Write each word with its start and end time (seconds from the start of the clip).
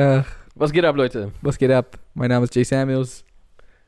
Ach, 0.00 0.24
Was 0.54 0.70
geht 0.70 0.84
ab, 0.84 0.94
Leute? 0.94 1.32
was 1.42 1.58
geht 1.58 1.72
ab? 1.72 1.98
Mein 2.14 2.28
Name 2.28 2.44
ist 2.44 2.54
Jay 2.54 2.62
Samuels 2.62 3.24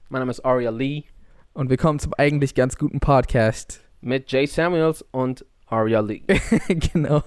Mein 0.08 0.22
Name 0.22 0.32
ist 0.32 0.44
Aria 0.44 0.70
Lee 0.70 1.04
und 1.52 1.70
willkommen 1.70 2.00
zum 2.00 2.14
eigentlich 2.14 2.56
ganz 2.56 2.76
guten 2.76 2.98
Podcast. 2.98 3.80
mit 4.00 4.32
Jay 4.32 4.44
Samuels 4.46 5.02
und 5.12 5.46
Aria 5.66 6.00
Lee. 6.00 6.22
genau. 6.68 7.22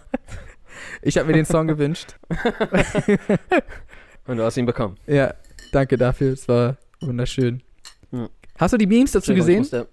Ich 1.01 1.17
habe 1.17 1.27
mir 1.27 1.33
den 1.33 1.45
Song 1.45 1.65
gewünscht. 1.65 2.17
Und 4.27 4.35
du 4.35 4.43
hast 4.43 4.57
ihn 4.57 4.65
bekommen. 4.65 4.97
Ja, 5.07 5.33
danke 5.71 5.95
dafür. 5.95 6.33
Es 6.33 6.45
war 6.49 6.75
wunderschön. 6.99 7.63
Hm. 8.11 8.27
Hast 8.59 8.73
du 8.73 8.77
die 8.77 8.87
Memes 8.87 9.13
dazu 9.13 9.33
gesehen? 9.33 9.63
Ich 9.63 9.71
musste. 9.71 9.87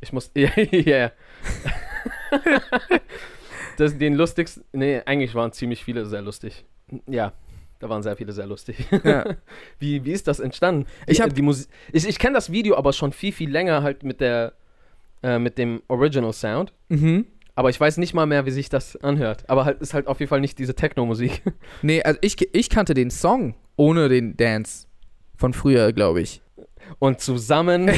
Ich 0.00 0.12
musste 0.12 0.40
ja, 0.40 0.50
ja. 0.56 0.96
ja. 0.96 1.12
das, 3.78 3.98
den 3.98 4.14
lustigsten. 4.14 4.62
Nee, 4.72 5.02
eigentlich 5.06 5.34
waren 5.34 5.50
ziemlich 5.50 5.82
viele 5.82 6.06
sehr 6.06 6.22
lustig. 6.22 6.64
Ja, 7.08 7.32
da 7.82 7.88
waren 7.88 8.02
sehr 8.02 8.16
viele 8.16 8.32
sehr 8.32 8.46
lustig. 8.46 8.86
Ja. 9.04 9.24
Wie, 9.80 10.04
wie 10.04 10.12
ist 10.12 10.28
das 10.28 10.38
entstanden? 10.40 10.86
Ich 11.06 11.20
hab- 11.20 11.34
die 11.34 11.42
Musik. 11.42 11.68
Ich, 11.92 12.06
ich 12.08 12.18
kenne 12.20 12.34
das 12.34 12.50
Video 12.52 12.76
aber 12.76 12.92
schon 12.92 13.12
viel, 13.12 13.32
viel 13.32 13.50
länger 13.50 13.82
halt 13.82 14.04
mit 14.04 14.20
der. 14.20 14.52
Äh, 15.24 15.38
mit 15.38 15.56
dem 15.58 15.82
Original 15.88 16.32
Sound. 16.32 16.72
Mhm. 16.88 17.26
Aber 17.54 17.70
ich 17.70 17.78
weiß 17.78 17.98
nicht 17.98 18.12
mal 18.14 18.26
mehr, 18.26 18.44
wie 18.46 18.50
sich 18.50 18.68
das 18.68 18.96
anhört. 18.96 19.48
Aber 19.48 19.64
halt 19.64 19.80
ist 19.80 19.94
halt 19.94 20.06
auf 20.08 20.18
jeden 20.20 20.30
Fall 20.30 20.40
nicht 20.40 20.58
diese 20.58 20.74
Techno-Musik. 20.74 21.42
Nee, 21.82 22.02
also 22.02 22.18
ich, 22.22 22.36
ich 22.54 22.70
kannte 22.70 22.94
den 22.94 23.10
Song 23.10 23.54
ohne 23.76 24.08
den 24.08 24.36
Dance 24.36 24.86
von 25.36 25.52
früher, 25.52 25.92
glaube 25.92 26.20
ich. 26.22 26.40
Und 26.98 27.20
zusammen 27.20 27.88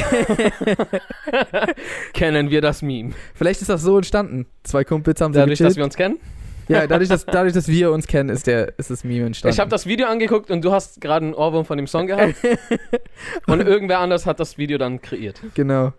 kennen 2.13 2.49
wir 2.49 2.61
das 2.61 2.81
Meme. 2.81 3.13
Vielleicht 3.33 3.61
ist 3.61 3.69
das 3.69 3.81
so 3.81 3.97
entstanden. 3.97 4.45
Zwei 4.63 4.83
Kumpels 4.83 5.19
haben 5.21 5.33
so 5.33 5.39
Dadurch, 5.39 5.59
dass 5.59 5.75
wir 5.75 5.83
uns 5.83 5.95
kennen. 5.95 6.19
Ja, 6.67 6.87
dadurch 6.87 7.09
dass, 7.09 7.25
dadurch, 7.25 7.53
dass 7.53 7.67
wir 7.67 7.91
uns 7.91 8.07
kennen, 8.07 8.29
ist, 8.29 8.47
der, 8.47 8.77
ist 8.79 8.89
das 8.89 9.03
Meme 9.03 9.27
entstanden. 9.27 9.53
Ich 9.53 9.59
habe 9.59 9.69
das 9.69 9.85
Video 9.85 10.07
angeguckt 10.07 10.49
und 10.49 10.63
du 10.63 10.71
hast 10.71 10.99
gerade 10.99 11.25
einen 11.25 11.35
Ohrwurm 11.35 11.65
von 11.65 11.77
dem 11.77 11.87
Song 11.87 12.07
gehabt. 12.07 12.35
und 13.47 13.61
irgendwer 13.61 13.99
anders 13.99 14.25
hat 14.25 14.39
das 14.39 14.57
Video 14.57 14.77
dann 14.77 15.01
kreiert. 15.01 15.41
Genau. 15.53 15.93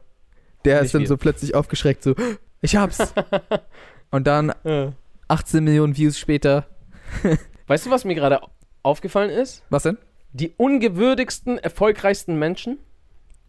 Der 0.65 0.77
Nicht 0.77 0.87
ist 0.87 0.95
dann 0.95 1.03
wir. 1.03 1.09
so 1.09 1.17
plötzlich 1.17 1.55
aufgeschreckt, 1.55 2.03
so, 2.03 2.15
ich 2.61 2.77
hab's. 2.77 3.15
Und 4.11 4.27
dann 4.27 4.53
18 5.29 5.65
Millionen 5.65 5.97
Views 5.97 6.19
später. 6.19 6.67
Weißt 7.67 7.87
du, 7.87 7.91
was 7.91 8.05
mir 8.05 8.15
gerade 8.15 8.41
aufgefallen 8.83 9.31
ist? 9.31 9.63
Was 9.71 9.85
denn? 9.85 9.99
Die 10.33 10.53
ungewürdigsten, 10.57 11.59
erfolgreichsten 11.59 12.39
Menschen. 12.39 12.79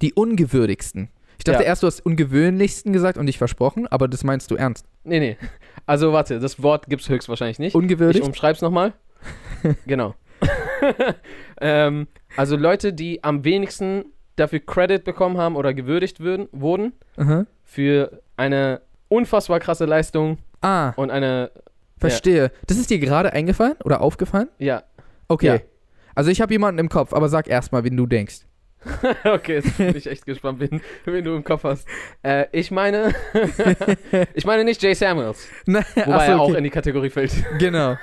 Die 0.02 0.14
ungewürdigsten. 0.14 1.10
Ich 1.38 1.43
dachte 1.43 1.63
Ja. 1.63 1.67
erst, 1.67 1.83
du 1.83 1.88
hast 1.88 2.05
ungewöhnlichsten 2.05 2.93
gesagt 2.93 3.17
und 3.17 3.25
dich 3.27 3.38
versprochen, 3.38 3.88
aber 3.88 4.07
das 4.07 4.23
meinst 4.23 4.49
du 4.52 4.55
ernst. 4.55 4.85
Nee, 5.03 5.19
nee. 5.19 5.38
Also 5.85 6.11
warte, 6.13 6.39
das 6.39 6.61
Wort 6.63 6.88
gibt 6.88 7.02
es 7.03 7.09
höchstwahrscheinlich 7.09 7.59
nicht. 7.59 7.69
Ich 7.69 7.75
Ungewürdigt? 7.75 8.25
umschreib's 8.25 8.61
nochmal. 8.61 8.93
genau. 9.85 10.15
ähm, 11.61 12.08
also 12.35 12.55
Leute, 12.55 12.93
die 12.93 13.23
am 13.23 13.43
wenigsten 13.43 14.05
dafür 14.35 14.59
Credit 14.59 15.03
bekommen 15.03 15.38
haben 15.38 15.55
oder 15.55 15.73
gewürdigt 15.73 16.19
würden, 16.19 16.47
wurden 16.52 16.93
Aha. 17.17 17.45
für 17.63 18.21
eine 18.35 18.81
unfassbar 19.09 19.59
krasse 19.59 19.85
Leistung 19.85 20.38
Ah, 20.61 20.89
und 20.91 21.11
eine, 21.11 21.52
verstehe. 21.97 22.52
Das 22.67 22.77
ist 22.77 22.89
dir 22.89 22.99
gerade 22.99 23.33
eingefallen 23.33 23.75
oder 23.83 24.02
aufgefallen? 24.02 24.49
ja, 24.59 24.83
Okay. 25.30 25.47
Ja. 25.47 25.59
Also 26.15 26.31
ich 26.31 26.41
habe 26.41 26.52
jemanden 26.52 26.80
im 26.80 26.89
Kopf, 26.89 27.13
aber 27.13 27.30
sag 27.30 27.47
erst 27.47 27.71
mal, 27.71 27.83
wen 27.83 27.95
du 27.95 28.08
denkst. 28.08 28.47
okay, 29.23 29.56
jetzt 29.56 29.78
bin 29.78 29.95
ich 29.95 30.08
echt 30.08 30.25
gespannt, 30.25 30.59
wen, 30.59 30.82
wen 31.05 31.23
du 31.23 31.36
im 31.36 31.43
Kopf 31.43 31.64
hast. 31.64 31.88
Äh, 32.23 32.45
ich 32.52 32.71
meine, 32.71 33.14
ich 34.33 34.45
meine 34.45 34.64
nicht 34.64 34.82
Jay 34.82 34.93
Samuels, 34.93 35.48
Na, 35.65 35.83
wobei 35.95 36.26
so, 36.26 36.32
er 36.32 36.39
auch 36.39 36.54
in 36.54 36.64
die 36.64 36.70
Kategorie 36.70 37.10
fällt. 37.10 37.33
Genau. 37.60 37.98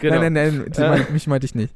genau. 0.00 0.20
Nein, 0.20 0.32
nein, 0.32 0.56
nein, 0.58 0.72
die 0.76 0.80
Äh. 0.80 1.12
mich 1.12 1.26
meinte 1.26 1.46
ich 1.46 1.54
nicht. 1.54 1.74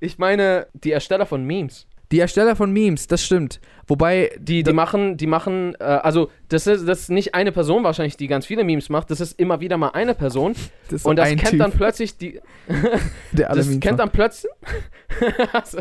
ich 0.00 0.18
meine 0.18 0.66
die 0.72 0.92
Ersteller 0.92 1.26
von 1.26 1.44
Memes. 1.44 1.86
Die 2.12 2.18
Ersteller 2.18 2.56
von 2.56 2.72
Memes, 2.72 3.06
das 3.06 3.24
stimmt. 3.24 3.60
Wobei, 3.86 4.30
Die, 4.38 4.62
die 4.62 4.72
machen, 4.72 5.16
die 5.16 5.26
machen, 5.26 5.74
äh, 5.78 5.84
also 5.84 6.30
das 6.48 6.66
ist, 6.66 6.86
das 6.88 7.00
ist 7.00 7.10
nicht 7.10 7.34
eine 7.34 7.52
Person 7.52 7.84
wahrscheinlich, 7.84 8.16
die 8.16 8.26
ganz 8.26 8.46
viele 8.46 8.64
Memes 8.64 8.88
macht, 8.88 9.10
das 9.10 9.20
ist 9.20 9.38
immer 9.38 9.60
wieder 9.60 9.76
mal 9.76 9.90
eine 9.90 10.14
Person 10.14 10.54
das 10.88 11.00
ist 11.00 11.06
und 11.06 11.16
das 11.16 11.28
kennt 11.28 11.48
typ, 11.48 11.58
dann 11.58 11.72
plötzlich 11.72 12.16
die, 12.16 12.40
der 13.32 13.50
alle 13.50 13.58
das 13.58 13.66
Memes 13.66 13.80
kennt 13.80 13.98
macht. 13.98 14.00
dann 14.00 14.10
plötzlich, 14.10 14.52
also, 15.52 15.78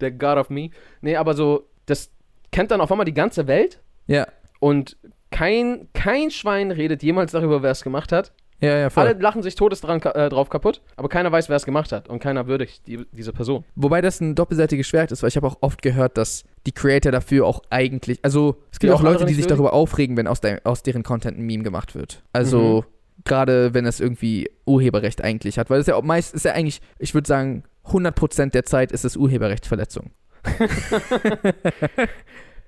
der 0.00 0.10
God 0.12 0.38
of 0.38 0.50
Me, 0.50 0.70
nee, 1.00 1.16
aber 1.16 1.34
so, 1.34 1.68
das 1.86 2.10
kennt 2.50 2.70
dann 2.70 2.80
auf 2.80 2.90
einmal 2.90 3.04
die 3.04 3.14
ganze 3.14 3.46
Welt 3.46 3.80
Ja, 4.06 4.26
und 4.60 4.96
kein, 5.30 5.88
kein 5.94 6.30
Schwein 6.30 6.70
redet 6.70 7.02
jemals 7.02 7.32
darüber, 7.32 7.62
wer 7.62 7.70
es 7.70 7.82
gemacht 7.82 8.12
hat. 8.12 8.32
Ja, 8.62 8.78
ja, 8.78 8.90
voll. 8.90 9.08
Alle 9.08 9.18
lachen 9.18 9.42
sich 9.42 9.56
todes 9.56 9.80
dran, 9.80 10.00
äh, 10.02 10.28
drauf 10.28 10.48
kaputt, 10.48 10.82
aber 10.96 11.08
keiner 11.08 11.32
weiß, 11.32 11.48
wer 11.48 11.56
es 11.56 11.64
gemacht 11.64 11.90
hat 11.90 12.08
und 12.08 12.20
keiner 12.20 12.46
würdigt 12.46 12.86
die, 12.86 13.04
diese 13.10 13.32
Person. 13.32 13.64
Wobei 13.74 14.00
das 14.00 14.20
ein 14.20 14.36
doppelseitiges 14.36 14.86
Schwert 14.86 15.10
ist, 15.10 15.22
weil 15.22 15.28
ich 15.28 15.36
habe 15.36 15.48
auch 15.48 15.56
oft 15.62 15.82
gehört, 15.82 16.16
dass 16.16 16.44
die 16.64 16.72
Creator 16.72 17.10
dafür 17.10 17.44
auch 17.44 17.62
eigentlich, 17.70 18.20
also 18.22 18.62
es 18.70 18.78
gibt 18.78 18.92
Die 18.92 18.94
auch 18.94 19.02
Leute, 19.02 19.24
die 19.24 19.34
sich 19.34 19.44
würdigen? 19.44 19.56
darüber 19.56 19.72
aufregen, 19.72 20.16
wenn 20.16 20.28
aus, 20.28 20.40
de 20.40 20.60
aus 20.62 20.84
deren 20.84 21.02
Content 21.02 21.38
ein 21.38 21.42
Meme 21.44 21.64
gemacht 21.64 21.96
wird. 21.96 22.14
Mhm. 22.14 22.28
Also 22.32 22.84
gerade 23.24 23.74
wenn 23.74 23.84
es 23.84 23.98
irgendwie 23.98 24.48
Urheberrecht 24.64 25.24
eigentlich 25.24 25.58
hat, 25.58 25.68
weil 25.68 25.80
es 25.80 25.88
ja 25.88 25.96
auch 25.96 26.02
meist 26.02 26.32
ist 26.32 26.44
ja 26.44 26.52
eigentlich, 26.52 26.80
ich 26.98 27.14
würde 27.14 27.26
sagen, 27.26 27.64
100% 27.86 28.50
der 28.50 28.64
Zeit 28.64 28.92
ist 28.92 29.04
es 29.04 29.16
Urheberrechtsverletzung. 29.16 30.10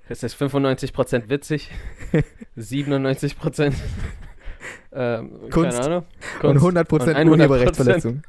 Es 0.09 0.23
ist 0.25 0.35
95% 0.37 1.29
witzig, 1.29 1.71
97% 2.59 3.75
ähm, 4.95 5.51
Kunst. 5.51 5.81
Keine 5.81 5.87
Ahnung. 5.87 6.05
Und 6.43 6.59
Kunst. 6.59 6.79
100% 6.79 6.93
Und 6.93 7.15
100%. 7.17 7.31
Urheberrechtsverletzung. 7.31 8.23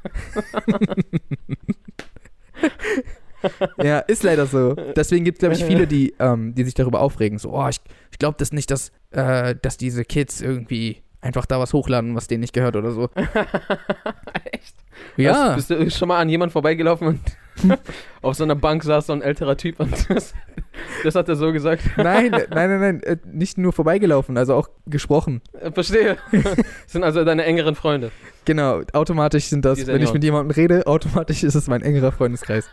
ja, 3.82 3.98
ist 4.00 4.22
leider 4.22 4.46
so. 4.46 4.74
Deswegen 4.74 5.24
gibt 5.24 5.38
es, 5.38 5.40
glaube 5.40 5.54
ich, 5.54 5.64
viele, 5.64 5.86
die, 5.86 6.14
ähm, 6.18 6.54
die 6.54 6.64
sich 6.64 6.74
darüber 6.74 7.00
aufregen. 7.00 7.38
So, 7.38 7.52
oh, 7.52 7.68
ich, 7.68 7.80
ich 8.10 8.18
glaube 8.18 8.36
das 8.38 8.52
nicht, 8.52 8.70
dass, 8.70 8.90
äh, 9.10 9.54
dass 9.60 9.76
diese 9.76 10.04
Kids 10.04 10.40
irgendwie 10.40 11.02
einfach 11.20 11.46
da 11.46 11.58
was 11.58 11.72
hochladen, 11.72 12.14
was 12.14 12.26
denen 12.26 12.40
nicht 12.40 12.52
gehört 12.52 12.76
oder 12.76 12.92
so. 12.92 13.08
Echt? 14.52 14.74
Ja, 15.16 15.54
Hast, 15.54 15.68
bist 15.68 15.70
du 15.70 15.90
schon 15.90 16.08
mal 16.08 16.20
an 16.20 16.28
jemand 16.28 16.52
vorbeigelaufen 16.52 17.08
und 17.08 17.20
auf 18.22 18.36
so 18.36 18.44
einer 18.44 18.54
Bank 18.54 18.82
saß 18.84 19.06
so 19.06 19.12
ein 19.12 19.22
älterer 19.22 19.56
Typ 19.56 19.80
und 19.80 19.92
das, 20.10 20.34
das 21.04 21.14
hat 21.14 21.28
er 21.28 21.36
so 21.36 21.52
gesagt. 21.52 21.82
nein, 21.96 22.30
nein, 22.30 22.46
nein, 22.50 22.80
nein, 22.80 23.02
äh, 23.02 23.16
nicht 23.32 23.58
nur 23.58 23.72
vorbeigelaufen, 23.72 24.36
also 24.36 24.54
auch 24.54 24.68
gesprochen. 24.86 25.40
Äh, 25.60 25.72
Verstehe. 25.72 26.16
Das 26.32 26.56
sind 26.86 27.04
also 27.04 27.24
deine 27.24 27.44
engeren 27.44 27.74
Freunde. 27.74 28.10
Genau, 28.44 28.82
automatisch 28.92 29.46
sind 29.46 29.64
das, 29.64 29.86
wenn 29.86 30.02
ich 30.02 30.12
mit 30.12 30.22
jemandem 30.22 30.54
rede, 30.54 30.86
automatisch 30.86 31.42
ist 31.42 31.54
es 31.56 31.66
mein 31.66 31.82
engerer 31.82 32.12
Freundeskreis. 32.12 32.68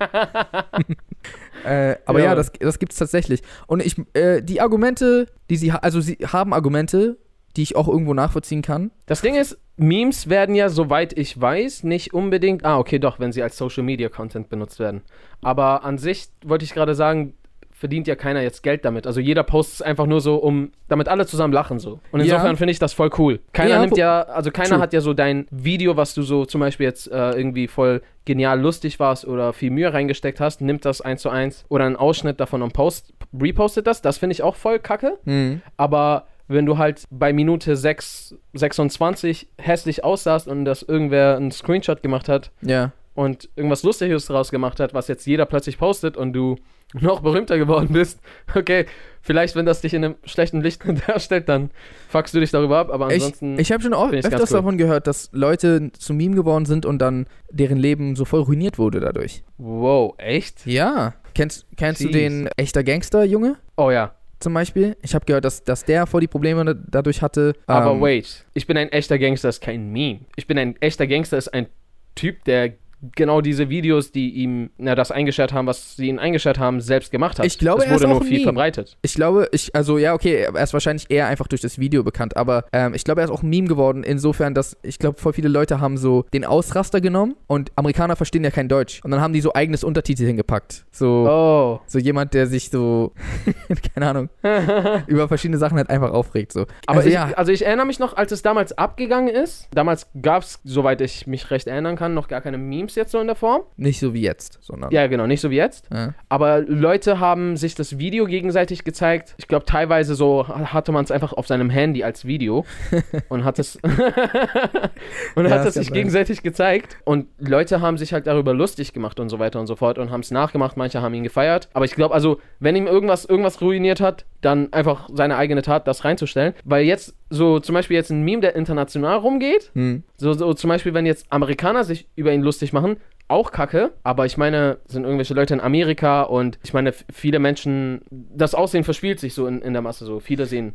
äh, 1.65 1.95
aber 2.05 2.19
ja, 2.19 2.25
Ja. 2.25 2.35
das, 2.35 2.51
das 2.59 2.79
gibt 2.79 2.91
es 2.91 2.99
tatsächlich. 2.99 3.41
Und 3.67 3.83
ich, 3.83 3.95
äh, 4.13 4.41
die 4.41 4.61
Argumente, 4.61 5.27
die 5.49 5.57
sie, 5.57 5.71
also 5.71 6.01
sie 6.01 6.17
haben 6.25 6.53
Argumente, 6.53 7.17
die 7.55 7.63
ich 7.63 7.75
auch 7.75 7.87
irgendwo 7.87 8.13
nachvollziehen 8.13 8.61
kann. 8.61 8.91
Das 9.05 9.21
Ding 9.21 9.35
ist, 9.35 9.57
Memes 9.75 10.29
werden 10.29 10.55
ja, 10.55 10.69
soweit 10.69 11.17
ich 11.17 11.39
weiß, 11.39 11.83
nicht 11.83 12.13
unbedingt. 12.13 12.63
Ah, 12.63 12.77
okay, 12.77 12.99
doch, 12.99 13.19
wenn 13.19 13.31
sie 13.31 13.41
als 13.41 13.57
Social 13.57 13.83
Media 13.83 14.09
Content 14.09 14.49
benutzt 14.49 14.79
werden. 14.79 15.01
Aber 15.41 15.83
an 15.83 15.97
sich 15.97 16.27
wollte 16.45 16.63
ich 16.65 16.73
gerade 16.73 16.93
sagen, 16.95 17.33
verdient 17.71 18.07
ja 18.07 18.15
keiner 18.15 18.41
jetzt 18.41 18.61
Geld 18.63 18.85
damit. 18.85 19.05
Also 19.07 19.19
jeder 19.19 19.43
postet 19.43 19.73
es 19.75 19.81
einfach 19.81 20.05
nur 20.05 20.21
so, 20.21 20.35
um 20.37 20.71
damit 20.87 21.09
alle 21.09 21.25
zusammen 21.25 21.51
lachen 21.53 21.79
so. 21.79 21.99
Und 22.13 22.19
Ja. 22.21 22.35
insofern 22.35 22.55
finde 22.55 22.71
ich 22.71 22.79
das 22.79 22.93
voll 22.93 23.09
cool. 23.17 23.39
Keiner 23.51 23.71
Ja, 23.71 23.81
nimmt 23.81 23.97
ja, 23.97 24.21
also 24.21 24.51
keiner 24.51 24.69
True. 24.69 24.79
hat 24.79 24.93
ja 24.93 25.01
so 25.01 25.13
dein 25.13 25.47
Video, 25.51 25.97
was 25.97 26.13
du 26.13 26.21
so 26.21 26.45
zum 26.45 26.61
Beispiel 26.61 26.85
jetzt 26.85 27.11
äh, 27.11 27.31
irgendwie 27.31 27.67
voll 27.67 28.01
genial 28.23 28.61
lustig 28.61 28.99
warst 29.01 29.25
oder 29.27 29.51
viel 29.51 29.69
Mühe 29.71 29.91
reingesteckt 29.93 30.39
hast, 30.39 30.61
nimmt 30.61 30.85
das 30.85 31.01
eins 31.01 31.23
zu 31.23 31.29
eins 31.29 31.65
oder 31.67 31.83
einen 31.83 31.97
Ausschnitt 31.97 32.39
davon 32.39 32.61
und 32.61 32.71
post, 32.71 33.11
repostet 33.37 33.85
das. 33.85 34.01
Das 34.01 34.17
finde 34.17 34.31
ich 34.33 34.43
auch 34.43 34.55
voll 34.55 34.79
kacke. 34.79 35.17
Hm. 35.25 35.61
Aber 35.75 36.27
wenn 36.53 36.65
du 36.65 36.77
halt 36.77 37.03
bei 37.09 37.33
Minute 37.33 37.75
6, 37.75 38.35
26 38.53 39.47
hässlich 39.57 40.03
aussahst 40.03 40.47
und 40.47 40.65
dass 40.65 40.81
irgendwer 40.83 41.35
einen 41.37 41.51
Screenshot 41.51 42.01
gemacht 42.03 42.29
hat 42.29 42.51
Ja. 42.61 42.91
und 43.15 43.49
irgendwas 43.55 43.83
Lustiges 43.83 44.25
draus 44.25 44.51
gemacht 44.51 44.79
hat, 44.79 44.93
was 44.93 45.07
jetzt 45.07 45.25
jeder 45.25 45.45
plötzlich 45.45 45.77
postet 45.77 46.17
und 46.17 46.33
du 46.33 46.55
noch 46.99 47.21
berühmter 47.21 47.57
geworden 47.57 47.89
bist, 47.91 48.19
okay, 48.55 48.85
vielleicht 49.21 49.55
wenn 49.55 49.65
das 49.65 49.81
dich 49.81 49.93
in 49.95 50.03
einem 50.05 50.15
schlechten 50.25 50.61
Licht 50.61 50.81
darstellt, 51.07 51.49
dann 51.49 51.71
fuckst 52.07 52.33
du 52.35 52.39
dich 52.39 52.51
darüber 52.51 52.77
ab, 52.77 52.89
aber 52.91 53.07
Ich, 53.07 53.15
ansonsten... 53.15 53.57
ich 53.57 53.71
habe 53.71 53.81
schon 53.81 53.91
ganz 53.91 54.25
öfters 54.25 54.51
cool. 54.51 54.57
davon 54.57 54.77
gehört, 54.77 55.07
dass 55.07 55.29
Leute 55.31 55.91
zu 55.93 56.13
Meme 56.13 56.35
geworden 56.35 56.65
sind 56.65 56.85
und 56.85 56.99
dann 56.99 57.25
deren 57.49 57.77
Leben 57.77 58.15
so 58.15 58.25
voll 58.25 58.41
ruiniert 58.41 58.77
wurde 58.77 58.99
dadurch. 58.99 59.43
wow, 59.57 60.13
echt? 60.17 60.65
Ja. 60.65 61.15
Kennst, 61.35 61.65
kennst 61.77 62.03
du 62.03 62.09
den 62.09 62.47
echter 62.57 62.83
Gangster-Junge 62.83 63.55
Oh 63.75 63.89
ja, 63.89 64.13
zum 64.43 64.53
Beispiel? 64.53 64.95
Ich 65.01 65.15
habe 65.15 65.25
gehört, 65.25 65.45
dass, 65.45 65.63
dass 65.63 65.83
der 65.85 66.05
voll 66.05 66.21
die 66.21 66.27
Probleme 66.27 66.63
da- 66.65 66.73
dadurch 66.75 67.21
hatte. 67.21 67.53
aber 67.65 67.91
Ähm, 67.93 68.01
wait, 68.01 68.45
ich 68.53 68.67
bin 68.67 68.77
ein 68.77 68.89
echter 68.91 69.17
Gangster, 69.17 69.49
ist 69.49 69.61
kein 69.61 69.91
Meme. 69.91 70.19
Ich 70.35 70.45
bin 70.47 70.57
ein 70.59 70.75
echter 70.81 71.07
Gangster, 71.07 71.37
ist 71.37 71.53
ein 71.53 71.67
Typ, 72.15 72.43
der 72.43 72.73
genau 73.15 73.41
diese 73.41 73.69
Videos, 73.69 74.11
die 74.11 74.29
ihm 74.31 74.69
na, 74.77 74.95
das 74.95 75.11
eingeschert 75.11 75.53
haben, 75.53 75.67
was 75.67 75.95
sie 75.95 76.07
ihn 76.07 76.19
eingeschert 76.19 76.57
haben, 76.59 76.81
selbst 76.81 77.11
gemacht 77.11 77.39
hat. 77.39 77.45
Ich 77.45 77.59
glaube, 77.59 77.83
es 77.85 77.91
wurde 77.91 78.07
nur 78.07 78.21
viel 78.21 78.31
Meme. 78.39 78.43
verbreitet. 78.43 78.97
Ich 79.01 79.13
glaube, 79.13 79.47
ich, 79.51 79.75
also 79.75 79.97
ja, 79.97 80.13
okay, 80.13 80.47
er 80.53 80.63
ist 80.63 80.73
wahrscheinlich 80.73 81.05
eher 81.09 81.27
einfach 81.27 81.47
durch 81.47 81.61
das 81.61 81.79
Video 81.79 82.03
bekannt, 82.03 82.37
aber 82.37 82.65
ähm, 82.71 82.93
ich 82.93 83.03
glaube, 83.03 83.21
er 83.21 83.25
ist 83.25 83.31
auch 83.31 83.43
ein 83.43 83.49
Meme 83.49 83.67
geworden, 83.67 84.03
insofern, 84.03 84.53
dass 84.53 84.77
ich 84.83 84.99
glaube, 84.99 85.19
voll 85.19 85.33
viele 85.33 85.49
Leute 85.49 85.79
haben 85.79 85.97
so 85.97 86.25
den 86.33 86.45
Ausraster 86.45 87.01
genommen 87.01 87.35
und 87.47 87.71
Amerikaner 87.75 88.15
verstehen 88.15 88.43
ja 88.43 88.51
kein 88.51 88.69
Deutsch. 88.69 89.01
Und 89.03 89.11
dann 89.11 89.21
haben 89.21 89.33
die 89.33 89.41
so 89.41 89.53
eigenes 89.53 89.83
Untertitel 89.83 90.25
hingepackt. 90.25 90.85
So, 90.91 91.27
Oh. 91.27 91.79
so 91.87 91.99
jemand, 91.99 92.33
der 92.33 92.47
sich 92.47 92.69
so, 92.69 93.11
keine 93.93 94.07
Ahnung, 94.09 94.29
über 95.07 95.27
verschiedene 95.27 95.57
Sachen 95.57 95.77
halt 95.77 95.89
einfach 95.89 96.11
aufregt. 96.11 96.51
So. 96.53 96.61
Aber 96.87 96.97
also, 96.97 97.07
ich, 97.09 97.13
ja, 97.15 97.31
also 97.35 97.51
ich 97.51 97.65
erinnere 97.65 97.85
mich 97.85 97.99
noch, 97.99 98.15
als 98.15 98.31
es 98.31 98.41
damals 98.41 98.77
abgegangen 98.77 99.27
ist. 99.33 99.67
Damals 99.73 100.07
gab 100.21 100.43
es, 100.43 100.59
soweit 100.63 101.01
ich 101.01 101.27
mich 101.27 101.51
recht 101.51 101.67
erinnern 101.67 101.95
kann, 101.95 102.13
noch 102.13 102.27
gar 102.27 102.41
keine 102.41 102.57
Memes 102.57 102.92
jetzt 102.95 103.11
so 103.11 103.19
in 103.19 103.27
der 103.27 103.35
Form. 103.35 103.61
nicht 103.77 103.99
so 103.99 104.13
wie 104.13 104.21
jetzt, 104.21 104.59
sondern. 104.61 104.91
Ja, 104.91 105.07
genau, 105.07 105.27
nicht 105.27 105.41
so 105.41 105.49
wie 105.49 105.55
jetzt. 105.55 105.87
Ja. 105.93 106.13
Aber 106.29 106.61
Leute 106.61 107.19
haben 107.19 107.57
sich 107.57 107.75
das 107.75 107.97
Video 107.97 108.25
gegenseitig 108.25 108.83
gezeigt. 108.83 109.35
Ich 109.37 109.47
glaube, 109.47 109.65
teilweise 109.65 110.15
so 110.15 110.47
hatte 110.47 110.91
man 110.91 111.03
es 111.03 111.11
einfach 111.11 111.33
auf 111.33 111.47
seinem 111.47 111.69
Handy 111.69 112.03
als 112.03 112.25
Video 112.25 112.65
und 113.29 113.43
hat 113.43 113.59
es 113.59 113.77
und 115.35 115.45
Ja, 115.45 115.51
hat 115.51 115.65
es 115.67 115.73
sich 115.75 115.87
sein. 115.87 115.93
gegenseitig 115.93 116.43
gezeigt. 116.43 116.97
Und 117.05 117.27
Leute 117.39 117.81
haben 117.81 117.97
sich 117.97 118.13
halt 118.13 118.27
darüber 118.27 118.53
lustig 118.53 118.93
gemacht 118.93 119.19
und 119.19 119.29
so 119.29 119.39
weiter 119.39 119.59
und 119.59 119.67
so 119.67 119.75
fort 119.75 119.97
und 119.97 120.11
haben 120.11 120.21
es 120.21 120.31
nachgemacht. 120.31 120.77
Manche 120.77 121.01
haben 121.01 121.13
ihn 121.13 121.23
gefeiert. 121.23 121.69
Aber 121.73 121.85
ich 121.85 121.95
glaube, 121.95 122.13
also, 122.13 122.39
wenn 122.59 122.75
ihm 122.75 122.87
irgendwas, 122.87 123.25
irgendwas 123.25 123.61
ruiniert 123.61 124.01
hat, 124.01 124.25
dann 124.41 124.71
einfach 124.73 125.09
seine 125.13 125.37
eigene 125.37 125.61
Tat, 125.61 125.87
das 125.87 126.03
reinzustellen. 126.05 126.53
Weil 126.65 126.85
jetzt, 126.85 127.15
so 127.33 127.59
zum 127.59 127.73
Beispiel 127.73 127.95
jetzt 127.95 128.11
ein 128.11 128.23
Meme, 128.23 128.41
der 128.41 128.55
international 128.55 129.17
rumgeht, 129.17 129.71
Hm. 129.73 130.03
so, 130.17 130.33
so 130.33 130.53
zum 130.53 130.69
Beispiel, 130.69 130.93
wenn 130.93 131.05
jetzt 131.05 131.25
Amerikaner 131.29 131.83
sich 131.83 132.07
über 132.15 132.31
ihn 132.31 132.41
lustig 132.43 132.73
machen, 132.73 132.97
auch 133.27 133.51
kacke, 133.51 133.93
aber 134.03 134.25
ich 134.25 134.37
meine, 134.37 134.77
sind 134.85 135.03
irgendwelche 135.03 135.33
Leute 135.33 135.53
in 135.55 135.61
Amerika 135.61 136.23
und 136.23 136.59
ich 136.63 136.73
meine, 136.73 136.93
viele 137.11 137.39
Menschen, 137.39 138.01
das 138.11 138.53
Aussehen 138.53 138.83
verspielt 138.83 139.19
sich 139.19 139.33
so 139.33 139.47
in, 139.47 139.61
in 139.61 139.73
der 139.73 139.81
Masse 139.81 140.05
so. 140.05 140.19
Viele 140.19 140.45
sehen 140.45 140.73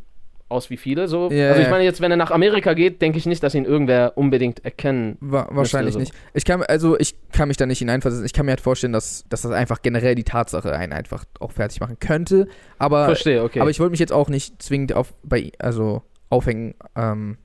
aus 0.49 0.71
wie 0.71 0.79
viele 0.79 1.09
so. 1.09 1.31
Ja, 1.31 1.51
also 1.51 1.61
ich 1.61 1.69
meine, 1.69 1.85
jetzt, 1.85 2.01
wenn 2.01 2.11
er 2.11 2.17
nach 2.17 2.31
Amerika 2.31 2.73
geht, 2.73 3.03
denke 3.03 3.19
ich 3.19 3.27
nicht, 3.27 3.43
dass 3.43 3.55
ihn 3.55 3.67
irgendwer 3.67 4.17
unbedingt 4.17 4.65
erkennen. 4.65 5.19
Wa 5.21 5.47
wahrscheinlich 5.51 5.93
so. 5.93 6.01
nicht. 6.01 6.13
Ich 6.33 6.45
kann, 6.45 6.63
also 6.63 6.99
ich 6.99 7.15
kann 7.33 7.49
mich 7.49 7.59
da 7.59 7.67
nicht 7.67 7.79
hineinversetzen. 7.81 8.25
Ich 8.25 8.33
kann 8.33 8.47
mir 8.47 8.53
halt 8.53 8.63
vorstellen, 8.63 8.95
dass, 8.95 9.25
dass 9.29 9.43
das 9.43 9.53
einfach 9.53 9.83
generell 9.83 10.15
die 10.15 10.25
Tatsache 10.25 10.73
einen 10.73 10.95
einfach 10.95 11.25
auch 11.39 11.53
fertig 11.53 11.81
machen 11.81 11.99
könnte. 12.01 12.49
Aber, 12.79 13.05
Verstehe, 13.05 13.45
okay. 13.45 13.61
aber 13.61 13.71
ich 13.71 13.79
wollte 13.79 13.91
mich 13.91 14.01
jetzt 14.01 14.13
auch 14.13 14.31
nicht 14.31 14.61
zwingend 14.63 14.95
auf, 14.95 15.13
bei, 15.23 15.53
also 15.59 16.03
aufhängen, 16.31 16.75
ähm, 16.97 17.39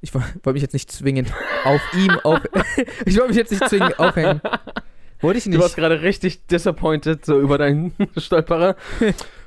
ich 0.00 0.14
woll- 0.14 0.22
wollte 0.42 0.52
mich 0.54 0.62
jetzt 0.62 0.72
nicht 0.72 0.90
zwingend 0.90 1.32
auf 1.64 1.80
ihm 1.94 2.10
auf, 2.24 2.40
ich 3.04 3.16
wollte 3.16 3.28
mich 3.28 3.36
jetzt 3.36 3.50
nicht 3.50 3.68
zwingend 3.68 3.98
aufhängen. 3.98 4.40
Wollte 5.20 5.38
ich 5.38 5.44
du 5.44 5.52
warst 5.58 5.64
nicht. 5.68 5.76
gerade 5.76 6.00
richtig 6.02 6.46
disappointed 6.46 7.24
so 7.26 7.38
über 7.40 7.58
deinen 7.58 7.92
Stolperer. 8.16 8.76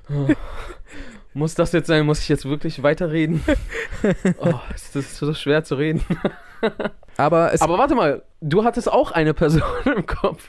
Oh. 0.10 0.28
Muss 1.36 1.56
das 1.56 1.72
jetzt 1.72 1.88
sein? 1.88 2.06
Muss 2.06 2.20
ich 2.20 2.30
jetzt 2.30 2.46
wirklich 2.46 2.84
weiterreden? 2.84 3.44
Oh, 4.38 4.54
ist 4.76 4.96
das 4.96 5.18
so 5.18 5.34
schwer 5.34 5.64
zu 5.64 5.74
reden. 5.74 6.04
Aber 7.18 7.52
es, 7.54 7.62
Aber 7.64 7.80
warte 7.80 7.96
mal, 7.96 8.22
du 8.40 8.64
hattest 8.64 8.92
auch 8.92 9.12
eine 9.12 9.34
Person 9.34 9.64
im 9.86 10.06
Kopf. 10.06 10.48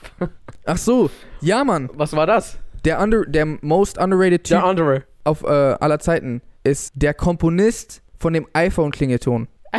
ach 0.63 0.77
so, 0.77 1.09
ja 1.41 1.63
Mann, 1.63 1.89
Was 1.95 2.15
war 2.15 2.27
das? 2.27 2.59
der, 2.85 2.99
under, 3.01 3.25
der 3.25 3.47
most 3.61 3.97
underrated 3.97 4.43
Typ 4.43 4.57
Der 4.57 4.63
andere. 4.63 5.03
auf 5.23 5.41
äh, 5.41 5.47
aller 5.47 5.97
Zeiten 5.97 6.43
ist 6.65 6.91
der 6.95 7.13
Komponist 7.13 8.01
von 8.19 8.33
dem 8.33 8.47
iPhone-Klingelton. 8.53 9.47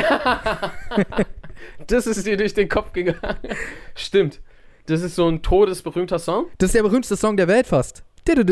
Das 1.87 2.07
ist 2.07 2.27
dir 2.27 2.37
durch 2.37 2.55
den 2.55 2.69
Kopf 2.69 2.93
gegangen. 2.93 3.19
Stimmt. 3.95 4.41
Das 4.87 5.03
ist 5.03 5.15
so 5.17 5.27
ein 5.29 5.43
todesberühmter 5.43 6.19
Song. 6.19 6.47
Das 6.59 6.69
ist 6.69 6.75
der 6.75 6.83
berühmteste 6.83 7.17
Song 7.17 7.37
der 7.37 7.49
Welt 7.49 7.67
fast. 7.67 8.03
So, 8.27 8.35
So, 8.35 8.45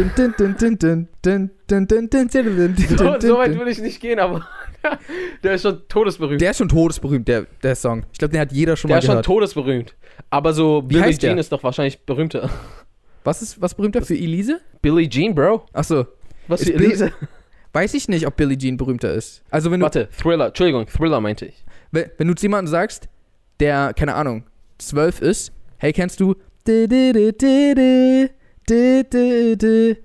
weit 3.38 3.56
würde 3.58 3.70
ich 3.70 3.80
nicht 3.80 4.00
gehen, 4.00 4.18
aber 4.20 4.46
der 5.42 5.54
ist 5.54 5.62
schon 5.62 5.82
todesberühmt. 5.88 6.40
Der 6.40 6.50
ist 6.52 6.58
schon 6.58 6.68
todesberühmt, 6.68 7.26
der, 7.28 7.46
der 7.62 7.74
Song. 7.74 8.04
Ich 8.12 8.18
glaube, 8.18 8.32
den 8.32 8.40
hat 8.40 8.52
jeder 8.52 8.76
schon 8.76 8.88
Der 8.88 8.96
mal 8.96 8.98
ist 9.00 9.04
schon 9.06 9.12
gehört. 9.14 9.26
todesberühmt. 9.26 9.94
Aber 10.30 10.52
so 10.52 10.82
Wie 10.84 10.88
Billie 10.94 11.02
heißt 11.04 11.22
der? 11.22 11.30
Jean 11.30 11.38
ist 11.38 11.50
doch 11.52 11.62
wahrscheinlich 11.62 12.00
berühmter. 12.06 12.50
Was 13.24 13.42
ist 13.42 13.60
was 13.60 13.74
berühmter 13.74 14.02
für 14.02 14.14
Elise? 14.14 14.60
Billie 14.80 15.08
Jean, 15.08 15.34
Bro? 15.34 15.66
Achso, 15.72 16.06
Was 16.48 16.60
Ist 16.62 16.70
für 16.70 16.78
Bill- 16.78 16.86
Elise? 16.88 17.12
Weiß 17.74 17.92
ich 17.94 18.08
nicht, 18.08 18.26
ob 18.26 18.36
Billie 18.36 18.56
Jean 18.56 18.76
berühmter 18.76 19.12
ist. 19.12 19.42
Also 19.50 19.70
wenn 19.70 19.80
du, 19.80 19.84
Warte, 19.84 20.08
Thriller. 20.10 20.46
Entschuldigung, 20.46 20.86
Thriller 20.86 21.20
meinte 21.20 21.46
ich. 21.46 21.64
wenn, 21.92 22.10
wenn 22.16 22.28
du 22.28 22.34
zu 22.34 22.46
jemandem 22.46 22.70
sagst, 22.70 23.08
der, 23.60 23.92
keine 23.94 24.14
Ahnung, 24.14 24.44
zwölf 24.78 25.20
ist, 25.20 25.52
hey, 25.78 25.92
kennst 25.92 26.20
du 26.20 26.34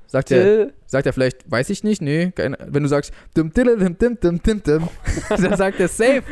Sagt 0.07 0.31
er, 0.31 0.71
sagt 0.85 1.05
er 1.05 1.13
vielleicht, 1.13 1.49
weiß 1.49 1.69
ich 1.69 1.83
nicht, 1.83 2.01
nee. 2.01 2.31
Keine, 2.35 2.57
wenn 2.67 2.83
du 2.83 2.89
sagst, 2.89 3.13
dum, 3.33 3.51
di- 3.53 3.63
dim, 3.63 3.97
dim, 3.97 4.19
dim, 4.19 4.41
dim, 4.43 4.63
dim, 4.63 4.87
dann 5.29 5.55
sagt 5.57 5.79
er 5.79 5.87
safe. 5.87 6.23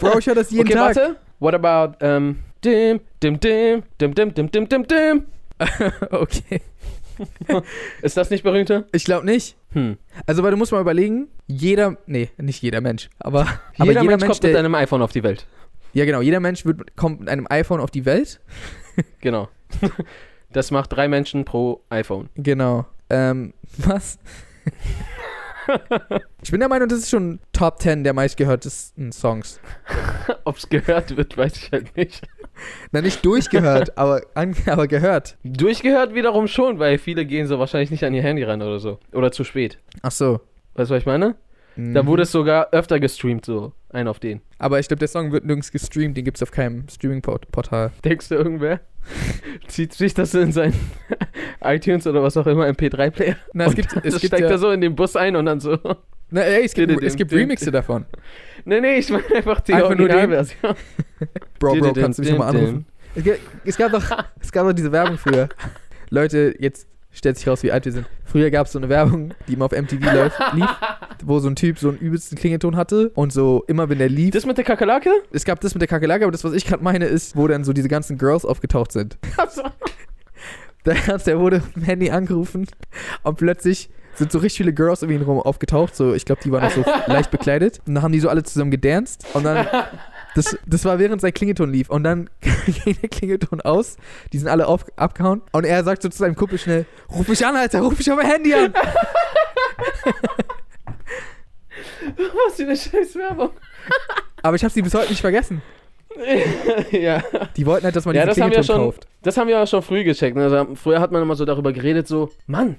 Bro, 0.00 0.18
ich 0.18 0.26
höre 0.26 0.34
das 0.34 0.50
jeden 0.50 0.66
Okay, 0.66 0.74
Tag. 0.74 0.96
warte. 0.96 1.16
What 1.38 1.54
about, 1.54 1.96
ähm, 2.00 2.38
dim, 2.64 3.00
dim, 3.22 3.38
dim, 3.38 3.82
dim, 4.00 4.14
dim, 4.14 4.34
dim, 4.34 4.50
dim, 4.50 4.68
dim, 4.68 4.86
dim. 4.86 5.26
okay. 6.10 6.60
Ist 8.02 8.16
das 8.16 8.30
nicht 8.30 8.42
berühmter? 8.42 8.84
Ich 8.92 9.04
glaube 9.04 9.26
nicht. 9.26 9.56
Hm. 9.72 9.96
Also, 10.26 10.42
weil 10.42 10.50
du 10.50 10.56
musst 10.56 10.72
mal 10.72 10.80
überlegen, 10.80 11.28
jeder, 11.46 11.96
nee, 12.06 12.30
nicht 12.36 12.62
jeder 12.62 12.80
Mensch, 12.80 13.08
aber, 13.18 13.40
aber 13.78 13.92
Jeder, 13.92 14.04
Mensch 14.04 14.24
kommt 14.24 14.42
mit 14.42 14.52
der, 14.52 14.58
einem 14.58 14.74
iPhone 14.74 15.02
auf 15.02 15.12
die 15.12 15.22
Welt. 15.22 15.46
ja 15.92 16.04
genau, 16.04 16.20
jeder 16.20 16.40
Mensch 16.40 16.64
wird, 16.64 16.96
kommt 16.96 17.20
mit 17.20 17.28
einem 17.28 17.46
iPhone 17.50 17.80
auf 17.80 17.90
die 17.90 18.04
Welt. 18.04 18.40
Genau. 19.22 19.48
Das 20.50 20.70
macht 20.70 20.92
drei 20.92 21.08
Menschen 21.08 21.46
pro 21.46 21.80
iPhone. 21.88 22.28
Genau. 22.34 22.84
Ähm, 23.08 23.54
was? 23.78 24.18
ich 26.42 26.50
bin 26.50 26.60
der 26.60 26.68
Meinung, 26.68 26.88
das 26.88 26.98
ist 26.98 27.10
schon 27.10 27.40
Top 27.54 27.80
10 27.80 28.04
der 28.04 28.12
meistgehörtesten 28.12 29.12
Songs. 29.12 29.60
Ob 30.44 30.58
es 30.58 30.68
gehört 30.68 31.16
wird, 31.16 31.38
weiß 31.38 31.56
ich 31.56 31.72
halt 31.72 31.96
nicht. 31.96 32.28
Na, 32.92 33.00
nicht 33.00 33.24
durchgehört, 33.24 33.96
aber, 33.98 34.22
an, 34.34 34.54
aber 34.66 34.86
gehört. 34.86 35.36
Durchgehört 35.44 36.14
wiederum 36.14 36.46
schon, 36.48 36.78
weil 36.78 36.98
viele 36.98 37.24
gehen 37.26 37.46
so 37.46 37.58
wahrscheinlich 37.58 37.90
nicht 37.90 38.04
an 38.04 38.14
ihr 38.14 38.22
Handy 38.22 38.42
ran 38.44 38.62
oder 38.62 38.78
so. 38.78 38.98
Oder 39.12 39.32
zu 39.32 39.44
spät. 39.44 39.78
Ach 40.02 40.10
so. 40.12 40.40
Weißt 40.74 40.90
du, 40.90 40.94
was 40.94 41.00
ich 41.02 41.06
meine? 41.06 41.36
Da 41.74 42.02
Mhm. 42.02 42.06
wurde 42.06 42.24
es 42.24 42.32
sogar 42.32 42.68
öfter 42.72 43.00
gestreamt, 43.00 43.46
so 43.46 43.72
ein 43.88 44.06
auf 44.06 44.18
den. 44.18 44.42
Aber 44.58 44.78
ich 44.78 44.88
glaube, 44.88 44.98
der 44.98 45.08
Song 45.08 45.32
wird 45.32 45.46
nirgends 45.46 45.72
gestreamt, 45.72 46.16
den 46.18 46.24
gibt 46.26 46.36
es 46.36 46.42
auf 46.42 46.50
keinem 46.50 46.84
Streaming-Portal. 46.88 47.92
Denkst 48.04 48.28
du, 48.28 48.34
irgendwer 48.34 48.80
zieht 49.68 49.94
sich 49.94 50.12
das 50.12 50.34
in 50.34 50.52
sein 50.52 50.74
iTunes 51.62 52.06
oder 52.06 52.22
was 52.22 52.36
auch 52.36 52.46
immer 52.46 52.66
MP3-Player? 52.66 53.36
Na, 53.54 53.64
es 53.66 53.74
gibt, 53.74 53.90
es 54.04 54.20
gibt 54.20 54.26
steigt 54.26 54.42
ja, 54.42 54.50
er 54.50 54.58
so 54.58 54.70
in 54.70 54.82
den 54.82 54.94
Bus 54.94 55.16
ein 55.16 55.34
und 55.34 55.46
dann 55.46 55.60
so. 55.60 55.78
Na, 56.32 56.40
ey, 56.42 56.64
es 56.64 56.74
gibt, 56.74 57.02
es 57.02 57.16
gibt. 57.16 57.32
Remixe 57.32 57.70
davon. 57.70 58.06
Nee, 58.64 58.80
nee, 58.80 58.96
ich 58.96 59.10
meine 59.10 59.24
einfach 59.34 59.60
die 59.60 59.74
Einfach? 59.74 59.88
Originalversion. 59.90 60.74
Bro, 61.58 61.74
Bro, 61.76 61.92
kannst 61.92 62.18
du 62.18 62.22
mich 62.22 62.30
nochmal 62.32 62.48
anrufen? 62.56 62.86
Es, 63.14 63.24
ga- 63.24 63.32
es, 63.64 63.76
gab 63.76 63.92
doch, 63.92 64.02
es 64.40 64.50
gab 64.52 64.66
doch 64.66 64.72
diese 64.72 64.90
Werbung 64.92 65.18
früher. 65.18 65.48
Leute, 66.10 66.54
jetzt 66.58 66.86
stellt 67.10 67.36
sich 67.36 67.46
raus, 67.46 67.62
wie 67.62 67.70
alt 67.70 67.84
wir 67.84 67.92
sind. 67.92 68.06
Früher 68.24 68.50
gab 68.50 68.66
es 68.66 68.72
so 68.72 68.78
eine 68.78 68.88
Werbung, 68.88 69.34
die 69.46 69.52
immer 69.52 69.66
auf 69.66 69.72
MTV 69.72 70.00
läuft, 70.14 70.38
lief, 70.54 70.68
wo 71.24 71.38
so 71.38 71.48
ein 71.48 71.56
Typ 71.56 71.78
so 71.78 71.90
einen 71.90 71.98
übelsten 71.98 72.38
Klingelton 72.38 72.76
hatte 72.76 73.10
und 73.14 73.32
so 73.32 73.64
immer, 73.68 73.88
wenn 73.90 73.98
der 73.98 74.08
lief. 74.08 74.30
Das 74.32 74.46
mit 74.46 74.56
der 74.56 74.64
Kakerlake? 74.64 75.10
es 75.32 75.44
gab 75.44 75.60
das 75.60 75.74
mit 75.74 75.82
der 75.82 75.88
Kakerlake, 75.88 76.24
aber 76.24 76.32
das, 76.32 76.42
was 76.44 76.54
ich 76.54 76.64
gerade 76.66 76.82
meine, 76.82 77.04
ist, 77.04 77.36
wo 77.36 77.46
dann 77.46 77.64
so 77.64 77.72
diese 77.72 77.88
ganzen 77.88 78.16
Girls 78.16 78.44
aufgetaucht 78.46 78.92
sind. 78.92 79.18
Also, 79.36 79.62
Der, 80.84 80.96
der 81.18 81.38
wurde 81.38 81.62
im 81.76 81.82
Handy 81.82 82.10
angerufen 82.10 82.66
und 83.22 83.38
plötzlich 83.38 83.88
sind 84.14 84.30
so 84.32 84.38
richtig 84.38 84.58
viele 84.58 84.72
Girls 84.72 85.02
um 85.02 85.10
ihn 85.10 85.22
rum 85.22 85.40
aufgetaucht. 85.40 85.94
So, 85.96 86.14
ich 86.14 86.24
glaube, 86.24 86.40
die 86.44 86.52
waren 86.52 86.64
auch 86.64 86.70
so 86.70 86.84
leicht 87.06 87.30
bekleidet. 87.30 87.80
Und 87.86 87.94
dann 87.94 88.02
haben 88.02 88.12
die 88.12 88.20
so 88.20 88.28
alle 88.28 88.42
zusammen 88.42 88.70
gedanced. 88.70 89.24
Und 89.34 89.44
dann, 89.44 89.66
das, 90.34 90.56
das 90.66 90.84
war 90.84 90.98
während 90.98 91.20
sein 91.20 91.32
Klingelton 91.32 91.70
lief. 91.72 91.88
Und 91.90 92.04
dann 92.04 92.28
ging 92.84 92.96
der 93.00 93.08
Klingelton 93.08 93.60
aus. 93.62 93.96
Die 94.32 94.38
sind 94.38 94.48
alle 94.48 94.66
auf, 94.68 94.84
abgehauen. 94.96 95.42
Und 95.52 95.64
er 95.64 95.82
sagt 95.84 96.02
so 96.02 96.08
zu 96.08 96.18
seinem 96.18 96.34
Kumpel 96.36 96.58
schnell: 96.58 96.86
Ruf 97.10 97.28
mich 97.28 97.44
an, 97.46 97.56
Alter, 97.56 97.80
ruf 97.80 97.96
mich 97.98 98.10
auf 98.10 98.16
mein 98.18 98.26
Handy 98.30 98.54
an. 98.54 98.72
was 102.16 102.54
für 102.56 102.62
eine 102.64 102.76
scheiß 102.76 103.14
Werbung. 103.16 103.50
Aber 104.42 104.56
ich 104.56 104.64
habe 104.64 104.72
sie 104.72 104.82
bis 104.82 104.94
heute 104.94 105.08
nicht 105.10 105.20
vergessen. 105.20 105.62
ja. 106.90 107.22
Die 107.56 107.64
wollten 107.64 107.84
halt, 107.84 107.96
dass 107.96 108.04
man 108.04 108.14
Ja, 108.14 108.26
diesen 108.26 108.40
das 108.40 108.46
Klingelton 108.50 108.64
schon- 108.64 108.76
kauft. 108.84 109.06
Das 109.22 109.36
haben 109.36 109.48
wir 109.48 109.54
ja 109.56 109.66
schon 109.66 109.82
früh 109.82 110.04
gecheckt. 110.04 110.36
Ne? 110.36 110.44
Also, 110.44 110.74
früher 110.74 111.00
hat 111.00 111.12
man 111.12 111.22
immer 111.22 111.36
so 111.36 111.44
darüber 111.44 111.72
geredet, 111.72 112.06
so, 112.08 112.30
Mann, 112.46 112.76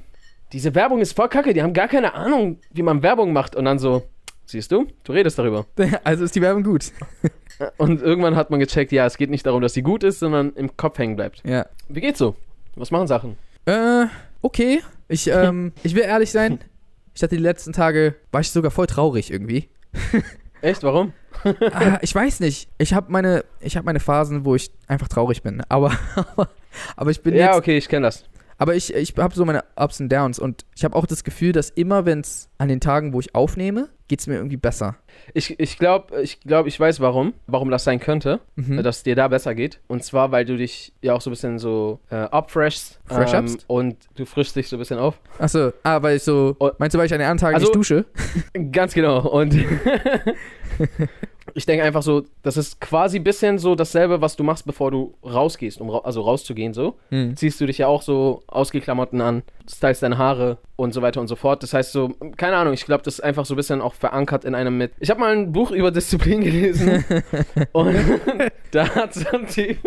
diese 0.53 0.74
Werbung 0.75 1.01
ist 1.01 1.13
voll 1.13 1.29
kacke, 1.29 1.53
die 1.53 1.62
haben 1.63 1.74
gar 1.74 1.88
keine 1.88 2.13
Ahnung, 2.13 2.60
wie 2.72 2.83
man 2.83 3.01
Werbung 3.03 3.33
macht. 3.33 3.55
Und 3.55 3.65
dann 3.65 3.79
so, 3.79 4.03
siehst 4.45 4.72
du, 4.72 4.88
du 5.03 5.12
redest 5.12 5.38
darüber. 5.39 5.65
Also 6.03 6.24
ist 6.24 6.36
die 6.36 6.41
Werbung 6.41 6.63
gut. 6.63 6.91
Und 7.77 8.01
irgendwann 8.01 8.36
hat 8.36 8.50
man 8.50 8.60
gecheckt, 8.60 8.91
ja, 8.91 9.05
es 9.05 9.17
geht 9.17 9.29
nicht 9.29 9.45
darum, 9.45 9.62
dass 9.62 9.74
sie 9.74 9.83
gut 9.83 10.03
ist, 10.03 10.19
sondern 10.19 10.53
im 10.53 10.75
Kopf 10.75 10.98
hängen 10.98 11.15
bleibt. 11.15 11.41
Ja. 11.45 11.65
Wie 11.88 12.01
geht's 12.01 12.19
so? 12.19 12.36
Was 12.75 12.91
machen 12.91 13.07
Sachen? 13.07 13.38
Äh, 13.65 14.05
okay. 14.41 14.81
Ich, 15.07 15.27
ähm, 15.27 15.72
ich 15.83 15.95
will 15.95 16.03
ehrlich 16.03 16.31
sein. 16.31 16.60
Ich 17.13 17.22
hatte 17.22 17.36
die 17.36 17.41
letzten 17.43 17.74
Tage, 17.74 18.15
war 18.31 18.41
ich 18.41 18.50
sogar 18.51 18.72
voll 18.72 18.88
traurig 18.88 19.31
irgendwie. 19.31 19.69
Echt? 20.62 20.81
Warum? 20.83 21.13
Ah, 21.72 22.00
ich 22.01 22.13
weiß 22.15 22.39
nicht. 22.39 22.69
Ich 22.79 22.93
habe 22.93 23.12
meine, 23.12 23.43
ich 23.60 23.77
hab 23.77 23.86
meine 23.86 24.00
Phasen, 24.00 24.45
wo 24.45 24.55
ich 24.55 24.72
einfach 24.88 25.07
traurig 25.07 25.43
bin. 25.43 25.62
Aber, 25.69 25.91
aber, 26.15 26.50
aber 26.95 27.12
ich 27.12 27.22
bin 27.22 27.36
Ja, 27.36 27.48
jetzt. 27.48 27.57
okay, 27.57 27.77
ich 27.77 27.88
kenne 27.88 28.07
das. 28.07 28.24
Aber 28.57 28.75
ich, 28.75 28.93
ich 28.93 29.13
habe 29.17 29.33
so 29.36 29.45
meine 29.45 29.63
Ups 29.75 30.00
und 30.00 30.10
Downs. 30.12 30.39
Und 30.39 30.65
ich 30.75 30.83
habe 30.83 30.95
auch 30.95 31.05
das 31.05 31.24
Gefühl, 31.24 31.51
dass 31.51 31.69
immer, 31.69 32.05
wenn 32.05 32.19
es 32.22 32.50
an 32.57 32.67
den 32.67 32.79
Tagen, 32.79 33.13
wo 33.13 33.19
ich 33.19 33.33
aufnehme, 33.36 33.89
geht 34.07 34.19
es 34.19 34.27
mir 34.27 34.36
irgendwie 34.36 34.57
besser. 34.57 34.98
Ich, 35.33 35.60
ich 35.60 35.77
glaube, 35.79 36.22
ich, 36.22 36.39
glaub, 36.41 36.67
ich 36.67 36.79
weiß 36.79 37.00
warum, 37.00 37.33
warum 37.48 37.72
das 37.72 37.83
sein 37.83 38.00
könnte, 38.00 38.41
Mhm. 38.55 38.83
dass 38.83 38.98
es 38.98 39.03
dir 39.03 39.15
da 39.15 39.27
besser 39.27 39.55
geht. 39.55 39.79
Und 39.88 40.03
zwar, 40.03 40.31
weil 40.31 40.45
du 40.45 40.55
dich 40.57 40.93
ja 41.01 41.13
auch 41.13 41.22
so 41.22 41.29
ein 41.29 41.33
bisschen 41.33 41.57
so 41.57 42.00
äh, 42.10 42.15
upfreshst. 42.25 43.00
Fresh 43.05 43.33
upst? 43.33 43.65
Und 43.67 43.95
du 44.15 44.25
frischst 44.25 44.55
dich 44.55 44.67
so 44.69 44.75
ein 44.75 44.79
bisschen 44.79 45.00
auf. 45.00 45.19
Achso, 45.39 45.72
ah, 45.83 46.01
weil 46.03 46.17
ich 46.17 46.24
so. 46.24 46.55
Oh. 46.60 46.69
Meinst 46.77 46.93
du, 46.93 47.00
weil 47.00 47.05
ich 47.07 47.13
an 47.13 47.19
den 47.19 47.27
anderen 47.29 47.39
Tagen 47.39 47.55
Also- 47.55 47.67
nicht 47.67 47.75
dusche? 47.75 48.05
Ganz 48.72 48.93
genau. 48.93 49.27
Und 49.29 49.55
ich 51.55 51.65
denke 51.65 51.83
einfach 51.83 52.01
so, 52.03 52.24
das 52.41 52.57
ist 52.57 52.81
quasi 52.81 53.17
ein 53.19 53.24
bisschen 53.24 53.60
so 53.60 53.75
dasselbe, 53.75 54.22
was 54.22 54.36
du 54.36 54.43
machst, 54.43 54.65
bevor 54.65 54.91
du 54.91 55.13
rausgehst, 55.24 55.79
um 55.81 55.89
ra 55.89 56.00
also 56.00 56.22
rauszugehen 56.22 56.74
so. 56.74 56.95
Hm. 57.10 57.36
Ziehst 57.36 57.60
du 57.62 57.65
dich 57.65 57.77
ja 57.77 57.88
auch 57.88 58.01
so 58.01 58.43
ausgeklamotten 58.48 59.22
an, 59.22 59.43
stylst 59.69 60.03
deine 60.03 60.17
Haare 60.17 60.57
und 60.75 60.93
so 60.93 61.01
weiter 61.01 61.22
und 61.22 61.27
so 61.27 61.36
fort. 61.36 61.63
Das 61.63 61.74
heißt 61.74 61.91
so, 61.91 62.13
keine 62.38 62.57
Ahnung, 62.57 62.74
ich 62.74 62.86
glaube, 62.86 63.03
das 63.03 63.15
ist 63.15 63.19
einfach 63.22 63.45
so 63.45 63.53
ein 63.53 63.57
bisschen 63.57 63.81
auch 63.81 63.93
verankert 63.93 64.45
in 64.45 64.55
einem 64.55 64.77
mit. 64.77 64.91
Ich 65.00 65.10
habe 65.10 65.19
mal 65.19 65.31
ein 65.36 65.51
Buch 65.51 65.72
über 65.72 65.91
Disziplin 65.91 66.41
gelesen 66.43 67.05
und 67.72 67.95
da 68.72 68.95
hat 68.95 69.13
so 69.13 69.27
ein 69.29 69.48
Typ. 69.48 69.77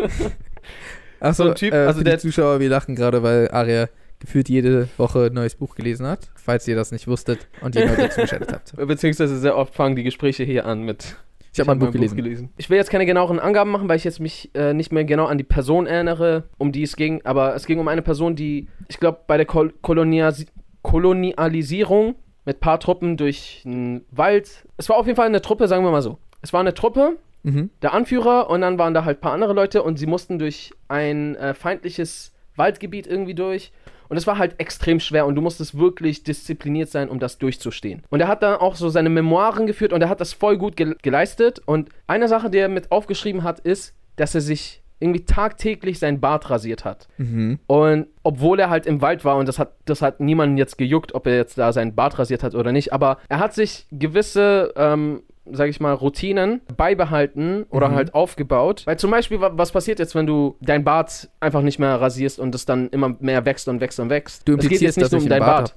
Achso, 1.21 1.45
so 1.45 1.49
ein 1.51 1.55
Typ, 1.57 1.73
äh, 1.73 1.77
also 1.79 2.03
der- 2.03 2.19
Zuschauer, 2.19 2.61
wir 2.61 2.69
lachen 2.69 2.95
gerade, 2.95 3.23
weil 3.23 3.51
Aria 3.51 3.89
gefühlt 4.19 4.49
jede 4.49 4.89
Woche 4.97 5.27
ein 5.27 5.35
neues 5.35 5.55
Buch 5.55 5.75
gelesen 5.75 6.07
hat. 6.07 6.31
Falls 6.35 6.67
ihr 6.69 6.77
das 6.77 6.93
nicht 6.93 7.07
wusstet 7.07 7.47
und 7.61 7.75
ihr 7.75 7.87
neu 7.87 7.97
dazu 7.97 8.21
geschaltet 8.23 8.53
habt. 8.53 8.77
Beziehungsweise 8.87 9.39
sehr 9.39 9.57
oft 9.57 9.75
fangen 9.75 9.97
die 9.97 10.05
Gespräche 10.05 10.45
hier 10.45 10.65
an 10.67 10.83
mit. 10.83 11.17
Ich 11.57 11.69
habe 11.69 11.73
ein 11.73 11.81
hab 11.83 11.93
Buch 11.93 12.15
gelesen. 12.15 12.51
Ich 12.57 12.69
will 12.71 12.77
jetzt 12.77 12.91
keine 12.91 13.07
genaueren 13.07 13.39
Angaben 13.39 13.71
machen, 13.71 13.89
weil 13.89 13.97
ich 13.97 14.05
jetzt 14.05 14.21
mich 14.21 14.51
äh, 14.55 14.75
nicht 14.75 14.93
mehr 14.93 15.05
genau 15.05 15.27
an 15.27 15.39
die 15.39 15.45
Person 15.45 15.87
erinnere, 15.87 16.45
um 16.59 16.73
die 16.73 16.83
es 16.83 16.97
ging. 16.97 17.23
Aber 17.25 17.55
es 17.55 17.67
ging 17.67 17.79
um 17.79 17.89
eine 17.89 18.03
Person, 18.03 18.37
die, 18.37 18.69
ich 18.89 18.99
glaube, 18.99 19.21
bei 19.27 19.37
der 19.37 19.47
Kol 19.47 19.73
Koloniasi 19.83 20.47
Kolonialisierung 20.83 22.15
mit 22.45 22.61
paar 22.61 22.79
Truppen 22.79 23.17
durch 23.17 23.63
einen 23.65 24.05
Wald. 24.11 24.67
Es 24.77 24.89
war 24.89 24.97
auf 24.97 25.07
jeden 25.07 25.17
Fall 25.17 25.27
eine 25.27 25.43
Truppe, 25.43 25.67
sagen 25.69 25.85
wir 25.85 25.91
mal 25.91 26.03
so. 26.03 26.19
Es 26.43 26.53
war 26.53 26.61
eine 26.61 26.75
Truppe, 26.75 27.17
Mhm. 27.43 27.71
der 27.81 27.95
Anführer 27.95 28.51
und 28.51 28.63
dann 28.63 28.77
waren 28.77 28.93
da 28.93 29.05
halt 29.05 29.19
ein 29.19 29.21
paar 29.21 29.33
andere 29.33 29.53
Leute 29.53 29.85
und 29.85 29.99
sie 30.01 30.07
mussten 30.07 30.41
durch 30.41 30.73
ein 30.89 31.37
äh, 31.37 31.55
feindliches 31.55 32.33
Waldgebiet 32.57 33.07
irgendwie 33.07 33.35
durch. 33.35 33.71
Und 34.09 34.17
es 34.17 34.27
war 34.27 34.39
halt 34.39 34.55
extrem 34.59 35.01
schwer 35.01 35.27
und 35.27 35.35
du 35.35 35.43
musstest 35.43 35.79
wirklich 35.79 36.23
diszipliniert 36.23 36.89
sein, 36.91 37.09
um 37.09 37.19
das 37.19 37.39
durchzustehen. 37.39 38.03
Und 38.11 38.21
er 38.21 38.29
hat 38.29 38.43
dann 38.43 38.57
auch 38.57 38.75
so 38.75 38.89
seine 38.89 39.11
Memoiren 39.11 39.67
geführt 39.67 39.93
und 39.93 40.03
er 40.03 40.09
hat 40.09 40.21
das 40.21 40.33
voll 40.33 40.59
gut 40.59 40.77
gel 40.77 40.97
geleistet. 41.03 41.61
Und 41.67 41.91
eine 42.07 42.29
Sache, 42.29 42.51
die 42.51 42.59
er 42.59 42.69
mit 42.69 42.93
aufgeschrieben 42.93 43.43
hat, 43.43 43.61
ist, 43.61 43.95
dass 44.17 44.35
er 44.35 44.41
sich 44.41 44.83
irgendwie 44.99 45.25
tagtäglich 45.25 45.99
sein 45.99 46.21
Bart 46.21 46.49
rasiert 46.49 46.85
hat. 46.85 47.09
Mhm. 47.19 47.59
Und 47.67 48.07
obwohl 48.23 48.59
er 48.59 48.71
halt 48.71 48.87
im 48.87 49.03
Wald 49.03 49.25
war 49.25 49.37
und 49.37 49.47
das 49.47 49.59
hat, 49.59 49.75
das 49.85 50.01
hat 50.01 50.21
niemanden 50.21 50.57
jetzt 50.57 50.79
gejuckt, 50.79 51.15
ob 51.15 51.27
er 51.27 51.37
jetzt 51.37 51.59
da 51.59 51.73
seinen 51.73 51.95
Bart 51.95 52.19
rasiert 52.19 52.43
hat 52.43 52.55
oder 52.55 52.73
nicht, 52.73 52.93
aber 52.93 53.19
er 53.29 53.39
hat 53.39 53.53
sich 53.53 53.87
gewisse, 53.93 54.73
ähm, 54.77 55.23
sag 55.53 55.69
ich 55.69 55.81
mal, 55.81 55.93
Routinen 55.93 56.61
beibehalten 56.77 57.65
oder 57.71 57.89
Mhm. 57.89 57.95
halt 57.95 58.15
aufgebaut. 58.15 58.83
Weil 58.87 58.99
zum 58.99 59.11
Beispiel, 59.11 59.41
wa- 59.41 59.53
was 59.55 59.73
passiert 59.73 59.99
jetzt, 59.99 60.15
wenn 60.15 60.27
du 60.27 60.57
dein 60.61 60.85
Bart 60.85 61.29
einfach 61.41 61.63
nicht 61.63 61.79
mehr 61.79 62.01
rasierst 62.01 62.39
und 62.39 62.55
es 62.55 62.65
dann 62.67 62.89
immer 62.91 63.17
mehr 63.21 63.45
wächst 63.45 63.69
und 63.69 63.81
wächst 63.81 64.01
und 64.01 64.11
wächst? 64.11 64.47
Du 64.49 64.57
es 64.57 64.69
geht 64.69 64.81
jetzt 64.81 64.97
nicht 64.97 65.13
nur 65.13 65.21
um 65.21 65.25
ich 65.25 65.31
dein 65.31 65.43
einen 65.43 65.51
Bart. 65.51 65.75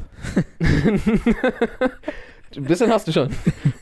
Bart 0.59 1.91
Ein 2.55 2.63
bisschen 2.65 2.91
hast 2.91 3.07
du 3.07 3.11
schon. 3.11 3.29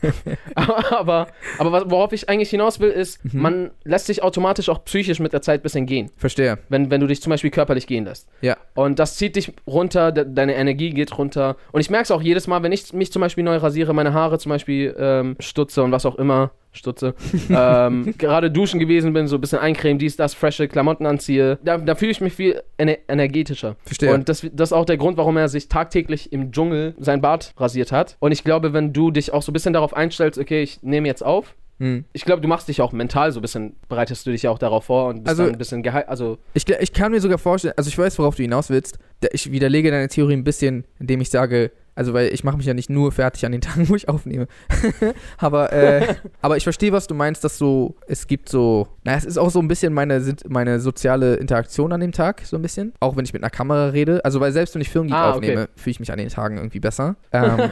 aber, 0.54 0.92
aber, 0.92 1.26
aber 1.58 1.90
worauf 1.90 2.12
ich 2.12 2.28
eigentlich 2.28 2.50
hinaus 2.50 2.80
will, 2.80 2.90
ist, 2.90 3.18
Mhm. 3.24 3.40
man 3.40 3.70
lässt 3.84 4.06
sich 4.06 4.22
automatisch 4.22 4.68
auch 4.68 4.84
psychisch 4.84 5.18
mit 5.20 5.32
der 5.32 5.42
Zeit 5.42 5.60
ein 5.60 5.62
bisschen 5.62 5.86
gehen. 5.86 6.10
Verstehe. 6.16 6.58
Wenn, 6.68 6.90
wenn 6.90 7.00
du 7.00 7.06
dich 7.06 7.20
zum 7.22 7.30
Beispiel 7.30 7.50
körperlich 7.50 7.86
gehen 7.86 8.04
lässt. 8.04 8.28
Ja. 8.40 8.56
Und 8.74 8.98
das 8.98 9.16
zieht 9.16 9.36
dich 9.36 9.52
runter, 9.66 10.12
de 10.12 10.26
deine 10.28 10.54
Energie 10.54 10.90
geht 10.90 11.16
runter. 11.16 11.56
Und 11.72 11.80
ich 11.80 11.90
merke 11.90 12.04
es 12.04 12.10
auch 12.10 12.22
jedes 12.22 12.46
Mal, 12.46 12.62
wenn 12.62 12.72
ich 12.72 12.92
mich 12.92 13.12
zum 13.12 13.20
Beispiel 13.20 13.44
neu 13.44 13.56
rasiere, 13.56 13.92
meine 13.94 14.12
Haare 14.12 14.38
zum 14.38 14.50
Beispiel 14.50 14.94
ähm, 14.98 15.36
stutze 15.40 15.82
und 15.82 15.92
was 15.92 16.06
auch 16.06 16.16
immer, 16.16 16.50
stutze, 16.78 17.14
ähm, 17.50 18.14
gerade 18.18 18.50
duschen 18.50 18.80
gewesen 18.80 19.12
bin, 19.12 19.26
so 19.26 19.36
ein 19.36 19.40
bisschen 19.40 19.58
eincremen, 19.58 19.98
dies, 19.98 20.16
das, 20.16 20.34
frische 20.34 20.68
Klamotten 20.68 21.06
anziehe, 21.06 21.58
da, 21.64 21.78
da 21.78 21.94
fühle 21.94 22.12
ich 22.12 22.20
mich 22.20 22.32
viel 22.34 22.62
ener 22.76 22.96
energetischer. 23.08 23.76
Verstehe. 23.84 24.14
Und 24.14 24.28
das, 24.28 24.46
das 24.52 24.68
ist 24.70 24.72
auch 24.72 24.84
der 24.86 24.96
Grund, 24.96 25.16
warum 25.16 25.36
er 25.36 25.48
sich 25.48 25.68
tagtäglich 25.68 26.32
im 26.32 26.52
Dschungel 26.52 26.94
sein 26.98 27.20
Bart 27.20 27.52
rasiert 27.58 27.92
hat. 27.92 28.16
Und 28.20 28.32
ich 28.32 28.44
glaube, 28.44 28.72
wenn 28.72 28.92
du 28.92 29.10
dich 29.10 29.32
auch 29.32 29.42
so 29.42 29.50
ein 29.50 29.54
bisschen 29.54 29.72
darauf 29.72 29.94
einstellst, 29.94 30.38
okay, 30.38 30.62
ich 30.62 30.82
nehme 30.82 31.08
jetzt 31.08 31.24
auf, 31.24 31.54
Hm. 31.80 32.04
ich 32.12 32.24
glaube, 32.24 32.42
du 32.42 32.48
machst 32.48 32.66
dich 32.66 32.80
auch 32.80 32.90
mental 32.90 33.30
so 33.30 33.38
ein 33.38 33.42
bisschen, 33.42 33.76
bereitest 33.88 34.26
du 34.26 34.32
dich 34.32 34.42
ja 34.42 34.50
auch 34.50 34.58
darauf 34.58 34.86
vor 34.86 35.06
und 35.10 35.18
bist 35.22 35.28
Also- 35.28 35.44
dann 35.44 35.52
ein 35.52 35.58
bisschen 35.58 35.84
geheim, 35.84 36.02
also 36.08 36.38
Ich, 36.52 36.68
ich 36.68 36.92
kann 36.92 37.12
mir 37.12 37.20
sogar 37.20 37.38
vorstellen, 37.38 37.74
also 37.76 37.86
ich 37.86 37.96
weiß, 37.96 38.18
worauf 38.18 38.34
du 38.34 38.42
hinaus 38.42 38.68
willst. 38.68 38.98
Ich 39.32 39.52
widerlege 39.52 39.92
deine 39.92 40.08
Theorie 40.08 40.32
ein 40.32 40.42
bisschen, 40.42 40.84
indem 40.98 41.20
ich 41.20 41.30
sage, 41.30 41.70
also 41.98 42.14
weil 42.14 42.32
ich 42.32 42.44
mache 42.44 42.56
mich 42.56 42.66
ja 42.66 42.74
nicht 42.74 42.90
nur 42.90 43.10
fertig 43.10 43.44
an 43.44 43.50
den 43.50 43.60
Tagen, 43.60 43.88
wo 43.88 43.96
ich 43.96 44.08
aufnehme. 44.08 44.46
aber, 45.38 45.72
äh, 45.72 46.14
aber 46.40 46.56
ich 46.56 46.62
verstehe, 46.62 46.92
was 46.92 47.08
du 47.08 47.14
meinst, 47.14 47.42
dass 47.42 47.58
so, 47.58 47.96
es 48.06 48.28
gibt 48.28 48.48
so, 48.48 48.86
naja, 49.02 49.18
es 49.18 49.24
ist 49.24 49.36
auch 49.36 49.50
so 49.50 49.58
ein 49.58 49.66
bisschen 49.66 49.92
meine, 49.92 50.22
meine 50.48 50.78
soziale 50.78 51.34
Interaktion 51.34 51.92
an 51.92 52.00
dem 52.00 52.12
Tag, 52.12 52.42
so 52.44 52.54
ein 52.56 52.62
bisschen. 52.62 52.92
Auch 53.00 53.16
wenn 53.16 53.24
ich 53.24 53.32
mit 53.32 53.42
einer 53.42 53.50
Kamera 53.50 53.88
rede. 53.88 54.24
Also 54.24 54.38
weil 54.40 54.52
selbst 54.52 54.74
wenn 54.76 54.82
ich 54.82 54.90
Filmgeek 54.90 55.16
Ah, 55.16 55.30
okay. 55.30 55.36
aufnehme, 55.38 55.68
fühle 55.74 55.90
ich 55.90 56.00
mich 56.00 56.12
an 56.12 56.18
den 56.18 56.28
Tagen 56.28 56.56
irgendwie 56.56 56.78
besser. 56.80 57.16
Ähm, 57.32 57.70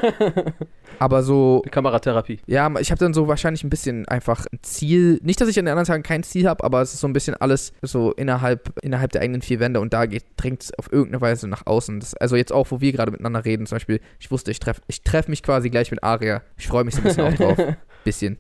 aber 0.98 1.22
so, 1.22 1.62
Kameratherapie. 1.70 2.40
ja, 2.46 2.68
ich 2.80 2.90
habe 2.90 2.98
dann 2.98 3.14
so 3.14 3.28
wahrscheinlich 3.28 3.62
ein 3.62 3.70
bisschen 3.70 4.08
einfach 4.08 4.44
ein 4.52 4.58
Ziel. 4.62 5.20
Nicht, 5.22 5.40
dass 5.40 5.48
ich 5.48 5.58
an 5.58 5.66
den 5.66 5.72
anderen 5.72 5.86
Tagen 5.86 6.02
kein 6.02 6.22
Ziel 6.22 6.48
habe, 6.48 6.64
aber 6.64 6.82
es 6.82 6.94
ist 6.94 7.00
so 7.00 7.06
ein 7.06 7.12
bisschen 7.12 7.34
alles 7.36 7.72
so 7.82 8.12
innerhalb, 8.12 8.72
innerhalb 8.82 9.12
der 9.12 9.22
eigenen 9.22 9.42
vier 9.42 9.60
Wände 9.60 9.78
und 9.80 9.92
da 9.92 10.04
drängt 10.36 10.62
es 10.62 10.74
auf 10.78 10.90
irgendeine 10.90 11.20
Weise 11.20 11.46
nach 11.48 11.66
außen. 11.66 12.00
Das, 12.00 12.14
also 12.14 12.34
jetzt 12.36 12.52
auch, 12.52 12.70
wo 12.70 12.80
wir 12.80 12.92
gerade 12.92 13.12
miteinander 13.12 13.44
reden, 13.44 13.66
zum 13.66 13.76
Beispiel, 13.76 14.00
ich 14.18 14.30
wusste, 14.30 14.50
ich 14.50 14.60
treffe 14.60 14.82
ich 14.86 15.02
treff 15.02 15.28
mich 15.28 15.42
quasi 15.42 15.70
gleich 15.70 15.90
mit 15.90 16.02
Aria. 16.02 16.42
Ich 16.56 16.66
freue 16.66 16.84
mich 16.84 16.94
so 16.94 17.00
ein 17.00 17.04
bisschen 17.04 17.24
auch 17.24 17.34
drauf. 17.34 17.56
Bisschen. 18.04 18.38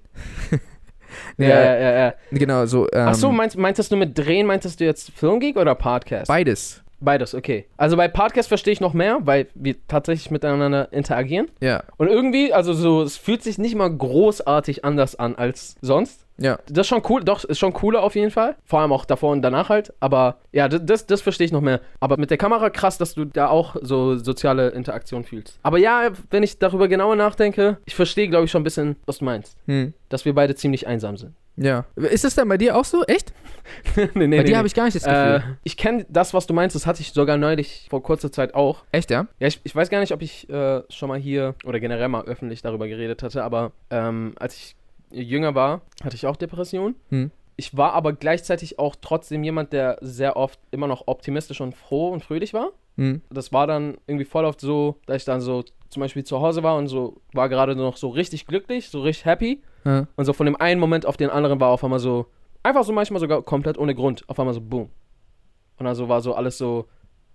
Ja, 1.38 1.48
ja, 1.48 1.76
ja, 1.78 1.98
ja. 1.98 2.14
Genau, 2.30 2.66
so. 2.66 2.86
Ähm, 2.92 3.08
Ach 3.08 3.14
so, 3.14 3.32
meinst, 3.32 3.56
meintest 3.56 3.90
du 3.90 3.96
mit 3.96 4.16
Drehen, 4.16 4.46
meintest 4.46 4.80
du 4.80 4.84
jetzt 4.84 5.10
Filmgeek 5.10 5.56
oder 5.56 5.74
Podcast? 5.74 6.28
Beides. 6.28 6.82
Beides, 7.00 7.34
okay. 7.34 7.66
Also 7.76 7.96
bei 7.96 8.08
Podcast 8.08 8.48
verstehe 8.48 8.72
ich 8.72 8.80
noch 8.80 8.94
mehr, 8.94 9.18
weil 9.22 9.48
wir 9.54 9.74
tatsächlich 9.86 10.30
miteinander 10.30 10.92
interagieren. 10.92 11.48
Ja, 11.60 11.82
Und 11.98 12.08
irgendwie, 12.08 12.52
also 12.52 12.72
so, 12.72 13.02
es 13.02 13.16
fühlt 13.16 13.42
sich 13.42 13.58
nicht 13.58 13.74
mal 13.74 13.90
großartig 13.90 14.84
anders 14.84 15.16
an 15.16 15.36
als 15.36 15.76
sonst. 15.80 16.26
ja. 16.38 16.58
Das 16.68 16.86
ist 16.86 16.88
schon 16.88 17.02
cool, 17.08 17.22
doch, 17.22 17.44
ist 17.44 17.58
schon 17.58 17.72
cooler 17.72 18.02
auf 18.02 18.14
jeden 18.14 18.30
Fall. 18.30 18.56
Vor 18.64 18.80
allem 18.80 18.92
auch 18.92 19.04
davor 19.04 19.32
und 19.32 19.42
danach 19.42 19.68
halt. 19.68 19.92
Aber 20.00 20.38
ja, 20.52 20.68
das, 20.68 21.06
das, 21.06 21.22
verstehe 21.22 21.44
ich 21.44 21.52
noch 21.52 21.60
mehr. 21.60 21.80
Aber 22.00 22.16
mit 22.16 22.30
der 22.30 22.38
Kamera 22.38 22.70
krass, 22.70 22.98
dass 22.98 23.14
du 23.14 23.24
da 23.24 23.48
auch 23.48 23.76
so 23.80 24.16
soziale 24.16 24.68
Interaktion 24.68 25.24
fühlst. 25.24 25.58
Aber 25.62 25.78
ja, 25.78 26.10
wenn 26.30 26.42
ich 26.42 26.58
darüber 26.58 26.88
genauer 26.88 27.16
nachdenke, 27.16 27.78
ich 27.84 27.94
verstehe, 27.94 28.28
glaube 28.28 28.46
ich, 28.46 28.50
schon 28.50 28.62
ein 28.62 28.64
bisschen, 28.64 28.96
was 29.06 29.18
du 29.18 29.24
meinst. 29.24 29.56
Hm. 29.66 29.92
Dass 30.08 30.24
wir 30.24 30.34
beide 30.34 30.54
ziemlich 30.54 30.86
einsam 30.86 31.16
sind. 31.16 31.34
Ja. 31.56 31.84
Ist 31.96 32.24
das 32.24 32.34
denn 32.34 32.48
bei 32.48 32.58
dir 32.58 32.76
auch 32.76 32.84
so? 32.84 33.02
Echt? 33.04 33.32
nee, 34.14 34.26
nee, 34.26 34.36
bei 34.36 34.44
dir 34.44 34.58
habe 34.58 34.66
ich 34.66 34.74
gar 34.74 34.84
nicht 34.84 34.96
das 34.96 35.04
Gefühl. 35.04 35.42
Äh, 35.52 35.56
ich 35.64 35.76
kenne 35.76 36.06
das, 36.08 36.34
was 36.34 36.46
du 36.46 36.54
meinst, 36.54 36.76
das 36.76 36.86
hatte 36.86 37.00
ich 37.00 37.12
sogar 37.12 37.36
neulich 37.36 37.86
vor 37.90 38.02
kurzer 38.02 38.30
Zeit 38.30 38.54
auch. 38.54 38.84
Echt, 38.92 39.10
ja? 39.10 39.26
Ja, 39.40 39.48
ich, 39.48 39.60
ich 39.64 39.74
weiß 39.74 39.90
gar 39.90 40.00
nicht, 40.00 40.12
ob 40.12 40.22
ich 40.22 40.48
äh, 40.50 40.82
schon 40.88 41.08
mal 41.08 41.18
hier 41.18 41.54
oder 41.64 41.80
generell 41.80 42.08
mal 42.08 42.24
öffentlich 42.24 42.62
darüber 42.62 42.86
geredet 42.88 43.22
hatte, 43.22 43.42
aber 43.42 43.72
ähm, 43.90 44.34
als 44.38 44.56
ich 44.56 44.76
jünger 45.10 45.54
war, 45.54 45.82
hatte 46.02 46.16
ich 46.16 46.26
auch 46.26 46.36
Depressionen. 46.36 46.96
Hm. 47.10 47.30
Ich 47.56 47.76
war 47.76 47.94
aber 47.94 48.12
gleichzeitig 48.12 48.78
auch 48.78 48.96
trotzdem 49.00 49.42
jemand, 49.42 49.72
der 49.72 49.98
sehr 50.02 50.36
oft 50.36 50.60
immer 50.70 50.86
noch 50.86 51.04
optimistisch 51.06 51.60
und 51.60 51.74
froh 51.74 52.10
und 52.10 52.22
fröhlich 52.22 52.52
war. 52.52 52.72
Hm. 52.96 53.22
Das 53.30 53.52
war 53.52 53.66
dann 53.66 53.96
irgendwie 54.06 54.26
voll 54.26 54.44
oft 54.44 54.60
so, 54.60 54.96
dass 55.06 55.16
ich 55.16 55.24
dann 55.24 55.40
so 55.40 55.64
zum 55.90 56.00
Beispiel 56.00 56.24
zu 56.24 56.40
Hause 56.40 56.62
war 56.62 56.76
und 56.76 56.88
so 56.88 57.20
war 57.32 57.48
gerade 57.48 57.76
noch 57.76 57.96
so 57.96 58.08
richtig 58.08 58.46
glücklich, 58.46 58.88
so 58.90 59.00
richtig 59.02 59.24
happy. 59.24 59.62
Ja. 59.84 60.06
Und 60.16 60.24
so 60.24 60.32
von 60.32 60.46
dem 60.46 60.56
einen 60.56 60.80
Moment 60.80 61.06
auf 61.06 61.16
den 61.16 61.30
anderen 61.30 61.60
war 61.60 61.70
auf 61.70 61.84
einmal 61.84 61.98
so, 61.98 62.26
einfach 62.62 62.84
so 62.84 62.92
manchmal 62.92 63.20
sogar 63.20 63.42
komplett 63.42 63.78
ohne 63.78 63.94
Grund, 63.94 64.24
auf 64.28 64.38
einmal 64.38 64.54
so 64.54 64.60
boom. 64.60 64.90
Und 65.78 65.86
also 65.86 66.08
war 66.08 66.20
so 66.20 66.34
alles 66.34 66.58
so, 66.58 66.86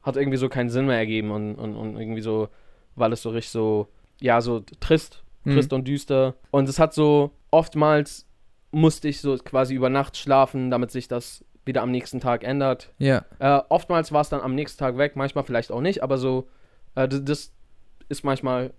hat 0.01 0.17
irgendwie 0.17 0.38
so 0.38 0.50
keinen 0.50 0.70
Sinn 0.70 0.88
mehr 0.88 0.98
ergeben 0.98 1.31
und, 1.31 1.55
und, 1.55 1.75
und 1.75 1.98
irgendwie 1.98 2.22
so, 2.22 2.50
war 2.96 3.05
alles 3.05 3.22
so 3.22 3.29
richtig 3.29 3.51
so, 3.51 3.88
ja, 4.20 4.41
so 4.41 4.62
trist, 4.79 5.24
Hm. 5.43 5.53
trist 5.53 5.74
und 5.74 5.88
düster. 5.88 6.36
Und 6.51 6.70
es 6.70 6.77
hat 6.77 6.93
so, 6.93 7.31
oftmals 7.50 8.27
musste 8.72 9.08
ich 9.08 9.22
so 9.22 9.36
quasi 9.38 9.74
über 9.74 9.89
Nacht 9.89 10.15
schlafen, 10.17 10.70
damit 10.70 10.91
sich 10.91 11.08
das 11.08 11.43
wieder 11.65 11.81
am 11.81 11.91
nächsten 11.91 12.20
Tag 12.20 12.43
ändert. 12.43 12.93
Ja. 13.00 13.25
Äh, 13.39 13.62
oftmals 13.70 14.12
war 14.12 14.22
es 14.22 14.29
dann 14.29 14.41
am 14.41 14.55
nächsten 14.55 14.79
Tag 14.79 14.98
weg, 14.98 15.15
manchmal 15.15 15.43
vielleicht 15.43 15.72
auch 15.72 15.81
nicht, 15.81 16.03
aber 16.03 16.17
so, 16.17 16.48
äh, 16.96 17.08
das, 17.08 17.24
das 17.24 17.53
ist 18.11 18.23
manchmal 18.23 18.73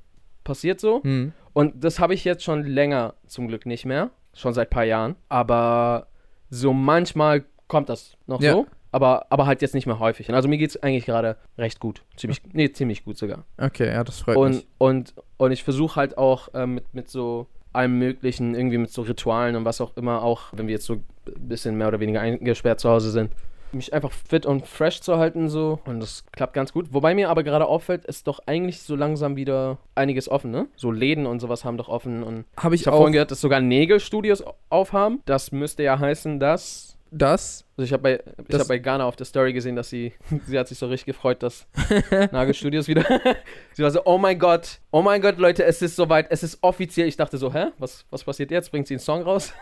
passiert 0.45 0.81
so. 0.81 1.03
Hm. 1.03 1.33
Und 1.53 1.83
das 1.85 1.99
habe 1.99 2.15
ich 2.15 2.25
jetzt 2.25 2.45
schon 2.45 2.65
länger 2.65 3.15
zum 3.27 3.49
Glück 3.49 3.67
nicht 3.67 3.85
mehr. 3.85 4.11
Schon 4.35 4.55
seit 4.55 4.69
ein 4.69 4.71
paar 4.71 4.85
Jahren. 4.85 5.17
Aber 5.29 6.07
so 6.51 6.73
manchmal 6.73 7.45
kommt 7.69 7.89
das 7.89 8.17
noch 8.27 8.41
Ja. 8.41 8.53
so. 8.53 8.67
Aber, 8.95 9.27
aber 9.31 9.47
halt 9.47 9.63
jetzt 9.63 9.75
nicht 9.75 9.87
mehr 9.87 9.99
häufig. 9.99 10.31
Also 10.33 10.49
mir 10.49 10.59
geht 10.59 10.69
es 10.71 10.83
eigentlich 10.83 11.07
gerade 11.07 11.37
recht 11.57 11.81
gut. 11.81 12.03
Ziemlich, 12.17 12.43
nee, 12.53 12.71
ziemlich 12.71 13.05
gut 13.05 13.17
sogar. 13.17 13.45
Okay, 13.57 13.87
ja, 13.89 14.05
das 14.05 14.21
freut 14.21 14.37
Und, 14.37 14.51
mich. 14.51 14.67
und, 14.77 15.15
und 15.39 15.51
ich 15.53 15.65
versuche 15.65 15.97
halt 15.97 16.19
auch 16.19 16.49
ähm, 16.53 16.75
mit, 16.75 16.93
mit 16.95 17.09
so 17.09 17.47
allem 17.73 17.99
Möglichen, 17.99 18.55
irgendwie 18.55 18.77
mit 18.77 18.91
so 18.91 19.01
Ritualen 19.01 19.57
und 19.57 19.65
was 19.65 19.81
auch 19.81 19.97
immer, 19.97 20.23
auch 20.23 20.53
wenn 20.53 20.67
wir 20.67 20.75
jetzt 20.75 20.85
so 20.85 20.95
ein 20.95 21.05
bisschen 21.49 21.77
mehr 21.77 21.89
oder 21.89 22.01
weniger 22.01 22.21
eingesperrt 22.21 22.81
zu 22.81 22.91
Hause 22.91 23.11
sind. 23.11 23.33
Mich 23.73 23.93
einfach 23.93 24.13
fit 24.13 24.45
und 24.47 24.67
fresh 24.67 25.01
zu 25.01 25.17
halten, 25.19 25.49
so. 25.49 25.81
Und 25.87 26.01
das 26.01 26.25
klappt 26.33 26.53
ganz 26.55 26.73
gut. 26.73 26.89
Wobei 26.93 27.15
mir 27.15 27.31
aber 27.31 27.43
gerade 27.43 27.67
auffällt, 27.67 28.05
ist 28.05 28.27
doch 28.27 28.41
eigentlich 28.47 28.83
so 28.83 28.97
langsam 28.97 29.37
wieder 29.37 29.79
einiges 29.95 30.29
offen, 30.29 30.51
ne? 30.51 30.69
So 30.77 30.91
Läden 30.91 31.27
und 31.27 31.41
sowas 31.41 31.65
haben 31.65 31.77
doch 31.77 31.89
offen. 31.89 32.23
Und 32.23 32.45
Habe 32.57 32.75
ich, 32.75 32.83
ich 32.83 32.87
habe 32.87 32.97
auch 32.97 33.01
vorhin 33.01 33.13
gehört, 33.15 33.31
dass 33.31 33.41
sogar 33.41 33.61
Nägelstudios 33.61 34.45
aufhaben. 34.69 35.23
Das 35.25 35.53
müsste 35.53 35.83
ja 35.83 35.99
heißen, 35.99 36.39
dass. 36.39 36.99
das. 37.11 37.65
Also 37.77 37.87
ich 37.87 37.93
habe 37.93 38.03
bei, 38.03 38.21
ich 38.47 38.59
hab 38.59 38.69
bei 38.69 38.79
Ghana 38.79 39.05
auf 39.07 39.17
der 39.17 39.27
Story 39.27 39.53
gesehen, 39.53 39.75
dass 39.75 39.89
sie, 39.89 40.13
sie 40.47 40.59
hat 40.59 40.69
sich 40.69 40.79
so 40.79 40.87
richtig 40.87 41.07
gefreut, 41.07 41.43
dass 41.43 41.67
Nagelstudios 42.31 42.89
wieder. 42.89 43.05
sie 43.73 43.83
war 43.83 43.91
so, 43.91 44.03
oh 44.05 44.19
mein 44.19 44.39
Gott, 44.39 44.81
oh 44.91 45.03
mein 45.03 45.21
Gott, 45.23 45.39
Leute, 45.39 45.65
es 45.65 45.81
ist 45.81 45.97
soweit, 45.97 46.27
es 46.31 46.43
ist 46.43 46.59
offiziell. 46.61 47.09
Ich 47.09 47.17
dachte 47.17 47.39
so, 47.39 47.53
hä, 47.53 47.69
was, 47.79 48.05
was 48.11 48.23
passiert 48.25 48.51
jetzt? 48.51 48.71
Bringt 48.71 48.87
sie 48.87 48.95
einen 48.95 49.01
Song 49.01 49.23
raus? 49.23 49.53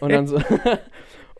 Und 0.00 0.12
dann 0.12 0.26
so, 0.26 0.38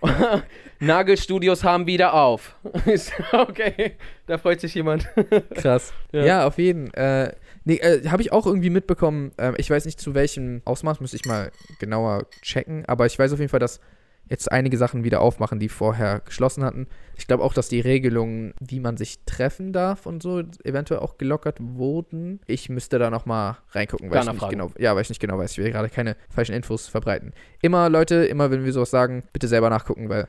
Nagelstudios 0.81 1.65
haben 1.65 1.87
wieder 1.87 2.15
auf. 2.15 2.57
Okay, 3.33 3.97
da 4.27 4.39
freut 4.39 4.61
sich 4.61 4.75
jemand. 4.75 5.09
Krass. 5.55 5.93
Ja. 6.13 6.25
Ja, 6.25 6.47
auf 6.47 6.59
jeden. 6.59 6.93
Äh, 6.95 7.33
nee, 7.65 7.77
äh, 7.77 8.07
habe 8.09 8.23
ich 8.23 8.33
auch 8.33 8.47
irgendwie 8.47 8.71
mitbekommen. 8.71 9.33
Ähm, 9.39 9.55
ich 9.57 9.71
weiß 9.71 9.85
nicht 9.85 10.01
zu 10.01 10.15
welchem 10.15 10.63
Ausmaß, 10.65 11.01
müsste 11.01 11.17
ich 11.17 11.25
mal 11.25 11.51
genauer 11.79 12.27
checken. 12.43 12.85
Aber 12.87 13.07
ich 13.07 13.19
weiß 13.19 13.33
auf 13.33 13.39
jeden 13.39 13.51
Fall, 13.51 13.61
dass 13.61 13.81
jetzt 14.29 14.51
einige 14.51 14.77
Sachen 14.77 15.05
wieder 15.05 15.21
aufmachen, 15.21 15.59
die 15.59 15.69
vorher 15.69 16.21
geschlossen 16.21 16.65
hatten. 16.65 16.87
Ich 17.17 17.27
glaube 17.27 17.45
auch, 17.45 17.55
dass 17.55 17.69
die 17.69 17.81
Regelungen, 17.81 18.55
wie 18.61 18.81
man 18.81 18.97
sich 18.97 19.21
treffen 19.25 19.73
darf 19.73 20.07
und 20.07 20.23
so, 20.23 20.43
eventuell 20.65 21.01
auch 21.01 21.19
gelockert 21.19 21.59
wurden. 21.61 22.41
Ich 22.47 22.69
müsste 22.69 22.99
da 22.99 23.11
noch 23.11 23.27
mal 23.27 23.59
reingucken, 23.71 24.11
weil 24.11 24.19
Gerne 24.19 24.31
ich 24.31 24.33
nicht 24.33 24.41
fragen. 24.41 24.59
genau, 24.59 24.71
ja, 24.79 24.95
weil 24.95 25.03
ich 25.03 25.09
nicht 25.09 25.21
genau 25.21 25.39
weiß. 25.39 25.53
Ich 25.53 25.59
will 25.59 25.71
gerade 25.71 25.89
keine 25.89 26.17
falschen 26.29 26.55
Infos 26.55 26.89
verbreiten. 26.89 27.33
Immer 27.63 27.89
Leute, 27.89 28.25
immer 28.27 28.51
wenn 28.51 28.65
wir 28.65 28.73
sowas 28.73 28.91
sagen, 28.91 29.25
bitte 29.33 29.47
selber 29.49 29.71
nachgucken, 29.71 30.09
weil 30.09 30.29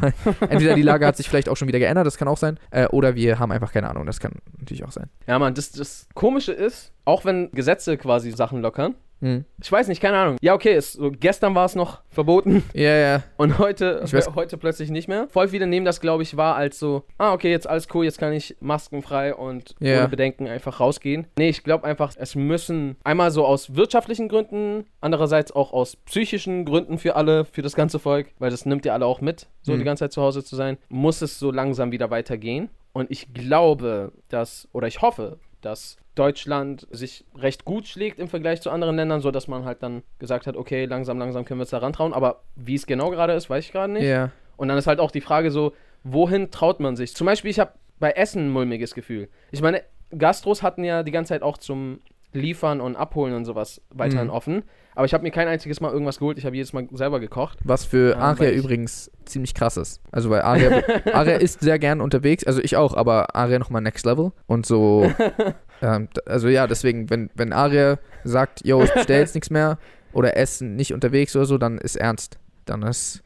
entweder 0.48 0.74
die 0.74 0.82
Lage 0.82 1.06
hat 1.06 1.16
sich 1.16 1.28
vielleicht 1.28 1.48
auch 1.48 1.56
schon 1.56 1.68
wieder 1.68 1.78
geändert, 1.78 2.06
das 2.06 2.16
kann 2.16 2.28
auch 2.28 2.38
sein, 2.38 2.58
äh, 2.70 2.86
oder 2.88 3.14
wir 3.14 3.38
haben 3.38 3.52
einfach 3.52 3.72
keine 3.72 3.90
Ahnung, 3.90 4.06
das 4.06 4.20
kann 4.20 4.34
natürlich 4.58 4.84
auch 4.84 4.92
sein. 4.92 5.10
Ja, 5.26 5.38
Mann, 5.38 5.54
das, 5.54 5.72
das 5.72 6.08
Komische 6.14 6.52
ist, 6.52 6.92
auch 7.04 7.24
wenn 7.24 7.50
Gesetze 7.52 7.96
quasi 7.96 8.30
Sachen 8.30 8.62
lockern, 8.62 8.94
Hm. 9.20 9.44
ich 9.62 9.70
weiß 9.70 9.88
nicht, 9.88 10.00
keine 10.00 10.16
Ahnung. 10.16 10.36
Ja, 10.40 10.54
okay, 10.54 10.72
es, 10.72 10.94
so, 10.94 11.10
gestern 11.10 11.54
war 11.54 11.66
es 11.66 11.74
noch 11.74 12.00
verboten. 12.08 12.62
Ja, 12.72 12.96
ja. 12.96 13.22
Und 13.36 13.58
heute, 13.58 14.02
weiß- 14.04 14.34
heute 14.34 14.56
plötzlich 14.56 14.90
nicht 14.90 15.08
mehr. 15.08 15.28
Voll 15.28 15.48
viele 15.48 15.66
nehmen 15.66 15.84
das, 15.84 16.00
glaube 16.00 16.22
ich, 16.22 16.36
wahr 16.36 16.56
als 16.56 16.78
so, 16.78 17.04
ah, 17.18 17.32
okay, 17.32 17.50
jetzt 17.50 17.68
alles 17.68 17.88
cool, 17.94 18.04
jetzt 18.04 18.18
kann 18.18 18.32
ich 18.32 18.56
maskenfrei 18.60 19.34
und 19.34 19.74
Ja. 19.80 19.98
ohne 20.00 20.08
Bedenken 20.08 20.48
einfach 20.48 20.80
rausgehen. 20.80 21.26
Nee, 21.38 21.50
ich 21.50 21.62
glaube 21.64 21.84
einfach, 21.84 22.12
es 22.16 22.34
müssen 22.34 22.96
einmal 23.04 23.30
so 23.30 23.44
aus 23.44 23.74
wirtschaftlichen 23.76 24.28
Gründen, 24.28 24.84
andererseits 25.00 25.52
auch 25.52 25.72
aus 25.72 25.96
psychischen 25.96 26.64
Gründen 26.64 26.98
für 26.98 27.16
alle, 27.16 27.44
für 27.44 27.62
das 27.62 27.74
ganze 27.74 27.98
Volk, 27.98 28.28
weil 28.38 28.50
das 28.50 28.64
nimmt 28.66 28.84
ja 28.86 28.94
alle 28.94 29.06
auch 29.06 29.20
mit, 29.20 29.48
so 29.62 29.72
Mhm. 29.72 29.78
die 29.78 29.84
ganze 29.84 30.04
Zeit 30.04 30.12
zu 30.12 30.22
Hause 30.22 30.42
zu 30.44 30.56
sein, 30.56 30.78
muss 30.88 31.20
es 31.22 31.38
so 31.38 31.50
langsam 31.50 31.92
wieder 31.92 32.10
weitergehen. 32.10 32.70
Und 32.92 33.10
ich 33.10 33.32
glaube, 33.34 34.12
dass, 34.28 34.66
oder 34.72 34.86
ich 34.88 35.02
hoffe, 35.02 35.38
dass 35.60 35.96
Deutschland 36.14 36.86
sich 36.90 37.24
recht 37.36 37.64
gut 37.64 37.86
schlägt 37.86 38.18
im 38.18 38.28
Vergleich 38.28 38.60
zu 38.60 38.70
anderen 38.70 38.96
Ländern, 38.96 39.20
so 39.20 39.30
dass 39.30 39.48
man 39.48 39.64
halt 39.64 39.82
dann 39.82 40.02
gesagt 40.18 40.46
hat, 40.46 40.56
okay, 40.56 40.84
langsam, 40.84 41.18
langsam 41.18 41.44
können 41.44 41.60
wir 41.60 41.62
uns 41.62 41.70
da 41.70 41.78
rantrauen. 41.78 42.12
Aber 42.12 42.42
wie 42.56 42.74
es 42.74 42.86
genau 42.86 43.10
gerade 43.10 43.32
ist, 43.32 43.48
weiß 43.48 43.64
ich 43.64 43.72
gerade 43.72 43.92
nicht. 43.92 44.04
Ja. 44.04 44.30
Und 44.56 44.68
dann 44.68 44.76
ist 44.76 44.86
halt 44.86 45.00
auch 45.00 45.10
die 45.10 45.20
Frage 45.20 45.50
so, 45.50 45.72
wohin 46.02 46.50
traut 46.50 46.80
man 46.80 46.96
sich? 46.96 47.14
Zum 47.14 47.26
Beispiel, 47.26 47.50
ich 47.50 47.60
habe 47.60 47.72
bei 47.98 48.12
Essen 48.12 48.46
ein 48.46 48.50
mulmiges 48.50 48.94
Gefühl. 48.94 49.28
Ich 49.50 49.62
meine, 49.62 49.82
Gastros 50.16 50.62
hatten 50.62 50.84
ja 50.84 51.02
die 51.02 51.12
ganze 51.12 51.30
Zeit 51.30 51.42
auch 51.42 51.58
zum 51.58 52.00
Liefern 52.32 52.80
und 52.80 52.96
Abholen 52.96 53.34
und 53.34 53.44
sowas 53.44 53.80
weiterhin 53.90 54.26
Mhm. 54.28 54.32
offen. 54.32 54.62
Aber 54.94 55.04
ich 55.06 55.14
habe 55.14 55.22
mir 55.22 55.30
kein 55.30 55.48
einziges 55.48 55.80
Mal 55.80 55.92
irgendwas 55.92 56.18
geholt. 56.18 56.36
Ich 56.38 56.44
habe 56.46 56.54
jedes 56.56 56.72
Mal 56.72 56.86
selber 56.92 57.20
gekocht. 57.20 57.58
Was 57.64 57.84
für 57.84 58.10
Ja, 58.10 58.18
Aria 58.18 58.50
übrigens 58.50 59.10
ziemlich 59.24 59.54
krass 59.54 59.76
ist. 59.76 60.00
Also, 60.12 60.30
weil 60.30 60.42
Aria, 60.42 60.82
Aria 61.12 61.36
ist 61.36 61.60
sehr 61.60 61.78
gern 61.78 62.00
unterwegs, 62.00 62.44
also 62.44 62.60
ich 62.62 62.76
auch, 62.76 62.94
aber 62.94 63.34
Aria 63.36 63.58
nochmal 63.58 63.82
next 63.82 64.04
level. 64.04 64.32
Und 64.46 64.66
so, 64.66 65.10
ähm, 65.82 66.08
also 66.26 66.48
ja, 66.48 66.66
deswegen, 66.66 67.08
wenn, 67.10 67.30
wenn 67.34 67.52
Aria 67.52 67.98
sagt, 68.24 68.64
yo, 68.66 68.82
ich 68.82 68.92
bestell 68.92 69.20
jetzt 69.20 69.34
nichts 69.34 69.50
mehr 69.50 69.78
oder 70.12 70.36
Essen 70.36 70.76
nicht 70.76 70.92
unterwegs 70.92 71.34
oder 71.36 71.46
so, 71.46 71.56
dann 71.58 71.78
ist 71.78 71.96
ernst. 71.96 72.38
Dann 72.66 72.82
ist, 72.82 73.22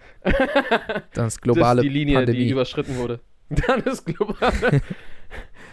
dann 1.15 1.27
ist 1.27 1.43
globale 1.43 1.77
das 1.77 1.85
ist 1.87 1.93
die 1.93 1.99
Linie, 1.99 2.17
Pandemie. 2.17 2.39
die 2.45 2.51
überschritten 2.51 2.97
wurde. 2.99 3.21
Dann 3.51 3.81
ist 3.83 4.07
global. 4.07 4.81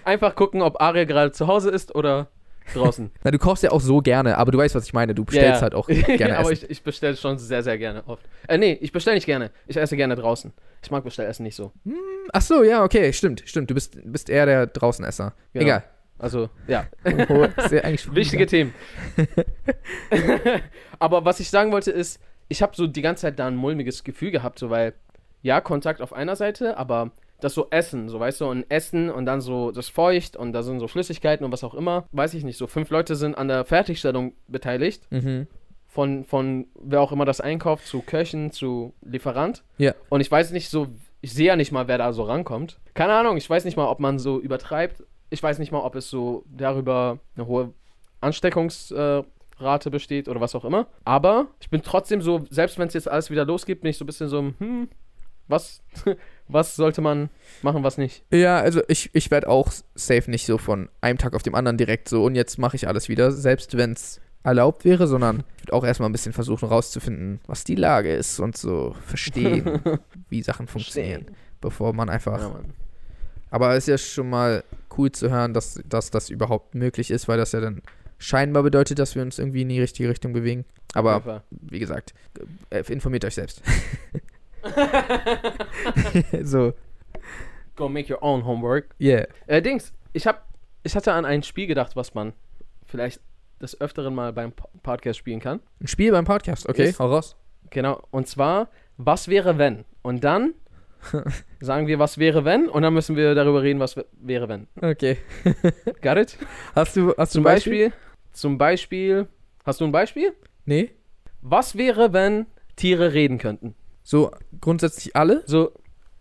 Einfach 0.04 0.36
gucken, 0.36 0.62
ob 0.62 0.82
Aria 0.82 1.06
gerade 1.06 1.32
zu 1.32 1.48
Hause 1.48 1.70
ist 1.70 1.96
oder 1.96 2.28
draußen. 2.74 3.12
Na, 3.24 3.32
du 3.32 3.38
kochst 3.38 3.63
ja 3.63 3.71
auch 3.71 3.82
so 3.82 4.00
gerne, 4.00 4.38
aber 4.38 4.52
du 4.52 4.58
weißt, 4.58 4.76
was 4.76 4.86
ich 4.86 4.93
meine. 4.93 5.13
Du 5.15 5.26
bestellst 5.26 5.58
Ja, 5.58 5.62
halt 5.62 5.74
auch 5.76 5.88
gerne 5.88 6.38
Aber 6.39 6.52
Essen. 6.52 6.65
ich, 6.65 6.71
ich 6.71 6.84
bestelle 6.84 7.15
schon 7.17 7.38
sehr, 7.38 7.63
sehr 7.63 7.78
gerne 7.78 8.04
oft. 8.08 8.24
Äh, 8.47 8.58
nee, 8.58 8.78
ich 8.82 8.91
bestelle 8.91 9.15
nicht 9.15 9.26
gerne. 9.26 9.52
Ich 9.67 9.78
esse 9.78 9.95
gerne 9.95 10.15
draußen. 10.15 10.54
Ich 10.84 10.91
mag 10.91 11.04
Bestellessen 11.04 11.43
nicht 11.43 11.56
so. 11.56 11.71
Ach 12.34 12.41
so, 12.41 12.63
ja, 12.63 12.84
okay, 12.84 13.13
stimmt, 13.13 13.43
stimmt. 13.45 13.69
Du 13.69 13.74
bist, 13.74 13.97
bist 14.04 14.30
eher 14.30 14.45
der 14.45 14.67
Draußenesser. 14.67 15.34
Genau. 15.54 15.65
Egal. 15.65 15.84
Also, 16.17 16.50
ja. 16.67 16.86
Oh, 17.30 17.47
Wichtige 18.13 18.45
Themen. 18.45 18.74
Aber 21.00 21.26
was 21.26 21.39
ich 21.39 21.50
sagen 21.50 21.71
wollte 21.71 21.91
ist, 21.91 22.19
ich 22.47 22.62
habe 22.62 22.76
so 22.76 22.86
die 22.86 23.02
ganze 23.02 23.21
Zeit 23.24 23.39
da 23.39 23.47
ein 23.47 23.56
mulmiges 23.56 24.04
Gefühl 24.04 24.30
gehabt, 24.32 24.60
so 24.60 24.69
weil, 24.69 24.93
ja, 25.41 25.62
Kontakt 25.62 26.02
auf 26.02 26.13
einer 26.13 26.36
Seite, 26.36 26.78
aber 26.78 27.12
das 27.41 27.54
so 27.54 27.67
Essen, 27.69 28.08
so 28.10 28.19
weißt 28.19 28.41
du, 28.41 28.45
und 28.45 28.65
Essen 28.69 29.10
und 29.10 29.25
dann 29.25 29.41
so 29.41 29.71
das 29.71 29.89
Feucht 29.89 30.36
und 30.38 30.54
da 30.54 30.63
sind 30.63 30.80
so 30.80 30.88
Flüssigkeiten 30.88 31.45
und 31.45 31.51
was 31.51 31.63
auch 31.63 31.73
immer, 31.73 32.06
weiß 32.12 32.34
ich 32.36 32.43
nicht, 32.43 32.58
so 32.58 32.67
fünf 32.67 32.89
Leute 32.89 33.15
sind 33.15 33.36
an 33.38 33.47
der 33.47 33.65
Fertigstellung 33.65 34.34
beteiligt, 34.47 35.04
Mhm. 35.12 35.47
von, 35.88 36.23
von 36.23 36.67
wer 36.82 37.01
auch 37.01 37.12
immer 37.12 37.25
das 37.25 37.41
einkauft, 37.41 37.86
zu 37.86 38.01
Köchen, 38.01 38.51
zu 38.51 38.93
Lieferant. 39.01 39.63
Ja. 39.77 39.93
Und 40.10 40.21
ich 40.21 40.32
weiß 40.32 40.51
nicht 40.51 40.69
so, 40.69 40.88
ich 41.21 41.34
sehe 41.34 41.47
ja 41.47 41.56
nicht 41.56 41.71
mal, 41.71 41.88
wer 41.88 41.97
da 41.97 42.13
so 42.13 42.23
rankommt. 42.23 42.80
Keine 42.93 43.13
Ahnung, 43.13 43.38
ich 43.38 43.49
weiß 43.49 43.65
nicht 43.65 43.77
mal, 43.77 43.88
ob 43.89 43.99
man 43.99 44.17
so 44.19 44.39
übertreibt. 44.39 45.04
Ich 45.30 45.43
weiß 45.43 45.60
nicht 45.60 45.71
mal, 45.71 45.82
ob 45.82 45.95
es 45.95 46.10
so 46.10 46.43
darüber 46.47 47.19
eine 47.36 47.45
hohe 47.47 47.73
Ansteckungsrate 48.21 49.91
besteht 49.91 50.27
oder 50.27 50.41
was 50.41 50.56
auch 50.56 50.65
immer. 50.65 50.88
Aber 51.04 51.47
ich 51.60 51.69
bin 51.69 51.82
trotzdem 51.84 52.21
so, 52.21 52.41
selbst 52.49 52.77
wenn 52.80 52.88
es 52.88 52.93
jetzt 52.93 53.10
alles 53.10 53.30
wieder 53.30 53.45
losgeht, 53.45 53.82
bin 53.82 53.89
ich 53.89 53.97
so 53.97 54.04
ein 54.04 54.08
bisschen 54.08 54.27
so, 54.30 54.39
hm, 54.39 54.89
was, 55.47 55.84
was 56.52 56.76
sollte 56.76 57.02
man 57.02 57.30
machen, 57.62 57.84
was 57.84 57.98
nicht? 57.98 58.24
Ja, 58.32 58.60
also 58.60 58.82
ich, 58.88 59.10
ich 59.14 59.32
werde 59.32 59.48
auch 59.48 59.72
safe 59.96 60.30
nicht 60.30 60.46
so 60.46 60.58
von 60.58 60.90
einem 61.02 61.18
Tag 61.18 61.34
auf 61.36 61.44
dem 61.44 61.56
anderen 61.56 61.78
direkt 61.78 62.10
so 62.10 62.24
und 62.26 62.36
jetzt 62.36 62.58
mache 62.58 62.76
ich 62.76 62.88
alles 62.88 63.10
wieder, 63.10 63.32
selbst 63.32 63.78
wenn 63.78 63.94
es 63.94 64.22
erlaubt 64.44 64.86
wäre, 64.86 65.08
sondern 65.08 65.44
ich 65.58 65.64
würde 65.64 65.74
auch 65.74 65.84
erstmal 65.84 66.10
ein 66.10 66.14
bisschen 66.14 66.34
versuchen 66.34 66.68
rauszufinden, 66.68 67.40
was 67.48 67.64
die 67.64 67.76
Lage 67.76 68.14
ist 68.14 68.40
und 68.40 68.58
so 68.58 68.96
verstehen, 69.06 69.82
wie 70.30 70.42
Sachen 70.42 70.68
funktionieren, 70.68 71.28
bevor 71.60 71.94
man 71.94 72.10
einfach. 72.10 72.40
Ja. 72.40 72.60
Aber 73.52 73.76
es 73.76 73.84
ist 73.84 73.88
ja 73.88 73.98
schon 73.98 74.30
mal 74.30 74.64
cool 74.98 75.12
zu 75.12 75.30
hören, 75.30 75.54
dass, 75.54 75.80
dass 75.88 76.10
das 76.10 76.30
überhaupt 76.30 76.74
möglich 76.74 77.12
ist, 77.12 77.28
weil 77.28 77.38
das 77.38 77.52
ja 77.52 77.60
dann 77.60 77.82
scheinbar 78.18 78.64
bedeutet, 78.64 79.00
dass 79.00 79.16
wir 79.16 79.22
uns 79.22 79.40
irgendwie 79.40 79.64
in 79.64 79.70
die 79.70 79.82
richtige 79.82 80.10
Richtung 80.10 80.34
bewegen. 80.34 80.66
Aber 80.94 81.44
wie 81.50 81.80
gesagt, 81.80 82.14
äh, 82.70 82.84
informiert 82.92 83.26
euch 83.26 83.36
selbst. 83.36 83.62
so, 86.43 86.74
Go 87.76 87.88
make 87.89 88.10
your 88.12 88.21
own 88.24 88.45
homework. 88.45 88.93
yeah. 89.00 89.26
Äh, 89.47 89.62
Dings, 89.62 89.93
ich 90.13 90.28
hab, 90.28 90.45
ich 90.84 90.95
hatte 90.95 91.13
an 91.13 91.26
ein 91.26 91.41
Spiel 91.43 91.67
gedacht, 91.67 91.95
was 91.95 92.13
man 92.13 92.34
vielleicht 92.86 93.21
des 93.62 93.80
Öfteren 93.80 94.13
mal 94.15 94.34
beim 94.34 94.52
Po- 94.52 94.69
Podcast 94.84 95.19
spielen 95.19 95.39
kann. 95.39 95.60
Ein 95.80 95.88
Spiel 95.88 96.12
beim 96.12 96.26
Podcast, 96.26 96.67
okay, 96.67 96.89
Ist- 96.89 97.00
hau 97.00 97.08
raus. 97.08 97.36
Genau, 97.69 98.02
und 98.12 98.28
zwar, 98.28 98.69
was 98.97 99.28
wäre 99.30 99.58
wenn? 99.58 99.86
Und 100.02 100.24
dann 100.24 100.54
sagen 101.62 101.88
wir, 101.88 102.00
was 102.00 102.17
wäre 102.17 102.43
wenn? 102.43 102.67
Und 102.69 102.82
dann 102.82 102.93
müssen 102.93 103.15
wir 103.15 103.34
darüber 103.34 103.62
reden, 103.63 103.80
was 103.80 103.95
wäre 104.19 104.50
wenn. 104.50 104.67
Okay. 104.82 105.17
Got 106.02 106.17
it? 106.17 106.38
Hast 106.76 106.97
du, 106.97 107.13
hast 107.17 107.32
Zum 107.32 107.41
ein 107.41 107.43
Beispiel? 107.45 107.86
Beispiel, 107.89 108.00
zum 108.34 108.58
Beispiel, 108.58 109.28
hast 109.65 109.80
du 109.80 109.86
ein 109.86 109.91
Beispiel? 109.91 110.34
Nee. 110.65 110.91
Was 111.41 111.78
wäre, 111.78 112.12
wenn 112.13 112.45
Tiere 112.76 113.13
reden 113.13 113.38
könnten? 113.38 113.74
So 114.04 114.32
grundsätzlich 114.60 115.16
alle, 115.16 115.44
So, 115.46 115.72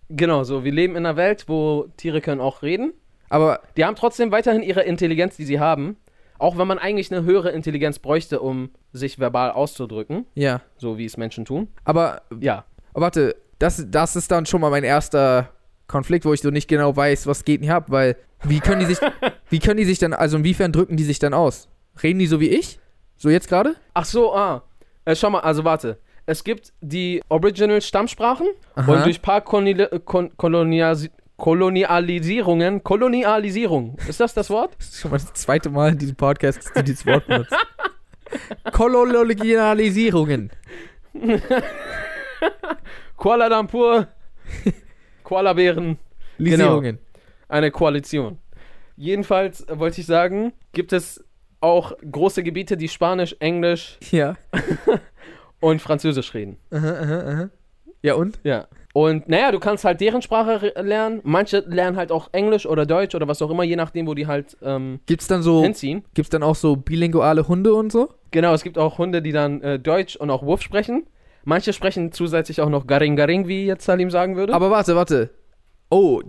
genau, 0.09 0.45
so, 0.45 0.65
wir 0.65 0.73
leben 0.73 0.97
in 0.97 1.07
einer 1.07 1.17
Welt, 1.17 1.45
wo 1.49 1.89
Tiere 1.97 2.21
können 2.21 2.41
auch 2.41 2.63
reden. 2.63 2.93
aber 3.29 3.61
Die 3.77 3.85
haben 3.85 3.97
trotzdem 3.97 4.33
weiterhin 4.33 4.63
ihre 4.63 4.83
Intelligenz, 4.83 5.37
die 5.37 5.45
sie 5.45 5.61
haben. 5.61 5.97
Auch 6.39 6.57
wenn 6.57 6.67
man 6.67 6.79
eigentlich 6.79 7.13
eine 7.13 7.25
höhere 7.25 7.51
Intelligenz 7.51 7.99
bräuchte, 7.99 8.41
um 8.41 8.71
sich 8.93 9.19
verbal 9.19 9.51
auszudrücken, 9.51 10.25
ja. 10.35 10.63
so 10.79 10.97
wie 10.97 11.05
es 11.05 11.17
Menschen 11.17 11.45
tun. 11.45 11.69
Aber 11.85 12.23
Ja, 12.41 12.65
aber 12.93 13.03
warte, 13.07 13.37
das, 13.59 13.85
das 13.89 14.17
ist 14.17 14.31
dann 14.31 14.47
schon 14.47 14.61
mal 14.61 14.71
mein 14.71 14.85
erster 14.85 15.51
Konflikt, 15.87 16.25
wo 16.25 16.33
ich 16.33 16.41
so 16.41 16.51
nicht 16.51 16.69
genau 16.69 16.97
weiß, 16.97 17.27
was 17.27 17.45
geht 17.45 17.61
nicht 17.61 17.71
ab, 17.71 17.87
weil 17.89 18.17
wie 18.45 18.61
können 18.61 18.81
die 18.81 18.87
sich, 18.87 18.99
wie 19.51 19.59
können 19.59 19.77
die 19.77 19.85
sich 19.85 19.99
dann, 19.99 20.13
also 20.13 20.39
inwiefern 20.39 20.73
drücken 20.73 20.97
die 20.97 21.05
sich 21.05 21.19
dann 21.19 21.35
aus? 21.35 21.69
Reden 22.03 22.19
die 22.19 22.27
so 22.27 22.41
wie 22.41 22.49
ich? 22.49 22.81
So 23.17 23.29
jetzt 23.29 23.49
gerade? 23.49 23.75
Ach 23.93 24.07
so, 24.07 24.35
ah. 24.35 24.63
Äh, 25.05 25.15
schau 25.15 25.31
mal, 25.31 25.41
also 25.41 25.65
warte. 25.65 25.99
Es 26.31 26.45
gibt 26.45 26.73
die 26.81 27.21
Original 27.29 27.83
Stammsprachen 27.83 28.47
Aha. 28.77 28.93
und 28.93 29.05
durch 29.05 29.19
ein 29.19 29.23
paar 29.23 29.41
Koloni 29.41 29.75
Kon 30.05 30.31
Koloniasi 30.37 31.11
Kolonialisierungen, 31.37 32.85
Kolonialisierung, 32.85 33.97
ist 34.07 34.21
das 34.21 34.33
das 34.33 34.49
Wort? 34.49 34.73
Das 34.79 34.91
ist 34.91 35.01
schon 35.01 35.11
mal 35.11 35.17
das 35.17 35.33
zweite 35.33 35.71
Mal 35.71 35.91
in 35.91 35.99
diesem 35.99 36.15
Podcast, 36.15 36.59
dass 36.59 36.73
du 36.73 36.85
dieses 36.85 37.05
Wort 37.05 37.27
benutzt. 37.27 37.53
Kolonialisierungen. 38.73 40.53
Kuala 43.17 43.49
Lumpur, 43.49 44.07
Koalabären, 45.25 45.99
Lisierungen. 46.39 47.01
eine 47.49 47.73
Koalition. 47.73 48.39
Jedenfalls 48.97 49.67
wollte 49.69 50.01
ich 50.01 50.07
sagen, 50.07 50.53
gibt 50.73 50.93
es 50.93 51.25
auch 51.61 51.93
große 52.09 52.45
Gebiete, 52.45 52.77
die 52.77 52.89
Spanisch, 52.89 53.35
Englisch 53.41 53.99
Ja. 54.13 54.37
Und 55.61 55.81
Französisch 55.81 56.35
reden. 56.35 56.57
Aha, 56.71 56.91
aha, 56.91 57.19
aha. 57.21 57.51
Ja, 58.03 58.15
und? 58.15 58.39
Ja. 58.45 58.67
Und 58.93 59.29
naja, 59.29 59.53
du 59.53 59.61
kannst 59.61 59.85
halt 59.85 60.01
deren 60.01 60.21
Sprache 60.21 60.73
lernen. 60.81 61.21
Manche 61.23 61.61
lernen 61.67 61.97
halt 61.97 62.11
auch 62.11 62.31
Englisch 62.33 62.67
oder 62.67 62.87
Deutsch 62.87 63.15
oder 63.15 63.29
was 63.29 63.41
auch 63.41 63.51
immer, 63.51 63.63
je 63.63 63.77
nachdem, 63.77 64.07
wo 64.07 64.15
die 64.15 64.27
halt 64.27 64.57
ähm, 64.63 65.01
Gibt's 65.07 65.29
dann 65.29 65.43
so, 65.43 65.63
hinziehen. 65.63 66.05
gibt's 66.15 66.31
dann 66.31 66.43
auch 66.43 66.57
so 66.57 66.75
bilinguale 66.77 67.47
Hunde 67.47 67.75
und 67.75 67.93
so? 67.93 68.09
Genau, 68.33 68.53
es 68.53 68.65
gibt 68.65 68.79
auch 68.79 68.99
Hunde, 68.99 69.23
die 69.23 69.33
dann 69.33 69.61
äh, 69.63 69.79
Deutsch 69.79 70.17
und 70.17 70.31
auch 70.31 70.43
Wurf 70.43 70.63
sprechen. 70.63 71.07
Manche 71.45 71.73
sprechen 71.73 72.13
zusätzlich 72.13 72.61
auch 72.61 72.69
noch 72.69 72.87
Garing 72.87 73.17
Garing, 73.17 73.47
wie 73.49 73.67
jetzt 73.67 73.85
Salim 73.85 74.11
sagen 74.11 74.37
würde. 74.37 74.53
Aber 74.55 74.71
warte, 74.71 74.97
warte. 74.97 75.31
Oh, 75.91 76.23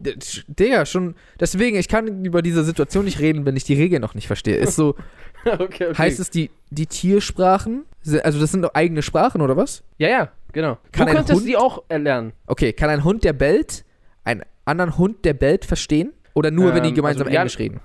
Digga, 0.47 0.85
schon. 0.87 1.15
Deswegen, 1.39 1.77
ich 1.77 1.87
kann 1.87 2.25
über 2.25 2.41
diese 2.41 2.63
Situation 2.63 3.05
nicht 3.05 3.19
reden, 3.19 3.45
wenn 3.45 3.55
ich 3.55 3.63
die 3.63 3.75
Regeln 3.75 4.01
noch 4.01 4.15
nicht 4.15 4.25
verstehe. 4.27 4.57
Ist 4.57 4.75
so, 4.75 4.95
okay, 5.45 5.87
okay. 5.89 5.93
heißt 5.95 6.19
es 6.19 6.29
die, 6.31 6.49
die 6.71 6.87
Tiersprachen? 6.87 7.85
Also, 8.23 8.39
das 8.39 8.51
sind 8.51 8.63
doch 8.63 8.73
eigene 8.73 9.03
Sprachen, 9.03 9.39
oder 9.41 9.55
was? 9.55 9.83
Ja, 9.99 10.09
ja, 10.09 10.31
genau. 10.51 10.79
Kann 10.91 11.05
du 11.07 11.13
könntest 11.13 11.39
Hund- 11.39 11.47
die 11.47 11.55
auch 11.57 11.83
erlernen. 11.89 12.33
Okay, 12.47 12.73
kann 12.73 12.89
ein 12.89 13.03
Hund, 13.03 13.23
der 13.23 13.33
bellt, 13.33 13.85
einen 14.23 14.41
anderen 14.65 14.97
Hund, 14.97 15.23
der 15.25 15.35
bellt, 15.35 15.65
verstehen? 15.65 16.11
Oder 16.33 16.49
nur, 16.49 16.73
wenn 16.73 16.81
die 16.83 16.89
Ähm, 16.89 16.95
gemeinsam 16.95 17.27
also, 17.27 17.33
ja- 17.35 17.41
Englisch 17.41 17.59
reden? 17.59 17.79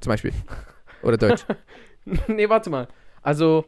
Zum 0.00 0.10
Beispiel. 0.10 0.32
Oder 1.02 1.16
Deutsch. 1.16 1.46
nee, 2.28 2.48
warte 2.48 2.68
mal. 2.68 2.88
Also, 3.22 3.64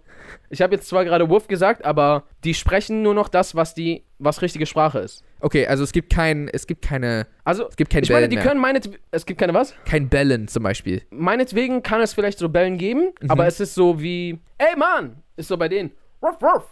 ich 0.51 0.63
habe 0.63 0.75
jetzt 0.75 0.89
zwar 0.89 1.05
gerade 1.05 1.29
Wurf 1.29 1.47
gesagt, 1.49 1.85
aber 1.85 2.25
die 2.45 2.55
sprechen 2.55 3.03
nur 3.03 3.15
noch 3.15 3.29
das, 3.29 3.55
was 3.55 3.75
die, 3.75 4.03
was 4.19 4.41
richtige 4.43 4.65
Sprache 4.67 5.01
ist. 5.01 5.25
Okay, 5.41 5.67
also 5.67 5.83
es 5.85 5.93
gibt 5.93 6.13
kein, 6.13 6.49
es 6.49 6.67
gibt 6.67 6.83
keine, 6.83 7.27
Also, 7.45 7.69
es 7.69 7.77
gibt 7.77 7.91
kein 7.91 8.03
ich 8.05 8.09
meine, 8.11 8.21
Bellen 8.21 8.31
die 8.31 8.37
mehr. 8.37 8.45
können 8.47 8.61
meinet, 8.61 8.91
es 9.11 9.27
gibt 9.27 9.41
keine 9.41 9.53
was? 9.55 9.75
Kein 9.85 10.09
Bellen 10.09 10.49
zum 10.49 10.63
Beispiel. 10.63 11.03
Meinetwegen 11.11 11.83
kann 11.83 12.01
es 12.01 12.15
vielleicht 12.15 12.39
so 12.39 12.49
Bellen 12.49 12.79
geben, 12.79 13.13
Mhm. 13.21 13.31
aber 13.31 13.47
es 13.47 13.61
ist 13.61 13.75
so 13.75 14.01
wie, 14.01 14.39
ey 14.59 14.77
Mann, 14.79 15.17
ist 15.37 15.49
so 15.49 15.57
bei 15.57 15.69
denen. 15.69 15.91
Ruff, 16.23 16.37
ruff. 16.43 16.65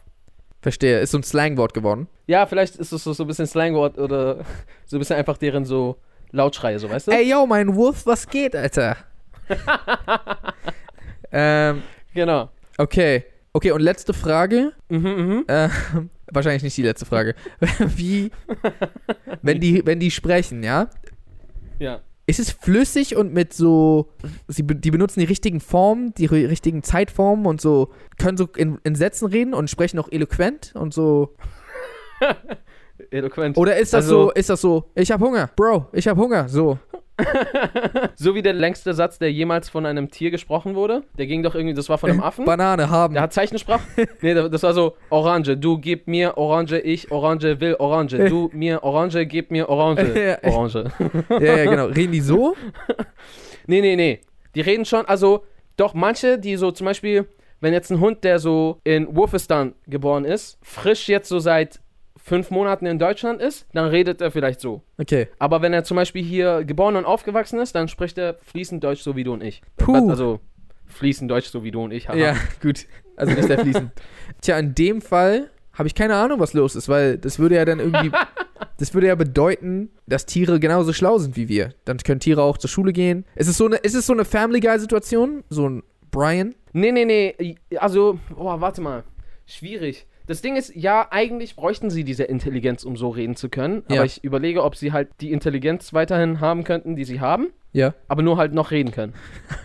Verstehe, 0.63 1.01
ist 1.01 1.11
so 1.11 1.19
ein 1.19 1.23
Slangwort 1.23 1.75
geworden. 1.75 2.07
Ja, 2.29 2.47
vielleicht 2.47 2.77
ist 2.77 2.93
es 2.93 3.03
so, 3.03 3.13
so 3.13 3.25
ein 3.25 3.27
bisschen 3.27 3.47
Slangwort 3.47 3.99
oder 3.99 4.45
so 4.87 4.97
ein 4.97 5.01
bisschen 5.01 5.17
einfach 5.17 5.37
deren 5.39 5.65
so 5.65 5.97
Lautschreie, 6.31 6.79
so 6.79 6.89
weißt 6.89 7.09
du? 7.09 7.11
Ey, 7.13 7.29
yo, 7.29 7.45
mein 7.47 7.75
Wolf, 7.75 8.07
was 8.07 8.29
geht, 8.29 8.55
Alter? 8.55 8.97
ähm, 11.33 11.83
Genau. 12.15 12.51
Okay. 12.81 13.25
Okay, 13.53 13.73
und 13.73 13.81
letzte 13.81 14.13
Frage. 14.15 14.73
Mhm, 14.89 14.99
mhm. 15.01 15.45
Äh, 15.49 15.69
wahrscheinlich 16.33 16.63
nicht 16.63 16.77
die 16.77 16.83
letzte 16.85 17.05
Frage. 17.05 17.35
Wie, 17.97 18.31
wenn 19.43 19.61
die, 19.61 19.85
wenn 19.85 19.99
die 19.99 20.11
sprechen, 20.13 20.63
ja? 20.63 20.89
Ja. 21.81 22.01
Ist 22.27 22.39
es 22.39 22.53
flüssig 22.53 23.17
und 23.17 23.33
mit 23.35 23.53
so, 23.53 24.09
sie, 24.47 24.63
die 24.65 24.93
benutzen 24.93 25.19
die 25.19 25.27
richtigen 25.27 25.59
Formen, 25.59 26.15
die 26.15 26.29
ri- 26.29 26.49
richtigen 26.49 26.85
Zeitformen 26.85 27.45
und 27.47 27.61
so, 27.61 27.91
können 28.19 28.37
so 28.37 28.47
in, 28.57 28.79
in 28.85 28.95
Sätzen 28.95 29.27
reden 29.27 29.53
und 29.53 29.69
sprechen 29.69 29.99
auch 29.99 30.09
eloquent 30.13 30.73
und 30.77 30.95
so. 30.95 31.35
Eloquent. 33.11 33.57
Oder 33.57 33.77
ist 33.79 33.93
das 33.93 34.05
Also- 34.05 34.27
so, 34.27 34.31
ist 34.33 34.49
das 34.51 34.61
so, 34.61 34.91
ich 34.95 35.11
hab 35.11 35.21
Hunger, 35.21 35.51
Bro, 35.57 35.89
ich 35.93 36.07
hab 36.07 36.17
Hunger, 36.19 36.49
so. 36.49 36.79
So 38.17 38.35
wie 38.35 38.43
der 38.43 38.53
längste 38.53 38.95
Satz, 38.95 39.19
der 39.19 39.33
jemals 39.33 39.69
von 39.69 39.87
einem 39.87 40.11
Tier 40.11 40.31
gesprochen 40.31 40.75
wurde. 40.75 41.03
Der 41.19 41.27
ging 41.27 41.43
doch 41.43 41.55
irgendwie, 41.55 41.75
das 41.75 41.89
war 41.89 41.99
von 41.99 42.11
einem 42.11 42.21
Affen. 42.21 42.45
Banane 42.45 42.91
haben. 42.91 43.15
Der 43.15 43.23
hat 43.23 43.33
Zeichensprache. 43.33 43.83
nee, 44.21 44.35
das 44.35 44.63
war 44.63 44.75
so, 44.75 44.97
Orange, 45.11 45.57
du 45.57 45.79
gib 45.79 46.07
mir 46.07 46.37
Orange, 46.37 46.79
ich 46.81 47.11
Orange 47.11 47.61
will 47.61 47.77
Orange. 47.79 48.29
Du 48.29 48.51
mir 48.53 48.83
Orange, 48.83 49.27
gib 49.27 49.51
mir 49.51 49.69
Orange. 49.69 50.39
Orange. 50.43 50.85
ja, 51.31 51.57
ja, 51.57 51.65
genau. 51.71 51.87
Reden 51.87 52.13
die 52.13 52.21
so? 52.21 52.57
nee, 53.67 53.81
nee, 53.81 53.97
nee. 53.97 54.21
Die 54.55 54.61
reden 54.61 54.85
schon, 54.85 55.07
also 55.07 55.45
doch 55.77 55.95
manche, 55.95 56.39
die 56.39 56.57
so 56.57 56.71
zum 56.73 56.85
Beispiel, 56.85 57.27
wenn 57.61 57.73
jetzt 57.73 57.91
ein 57.91 58.01
Hund, 58.01 58.25
der 58.25 58.39
so 58.39 58.79
in 58.85 59.15
Wurfistan 59.15 59.75
geboren 59.87 60.25
ist, 60.25 60.59
frisch 60.63 61.09
jetzt 61.09 61.29
so 61.29 61.39
seit 61.39 61.81
fünf 62.23 62.51
Monaten 62.51 62.87
in 62.87 62.99
Deutschland 62.99 63.41
ist, 63.41 63.67
dann 63.73 63.87
redet 63.89 64.21
er 64.21 64.31
vielleicht 64.31 64.61
so. 64.61 64.83
Okay. 64.99 65.29
Aber 65.39 65.63
wenn 65.63 65.73
er 65.73 65.85
zum 65.85 65.97
Beispiel 65.97 66.23
hier 66.23 66.65
geboren 66.65 66.97
und 66.97 67.05
aufgewachsen 67.05 67.59
ist, 67.61 67.75
dann 67.75 67.89
spricht 67.89 68.19
er 68.19 68.35
fließend 68.43 68.83
Deutsch, 68.85 69.03
so 69.03 69.17
wie 69.17 69.25
du 69.25 69.33
und 69.33 69.43
ich. 69.43 69.63
Puh. 69.77 70.09
Also 70.11 70.41
fließend 70.87 71.31
Deutsch, 71.31 71.49
so 71.49 71.65
wie 71.65 71.71
du 71.71 71.83
und 71.83 71.93
ich. 71.93 72.09
haha. 72.09 72.17
Ja, 72.17 72.37
gut. 72.63 72.87
Also 73.17 73.35
nicht 73.35 73.47
sehr 73.47 73.59
fließend. 73.59 73.91
Tja, 74.41 74.59
in 74.59 74.75
dem 74.75 75.01
Fall 75.01 75.51
habe 75.73 75.87
ich 75.87 75.95
keine 75.95 76.15
Ahnung, 76.17 76.41
was 76.41 76.53
los 76.53 76.75
ist, 76.77 76.89
weil 76.89 77.19
das 77.19 77.39
würde 77.39 77.57
ja 77.57 77.65
dann 77.65 77.81
irgendwie, 77.81 78.11
das 78.79 78.95
würde 78.95 79.07
ja 79.07 79.15
bedeuten, 79.15 79.91
dass 80.07 80.27
Tiere 80.27 80.61
genauso 80.61 80.93
schlau 80.93 81.19
sind 81.19 81.37
wie 81.37 81.49
wir. 81.49 81.75
Dann 81.85 81.99
können 81.99 82.21
Tiere 82.21 82.43
auch 82.43 82.59
zur 82.59 82.71
Schule 82.71 82.93
gehen. 82.93 83.25
Ist 83.35 83.49
es 83.49 83.57
so 83.57 83.67
eine, 83.67 83.77
ist 83.77 83.95
es 83.95 84.07
so 84.07 84.13
eine 84.13 84.25
Family 84.25 84.61
Guy 84.61 84.79
Situation? 84.79 85.45
So 85.49 85.69
ein 85.69 85.83
Brian? 86.11 86.55
Nee, 86.73 86.93
nee, 86.93 87.05
nee. 87.05 87.57
Also, 87.79 88.19
oh, 88.37 88.61
warte 88.61 88.81
mal. 88.81 89.05
Schwierig. 89.47 90.07
Das 90.27 90.43
Ding 90.43 90.57
ist, 90.57 90.75
ja, 90.75 91.09
eigentlich 91.11 91.57
bräuchten 91.57 91.91
sie 91.91 92.05
diese 92.05 92.25
Intelligenz, 92.25 92.85
um 92.85 92.97
so 92.97 93.09
reden 93.09 93.37
zu 93.37 93.49
können. 93.49 93.83
Ja. 93.89 93.97
Aber 93.97 94.05
ich 94.05 94.23
überlege, 94.23 94.63
ob 94.63 94.77
sie 94.77 94.93
halt 94.93 95.09
die 95.21 95.33
Intelligenz 95.33 95.93
weiterhin 95.93 96.41
haben 96.41 96.65
könnten, 96.65 96.95
die 96.97 97.05
sie 97.05 97.21
haben, 97.21 97.49
Ja, 97.73 97.95
aber 98.09 98.23
nur 98.23 98.37
halt 98.37 98.53
noch 98.53 98.71
reden 98.71 98.93
können. 98.93 99.15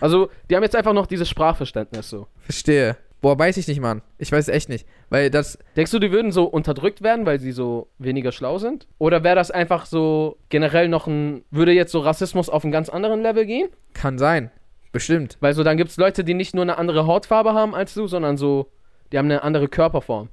Also, 0.00 0.28
die 0.50 0.56
haben 0.56 0.62
jetzt 0.62 0.76
einfach 0.76 0.92
noch 0.92 1.06
dieses 1.06 1.28
Sprachverständnis 1.28 2.08
so. 2.10 2.26
verstehe. 2.40 2.96
Boah, 3.22 3.38
weiß 3.38 3.56
ich 3.56 3.66
nicht, 3.66 3.80
Mann. 3.80 4.02
Ich 4.18 4.30
weiß 4.30 4.46
es 4.46 4.54
echt 4.54 4.68
nicht. 4.68 4.86
Weil 5.08 5.30
das, 5.30 5.58
Denkst 5.74 5.90
du, 5.90 5.98
die 5.98 6.12
würden 6.12 6.32
so 6.32 6.44
unterdrückt 6.44 7.02
werden, 7.02 7.24
weil 7.26 7.40
sie 7.40 7.50
so 7.50 7.88
weniger 7.98 8.30
schlau 8.30 8.58
sind? 8.58 8.86
Oder 8.98 9.24
wäre 9.24 9.34
das 9.34 9.50
einfach 9.50 9.86
so 9.86 10.36
generell 10.50 10.88
noch 10.88 11.06
ein, 11.06 11.42
würde 11.50 11.72
jetzt 11.72 11.92
so 11.92 12.00
Rassismus 12.00 12.50
auf 12.50 12.62
einen 12.62 12.72
ganz 12.72 12.88
anderen 12.88 13.22
Level 13.22 13.46
gehen? 13.46 13.68
kann 13.94 14.18
sein. 14.18 14.50
Bestimmt. 14.92 15.38
Weil 15.40 15.54
so 15.54 15.64
dann 15.64 15.76
gibt 15.76 15.90
es 15.90 15.96
Leute, 15.96 16.24
die 16.24 16.34
nicht 16.34 16.54
nur 16.54 16.62
eine 16.62 16.78
andere 16.78 17.06
Hautfarbe 17.06 17.52
haben 17.54 17.74
als 17.74 17.94
du, 17.94 18.06
sondern 18.06 18.36
so, 18.36 18.70
die 19.12 19.18
haben 19.18 19.26
eine 19.26 19.42
andere 19.42 19.68
Körperform. 19.68 20.28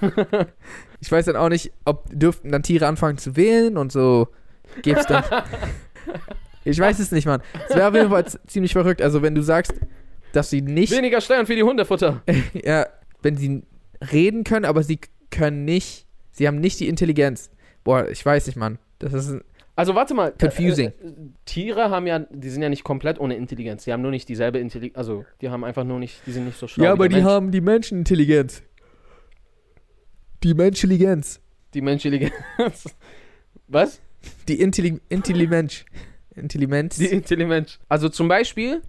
Ich 1.04 1.12
weiß 1.12 1.26
dann 1.26 1.36
auch 1.36 1.50
nicht, 1.50 1.70
ob 1.84 2.08
dürften 2.10 2.50
dann 2.50 2.62
Tiere 2.62 2.86
anfangen 2.86 3.18
zu 3.18 3.36
wählen 3.36 3.76
und 3.76 3.92
so 3.92 4.28
gibt's 4.80 5.04
dann. 5.04 5.22
ich 6.64 6.78
weiß 6.78 6.98
es 6.98 7.12
nicht, 7.12 7.26
Mann. 7.26 7.42
Es 7.68 7.76
wäre 7.76 7.88
auf 7.88 7.94
jeden 7.94 8.08
Fall 8.08 8.24
ziemlich 8.46 8.72
verrückt. 8.72 9.02
Also 9.02 9.20
wenn 9.20 9.34
du 9.34 9.42
sagst, 9.42 9.74
dass 10.32 10.48
sie 10.48 10.62
nicht, 10.62 10.92
Weniger 10.92 11.20
Steuern 11.20 11.44
für 11.44 11.56
die 11.56 11.62
Hundefutter. 11.62 12.22
ja, 12.54 12.86
wenn 13.20 13.36
sie 13.36 13.64
reden 14.12 14.44
können, 14.44 14.64
aber 14.64 14.82
sie 14.82 14.98
können 15.30 15.66
nicht, 15.66 16.06
sie 16.32 16.46
haben 16.46 16.58
nicht 16.58 16.80
die 16.80 16.88
Intelligenz. 16.88 17.50
Boah, 17.84 18.08
ich 18.08 18.24
weiß 18.24 18.46
nicht, 18.46 18.56
Mann. 18.56 18.78
Das 18.98 19.12
ist 19.12 19.28
ein, 19.28 19.44
Also 19.76 19.94
warte 19.94 20.14
mal. 20.14 20.32
Confusing. 20.40 20.88
Äh, 20.88 21.06
äh, 21.06 21.12
Tiere 21.44 21.90
haben 21.90 22.06
ja, 22.06 22.20
die 22.20 22.48
sind 22.48 22.62
ja 22.62 22.70
nicht 22.70 22.82
komplett 22.84 23.20
ohne 23.20 23.36
Intelligenz. 23.36 23.84
Die 23.84 23.92
haben 23.92 24.00
nur 24.00 24.10
nicht 24.10 24.26
dieselbe 24.26 24.58
Intelligenz. 24.58 24.96
Also, 24.96 25.26
die 25.42 25.50
haben 25.50 25.64
einfach 25.64 25.84
nur 25.84 25.98
nicht, 25.98 26.22
die 26.26 26.32
sind 26.32 26.46
nicht 26.46 26.58
so 26.58 26.66
schlau. 26.66 26.84
ja, 26.84 26.92
aber 26.92 27.10
die 27.10 27.16
Mensch. 27.16 27.26
haben 27.26 27.50
die 27.50 27.60
Menschenintelligenz. 27.60 28.62
Die 30.44 30.52
Menschintelligenz. 30.52 31.40
Die 31.72 31.80
Menschintelligenz. 31.80 32.32
Was? 33.68 34.00
Die 34.46 34.60
Intelli 34.60 35.00
Intelligenz. 35.08 35.86
Intelligenz. 36.36 36.96
Die 36.98 37.06
Intelligenz. 37.06 37.78
Also 37.88 38.10
zum 38.10 38.28
Beispiel, 38.28 38.82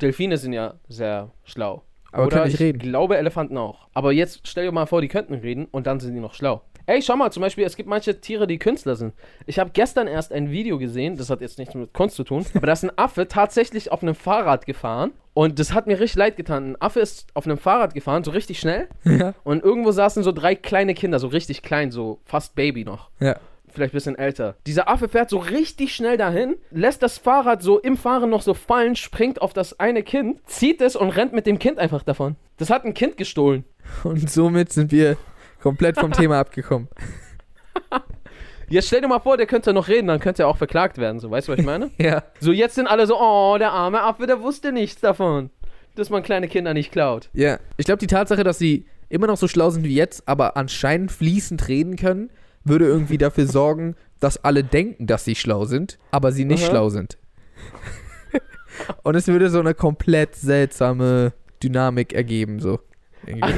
Delfine 0.00 0.38
sind 0.38 0.54
ja 0.54 0.80
sehr 0.88 1.32
schlau. 1.44 1.84
aber 2.12 2.26
Oder 2.26 2.30
können 2.36 2.44
nicht 2.46 2.54
ich 2.54 2.60
reden. 2.60 2.78
glaube 2.78 3.18
Elefanten 3.18 3.58
auch. 3.58 3.88
Aber 3.92 4.12
jetzt 4.12 4.40
stell 4.48 4.64
dir 4.64 4.72
mal 4.72 4.86
vor, 4.86 5.02
die 5.02 5.08
könnten 5.08 5.34
reden 5.34 5.66
und 5.66 5.86
dann 5.86 6.00
sind 6.00 6.14
die 6.14 6.20
noch 6.20 6.32
schlau. 6.32 6.62
Ey, 6.86 7.02
schau 7.02 7.16
mal, 7.16 7.30
zum 7.30 7.42
Beispiel, 7.42 7.64
es 7.64 7.76
gibt 7.76 7.88
manche 7.88 8.20
Tiere, 8.20 8.46
die 8.46 8.58
Künstler 8.58 8.96
sind. 8.96 9.14
Ich 9.46 9.58
habe 9.58 9.70
gestern 9.72 10.06
erst 10.06 10.32
ein 10.32 10.50
Video 10.50 10.78
gesehen, 10.78 11.16
das 11.16 11.30
hat 11.30 11.40
jetzt 11.40 11.58
nichts 11.58 11.74
mit 11.74 11.92
Kunst 11.92 12.16
zu 12.16 12.24
tun, 12.24 12.44
aber 12.54 12.66
da 12.66 12.72
ist 12.72 12.82
ein 12.84 12.96
Affe 12.96 13.28
tatsächlich 13.28 13.92
auf 13.92 14.02
einem 14.02 14.14
Fahrrad 14.14 14.66
gefahren 14.66 15.12
und 15.34 15.58
das 15.58 15.72
hat 15.72 15.86
mir 15.86 16.00
richtig 16.00 16.16
leid 16.16 16.36
getan. 16.36 16.72
Ein 16.72 16.76
Affe 16.82 17.00
ist 17.00 17.28
auf 17.34 17.46
einem 17.46 17.58
Fahrrad 17.58 17.94
gefahren, 17.94 18.24
so 18.24 18.30
richtig 18.30 18.58
schnell 18.60 18.88
Ja. 19.04 19.34
und 19.44 19.62
irgendwo 19.62 19.92
saßen 19.92 20.22
so 20.22 20.32
drei 20.32 20.54
kleine 20.54 20.94
Kinder, 20.94 21.18
so 21.18 21.28
richtig 21.28 21.62
klein, 21.62 21.90
so 21.90 22.18
fast 22.24 22.54
Baby 22.54 22.84
noch. 22.84 23.10
Ja. 23.20 23.36
Vielleicht 23.72 23.92
ein 23.94 23.98
bisschen 23.98 24.18
älter. 24.18 24.56
Dieser 24.66 24.88
Affe 24.88 25.08
fährt 25.08 25.30
so 25.30 25.38
richtig 25.38 25.94
schnell 25.94 26.16
dahin, 26.16 26.56
lässt 26.72 27.04
das 27.04 27.18
Fahrrad 27.18 27.62
so 27.62 27.78
im 27.78 27.96
Fahren 27.96 28.28
noch 28.28 28.42
so 28.42 28.52
fallen, 28.52 28.96
springt 28.96 29.40
auf 29.40 29.52
das 29.52 29.78
eine 29.78 30.02
Kind, 30.02 30.40
zieht 30.48 30.80
es 30.80 30.96
und 30.96 31.10
rennt 31.10 31.32
mit 31.32 31.46
dem 31.46 31.60
Kind 31.60 31.78
einfach 31.78 32.02
davon. 32.02 32.34
Das 32.56 32.68
hat 32.68 32.84
ein 32.84 32.94
Kind 32.94 33.16
gestohlen. 33.16 33.64
Und 34.02 34.28
somit 34.28 34.72
sind 34.72 34.90
wir 34.90 35.16
komplett 35.60 35.98
vom 35.98 36.12
Thema 36.12 36.38
abgekommen. 36.40 36.88
Jetzt 38.68 38.86
stell 38.86 39.00
dir 39.00 39.08
mal 39.08 39.18
vor, 39.18 39.36
der 39.36 39.46
könnte 39.46 39.72
noch 39.72 39.88
reden, 39.88 40.06
dann 40.06 40.20
könnte 40.20 40.44
er 40.44 40.48
auch 40.48 40.56
verklagt 40.56 40.98
werden, 40.98 41.18
so 41.18 41.28
weißt 41.28 41.48
du, 41.48 41.52
was 41.52 41.58
ich 41.58 41.66
meine? 41.66 41.90
Ja. 41.98 42.22
so 42.38 42.52
jetzt 42.52 42.76
sind 42.76 42.86
alle 42.86 43.04
so, 43.08 43.20
oh, 43.20 43.56
der 43.58 43.72
arme 43.72 44.00
Affe, 44.00 44.28
der 44.28 44.42
wusste 44.42 44.70
nichts 44.70 45.00
davon, 45.00 45.50
dass 45.96 46.08
man 46.08 46.22
kleine 46.22 46.46
Kinder 46.46 46.72
nicht 46.72 46.92
klaut. 46.92 47.30
Ja. 47.32 47.58
Ich 47.78 47.86
glaube, 47.86 47.98
die 47.98 48.06
Tatsache, 48.06 48.44
dass 48.44 48.58
sie 48.58 48.86
immer 49.08 49.26
noch 49.26 49.36
so 49.38 49.48
schlau 49.48 49.70
sind 49.70 49.84
wie 49.84 49.94
jetzt, 49.96 50.28
aber 50.28 50.56
anscheinend 50.56 51.10
fließend 51.10 51.66
reden 51.66 51.96
können, 51.96 52.30
würde 52.62 52.86
irgendwie 52.86 53.18
dafür 53.18 53.46
sorgen, 53.48 53.96
dass 54.20 54.44
alle 54.44 54.62
denken, 54.62 55.08
dass 55.08 55.24
sie 55.24 55.34
schlau 55.34 55.64
sind, 55.64 55.98
aber 56.12 56.30
sie 56.30 56.44
nicht 56.44 56.62
Aha. 56.62 56.70
schlau 56.70 56.88
sind. 56.90 57.18
Und 59.02 59.14
es 59.16 59.26
würde 59.26 59.50
so 59.50 59.58
eine 59.58 59.74
komplett 59.74 60.36
seltsame 60.36 61.32
Dynamik 61.62 62.12
ergeben, 62.12 62.60
so. 62.60 62.78
Irgendwie. 63.26 63.52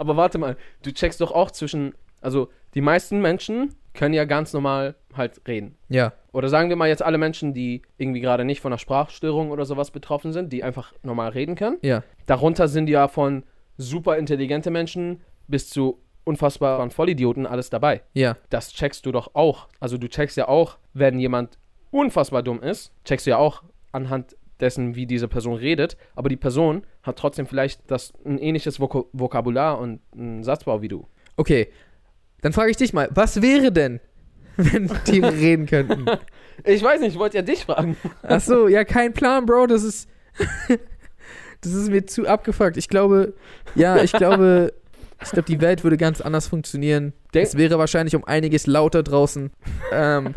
Aber 0.00 0.16
warte 0.16 0.38
mal, 0.38 0.56
du 0.82 0.92
checkst 0.92 1.20
doch 1.20 1.30
auch 1.30 1.50
zwischen, 1.50 1.94
also 2.22 2.48
die 2.72 2.80
meisten 2.80 3.20
Menschen 3.20 3.74
können 3.92 4.14
ja 4.14 4.24
ganz 4.24 4.54
normal 4.54 4.94
halt 5.14 5.42
reden. 5.46 5.76
ja, 5.88 6.14
Oder 6.32 6.48
sagen 6.48 6.70
wir 6.70 6.76
mal 6.76 6.88
jetzt 6.88 7.02
alle 7.02 7.18
Menschen, 7.18 7.52
die 7.52 7.82
irgendwie 7.98 8.20
gerade 8.20 8.46
nicht 8.46 8.60
von 8.62 8.72
einer 8.72 8.78
Sprachstörung 8.78 9.50
oder 9.50 9.66
sowas 9.66 9.90
betroffen 9.90 10.32
sind, 10.32 10.52
die 10.54 10.64
einfach 10.64 10.94
normal 11.02 11.30
reden 11.32 11.54
können. 11.54 11.76
ja, 11.82 12.02
Darunter 12.24 12.66
sind 12.66 12.88
ja 12.88 13.08
von 13.08 13.42
super 13.76 14.16
intelligente 14.16 14.70
Menschen 14.70 15.20
bis 15.48 15.68
zu 15.68 16.00
unfassbaren 16.24 16.90
Vollidioten 16.90 17.46
alles 17.46 17.68
dabei. 17.68 18.02
ja, 18.14 18.36
Das 18.48 18.72
checkst 18.72 19.04
du 19.04 19.12
doch 19.12 19.34
auch. 19.34 19.68
Also 19.80 19.98
du 19.98 20.08
checkst 20.08 20.36
ja 20.38 20.48
auch, 20.48 20.78
wenn 20.94 21.18
jemand 21.18 21.58
unfassbar 21.90 22.42
dumm 22.42 22.62
ist, 22.62 22.92
checkst 23.04 23.26
du 23.26 23.30
ja 23.32 23.36
auch 23.36 23.64
anhand 23.92 24.34
dessen, 24.60 24.94
wie 24.94 25.06
diese 25.06 25.28
Person 25.28 25.54
redet. 25.54 25.96
Aber 26.14 26.28
die 26.28 26.36
Person 26.36 26.82
hat 27.02 27.18
trotzdem 27.18 27.46
vielleicht 27.46 27.90
das, 27.90 28.12
ein 28.24 28.38
ähnliches 28.38 28.78
Vok 28.80 29.08
Vokabular 29.12 29.78
und 29.78 30.00
einen 30.14 30.42
Satzbau 30.44 30.82
wie 30.82 30.88
du. 30.88 31.06
Okay, 31.36 31.68
dann 32.42 32.52
frage 32.52 32.70
ich 32.70 32.76
dich 32.76 32.92
mal, 32.92 33.08
was 33.12 33.42
wäre 33.42 33.72
denn, 33.72 34.00
wenn 34.56 34.88
Tiere 35.04 35.32
reden 35.32 35.66
könnten? 35.66 36.06
Ich 36.62 36.82
weiß 36.82 37.00
nicht, 37.00 37.14
ich 37.14 37.18
wollte 37.18 37.38
ja 37.38 37.42
dich 37.42 37.64
fragen. 37.64 37.96
Ach 38.22 38.38
so, 38.42 38.68
ja, 38.68 38.84
kein 38.84 39.14
Plan, 39.14 39.46
Bro, 39.46 39.68
das 39.68 39.82
ist 39.82 40.10
das 41.62 41.72
ist 41.72 41.88
mir 41.90 42.04
zu 42.04 42.26
abgefuckt. 42.28 42.76
Ich 42.76 42.88
glaube, 42.88 43.32
ja, 43.74 44.02
ich 44.02 44.12
glaube, 44.12 44.74
ich 45.22 45.30
glaube, 45.30 45.46
die 45.46 45.62
Welt 45.62 45.84
würde 45.84 45.96
ganz 45.96 46.20
anders 46.20 46.48
funktionieren. 46.48 47.14
Denk- 47.32 47.46
es 47.46 47.56
wäre 47.56 47.78
wahrscheinlich 47.78 48.14
um 48.14 48.24
einiges 48.24 48.66
lauter 48.66 49.02
draußen. 49.02 49.50
Ähm, 49.90 50.34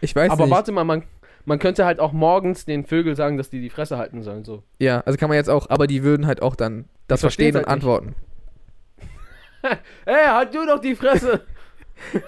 ich 0.00 0.14
weiß 0.16 0.32
Aber 0.32 0.44
nicht. 0.44 0.50
warte 0.52 0.72
mal, 0.72 0.82
man, 0.82 1.04
man 1.44 1.58
könnte 1.58 1.84
halt 1.84 2.00
auch 2.00 2.12
morgens 2.12 2.64
den 2.64 2.84
Vögeln 2.84 3.16
sagen, 3.16 3.36
dass 3.36 3.50
die 3.50 3.60
die 3.60 3.70
Fresse 3.70 3.98
halten 3.98 4.22
sollen. 4.22 4.44
So. 4.44 4.62
Ja, 4.78 5.00
also 5.00 5.18
kann 5.18 5.28
man 5.28 5.36
jetzt 5.36 5.50
auch, 5.50 5.68
aber 5.70 5.86
die 5.86 6.02
würden 6.02 6.26
halt 6.26 6.42
auch 6.42 6.54
dann 6.54 6.86
das 7.08 7.20
verstehen's 7.20 7.56
verstehen 7.56 7.56
und 7.56 7.68
halt 7.68 7.68
antworten. 7.68 8.14
Hey, 10.04 10.26
halt 10.26 10.52
du 10.52 10.66
doch 10.66 10.80
die 10.80 10.96
Fresse! 10.96 11.40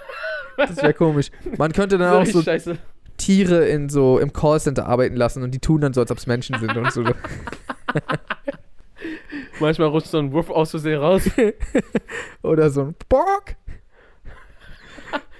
Das 0.57 0.77
wäre 0.77 0.93
komisch. 0.93 1.31
Man 1.57 1.73
könnte 1.73 1.97
dann 1.97 2.13
auch 2.21 2.25
so 2.25 2.41
scheiße. 2.41 2.77
Tiere 3.17 3.67
in 3.67 3.89
so 3.89 4.19
im 4.19 4.31
Callcenter 4.31 4.85
arbeiten 4.85 5.17
lassen 5.17 5.43
und 5.43 5.51
die 5.51 5.59
tun 5.59 5.81
dann 5.81 5.93
so, 5.93 5.99
als 5.99 6.11
ob 6.11 6.17
es 6.17 6.27
Menschen 6.27 6.57
sind 6.59 6.77
und 6.77 6.93
so. 6.93 7.03
Manchmal 9.59 9.89
rutscht 9.89 10.07
so 10.07 10.17
ein 10.17 10.31
Wurf 10.31 10.49
aus 10.49 10.71
Versehen 10.71 10.99
raus. 10.99 11.29
Oder 12.41 12.69
so 12.69 12.83
ein 12.83 12.95
Bock. 13.09 13.55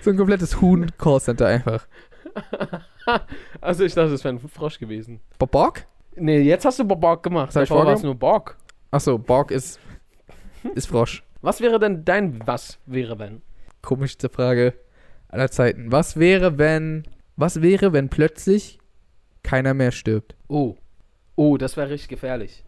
So 0.01 0.09
ein 0.09 0.17
komplettes 0.17 0.59
Huhn-Callcenter 0.61 1.47
einfach. 1.47 1.87
Also 3.61 3.83
ich 3.83 3.93
dachte, 3.93 4.13
es 4.13 4.23
wäre 4.23 4.35
ein 4.35 4.39
Frosch 4.39 4.79
gewesen. 4.79 5.21
Bock? 5.37 5.85
Nee, 6.15 6.39
jetzt 6.39 6.65
hast 6.65 6.79
du 6.79 6.85
Bock 6.85 7.21
gemacht. 7.21 7.55
Hab 7.55 7.63
ich 7.63 7.69
Davor 7.69 7.85
war 7.85 7.93
es 7.93 8.03
nur 8.03 8.15
Bock. 8.15 8.57
Achso, 8.89 9.17
Borg 9.17 9.51
ist, 9.51 9.79
ist 10.75 10.87
Frosch. 10.87 11.23
Was 11.41 11.61
wäre 11.61 11.79
denn 11.79 12.03
dein 12.03 12.45
Was 12.47 12.79
wäre 12.85 13.19
wenn? 13.19 13.41
Komischste 13.81 14.29
Frage 14.29 14.73
aller 15.27 15.51
Zeiten. 15.51 15.91
Was 15.91 16.17
wäre, 16.17 16.57
wenn. 16.57 17.03
Was 17.35 17.61
wäre, 17.61 17.91
wenn 17.91 18.09
plötzlich 18.09 18.79
keiner 19.43 19.73
mehr 19.73 19.91
stirbt? 19.91 20.35
Oh. 20.47 20.75
Oh, 21.35 21.57
das 21.57 21.75
wäre 21.75 21.89
richtig 21.89 22.07
gefährlich. 22.07 22.63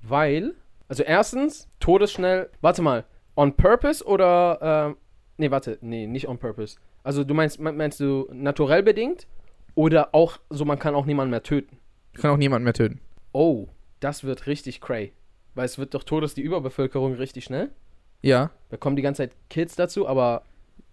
Weil, 0.00 0.54
also 0.88 1.02
erstens, 1.02 1.68
todesschnell, 1.78 2.48
warte 2.62 2.80
mal, 2.80 3.04
on 3.36 3.54
purpose 3.54 4.02
oder, 4.04 4.58
ähm, 4.62 4.96
nee, 5.36 5.50
warte, 5.50 5.78
nee, 5.82 6.06
nicht 6.06 6.26
on 6.26 6.38
purpose. 6.38 6.78
Also 7.02 7.24
du 7.24 7.34
meinst, 7.34 7.58
me- 7.60 7.72
meinst 7.72 8.00
du 8.00 8.28
naturell 8.32 8.82
bedingt 8.82 9.26
oder 9.74 10.14
auch 10.14 10.38
so, 10.50 10.64
man 10.64 10.78
kann 10.78 10.94
auch 10.94 11.06
niemanden 11.06 11.30
mehr 11.30 11.42
töten? 11.42 11.78
Kann 12.14 12.30
auch 12.30 12.36
niemand 12.36 12.64
mehr 12.64 12.74
töten. 12.74 13.00
Oh, 13.32 13.68
das 14.00 14.24
wird 14.24 14.46
richtig 14.46 14.80
cray. 14.80 15.12
Weil 15.54 15.64
es 15.66 15.78
wird 15.78 15.94
doch 15.94 16.04
Todes 16.04 16.34
die 16.34 16.42
Überbevölkerung 16.42 17.14
richtig 17.14 17.44
schnell. 17.44 17.70
Ja. 18.22 18.50
Da 18.70 18.76
kommen 18.76 18.96
die 18.96 19.02
ganze 19.02 19.22
Zeit 19.24 19.32
Kids 19.50 19.74
dazu, 19.76 20.06
aber 20.06 20.42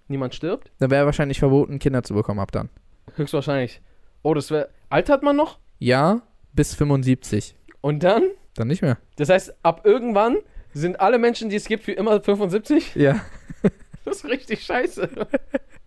niemand 0.07 0.33
stirbt. 0.35 0.71
Dann 0.79 0.89
wäre 0.91 1.05
wahrscheinlich 1.05 1.39
verboten, 1.39 1.79
Kinder 1.79 2.03
zu 2.03 2.13
bekommen 2.13 2.39
ab 2.39 2.51
dann. 2.51 2.69
Höchstwahrscheinlich. 3.15 3.81
Oh, 4.23 4.33
das 4.33 4.51
wäre. 4.51 4.69
Altert 4.89 5.23
man 5.23 5.35
noch? 5.35 5.59
Ja, 5.77 6.21
bis 6.53 6.73
75. 6.75 7.55
Und 7.81 8.03
dann? 8.03 8.23
Dann 8.55 8.67
nicht 8.67 8.81
mehr. 8.81 8.97
Das 9.17 9.29
heißt, 9.29 9.53
ab 9.63 9.81
irgendwann 9.85 10.37
sind 10.73 10.99
alle 10.99 11.19
Menschen, 11.19 11.49
die 11.49 11.55
es 11.55 11.65
gibt, 11.67 11.83
für 11.83 11.91
immer 11.93 12.21
75? 12.21 12.95
Ja. 12.95 13.19
Das 14.05 14.17
ist 14.23 14.25
richtig 14.25 14.63
scheiße. 14.63 15.07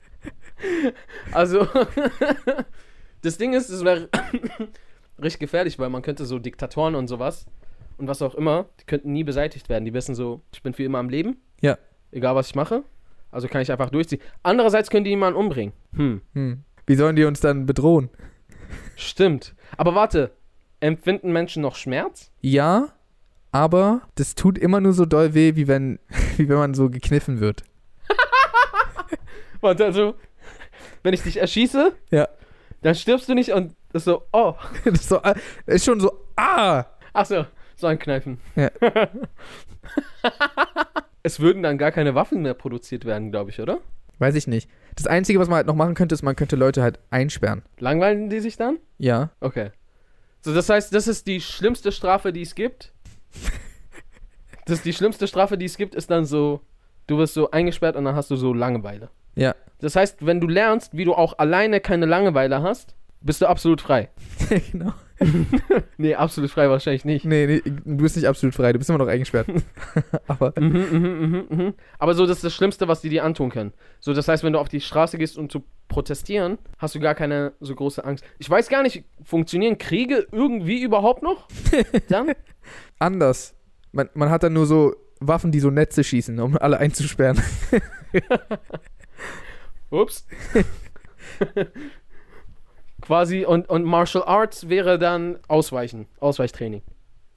Also, 1.32 1.66
das 3.22 3.38
Ding 3.38 3.52
ist, 3.52 3.68
es 3.68 3.84
wäre 3.84 4.08
richtig 5.22 5.40
gefährlich, 5.40 5.78
weil 5.78 5.90
man 5.90 6.02
könnte 6.02 6.24
so 6.24 6.38
Diktatoren 6.38 6.94
und 6.94 7.08
sowas 7.08 7.46
und 7.98 8.08
was 8.08 8.22
auch 8.22 8.34
immer, 8.34 8.66
die 8.80 8.84
könnten 8.84 9.12
nie 9.12 9.24
beseitigt 9.24 9.68
werden. 9.68 9.84
Die 9.84 9.94
wissen 9.94 10.14
so, 10.14 10.42
ich 10.52 10.62
bin 10.62 10.74
für 10.74 10.84
immer 10.84 10.98
am 10.98 11.08
Leben. 11.08 11.36
Ja. 11.60 11.78
Egal, 12.10 12.34
was 12.34 12.48
ich 12.48 12.54
mache. 12.54 12.84
Also 13.30 13.48
kann 13.48 13.62
ich 13.62 13.72
einfach 13.72 13.90
durchziehen. 13.90 14.20
Andererseits 14.42 14.90
können 14.90 15.04
die 15.04 15.10
niemanden 15.10 15.38
umbringen. 15.38 15.72
Hm. 15.94 16.20
Hm. 16.34 16.64
Wie 16.86 16.96
sollen 16.96 17.16
die 17.16 17.24
uns 17.24 17.40
dann 17.40 17.64
bedrohen? 17.64 18.10
Stimmt. 18.96 19.54
Aber 19.76 19.94
warte, 19.94 20.32
empfinden 20.80 21.32
Menschen 21.32 21.62
noch 21.62 21.76
Schmerz? 21.76 22.30
Ja, 22.40 22.92
aber 23.52 24.02
das 24.16 24.34
tut 24.34 24.58
immer 24.58 24.80
nur 24.80 24.92
so 24.92 25.06
doll 25.06 25.34
weh, 25.34 25.54
wie 25.56 25.68
wenn, 25.68 25.98
wie 26.36 26.48
wenn 26.48 26.56
man 26.56 26.74
so 26.74 26.90
gekniffen 26.90 27.40
wird. 27.40 27.62
Warte, 29.60 29.84
also, 29.84 30.14
wenn 31.02 31.14
ich 31.14 31.22
dich 31.22 31.36
erschieße, 31.38 31.92
Ja. 32.10 32.28
dann 32.82 32.94
stirbst 32.94 33.28
du 33.28 33.34
nicht 33.34 33.50
und 33.52 33.74
das 33.92 34.02
ist 34.02 34.04
so, 34.06 34.22
oh. 34.32 34.54
Das 34.84 34.94
ist, 34.94 35.08
so, 35.08 35.22
ah, 35.22 35.34
ist 35.66 35.84
schon 35.84 36.00
so, 36.00 36.10
ah! 36.36 36.84
Ach 37.12 37.26
so, 37.26 37.44
so 37.76 37.86
ein 37.86 37.98
Kneifen. 37.98 38.40
Ja. 38.56 38.70
es 41.22 41.40
würden 41.40 41.62
dann 41.62 41.78
gar 41.78 41.92
keine 41.92 42.14
Waffen 42.14 42.42
mehr 42.42 42.54
produziert 42.54 43.04
werden, 43.04 43.30
glaube 43.30 43.50
ich, 43.50 43.60
oder? 43.60 43.78
Weiß 44.18 44.34
ich 44.34 44.46
nicht. 44.46 44.68
Das 44.96 45.06
Einzige, 45.06 45.38
was 45.40 45.48
man 45.48 45.56
halt 45.56 45.66
noch 45.66 45.74
machen 45.74 45.94
könnte, 45.94 46.14
ist, 46.14 46.22
man 46.22 46.36
könnte 46.36 46.56
Leute 46.56 46.82
halt 46.82 46.98
einsperren. 47.10 47.62
Langweilen 47.78 48.30
die 48.30 48.40
sich 48.40 48.56
dann? 48.56 48.78
Ja. 48.98 49.30
Okay. 49.40 49.70
So, 50.40 50.54
das 50.54 50.68
heißt, 50.68 50.94
das 50.94 51.08
ist 51.08 51.26
die 51.26 51.40
schlimmste 51.40 51.92
Strafe, 51.92 52.32
die 52.32 52.42
es 52.42 52.54
gibt. 52.54 52.92
Das 54.64 54.78
ist 54.78 54.84
die 54.84 54.92
schlimmste 54.92 55.26
Strafe, 55.26 55.58
die 55.58 55.64
es 55.64 55.76
gibt, 55.76 55.96
ist 55.96 56.08
dann 56.08 56.24
so, 56.24 56.60
du 57.08 57.18
wirst 57.18 57.34
so 57.34 57.50
eingesperrt 57.50 57.96
und 57.96 58.04
dann 58.04 58.14
hast 58.14 58.30
du 58.30 58.36
so 58.36 58.54
Langeweile. 58.54 59.10
Ja. 59.34 59.54
Das 59.80 59.96
heißt, 59.96 60.24
wenn 60.24 60.40
du 60.40 60.48
lernst, 60.48 60.96
wie 60.96 61.04
du 61.04 61.14
auch 61.14 61.38
alleine 61.38 61.80
keine 61.80 62.06
Langeweile 62.06 62.62
hast, 62.62 62.94
bist 63.20 63.40
du 63.40 63.46
absolut 63.46 63.80
frei. 63.80 64.10
genau. 64.72 64.92
Nee, 65.98 66.14
absolut 66.14 66.50
frei 66.50 66.68
wahrscheinlich 66.68 67.04
nicht. 67.04 67.24
Nee, 67.24 67.46
nee, 67.46 67.62
du 67.64 67.96
bist 68.02 68.16
nicht 68.16 68.26
absolut 68.26 68.54
frei, 68.54 68.72
du 68.72 68.78
bist 68.78 68.90
immer 68.90 68.98
noch 68.98 69.06
eingesperrt. 69.06 69.46
aber 70.26 70.52
Mhm, 70.58 70.86
mhm, 70.90 71.20
mhm, 71.20 71.46
mhm. 71.48 71.74
Aber 71.98 72.14
so, 72.14 72.26
das 72.26 72.38
ist 72.38 72.44
das 72.44 72.54
Schlimmste, 72.54 72.88
was 72.88 73.02
die 73.02 73.08
dir 73.08 73.24
antun 73.24 73.50
können. 73.50 73.72
So, 74.00 74.14
das 74.14 74.26
heißt, 74.26 74.42
wenn 74.42 74.52
du 74.52 74.58
auf 74.58 74.68
die 74.68 74.80
Straße 74.80 75.18
gehst, 75.18 75.38
um 75.38 75.48
zu 75.48 75.64
protestieren, 75.88 76.58
hast 76.78 76.94
du 76.94 77.00
gar 77.00 77.14
keine 77.14 77.52
so 77.60 77.74
große 77.74 78.04
Angst. 78.04 78.24
Ich 78.38 78.50
weiß 78.50 78.68
gar 78.68 78.82
nicht, 78.82 79.04
funktionieren 79.22 79.78
Kriege 79.78 80.26
irgendwie 80.32 80.82
überhaupt 80.82 81.22
noch? 81.22 81.46
Dann? 82.08 82.32
anders. 82.98 83.54
Man, 83.92 84.08
man 84.14 84.30
hat 84.30 84.42
dann 84.42 84.54
nur 84.54 84.66
so 84.66 84.94
Waffen, 85.20 85.52
die 85.52 85.60
so 85.60 85.70
Netze 85.70 86.02
schießen, 86.02 86.38
um 86.40 86.56
alle 86.56 86.78
einzusperren. 86.78 87.40
Ups. 89.92 90.26
Quasi, 93.00 93.44
und, 93.44 93.68
und 93.68 93.84
Martial 93.84 94.24
Arts 94.24 94.68
wäre 94.68 94.98
dann 94.98 95.38
Ausweichen, 95.48 96.06
Ausweichtraining. 96.20 96.82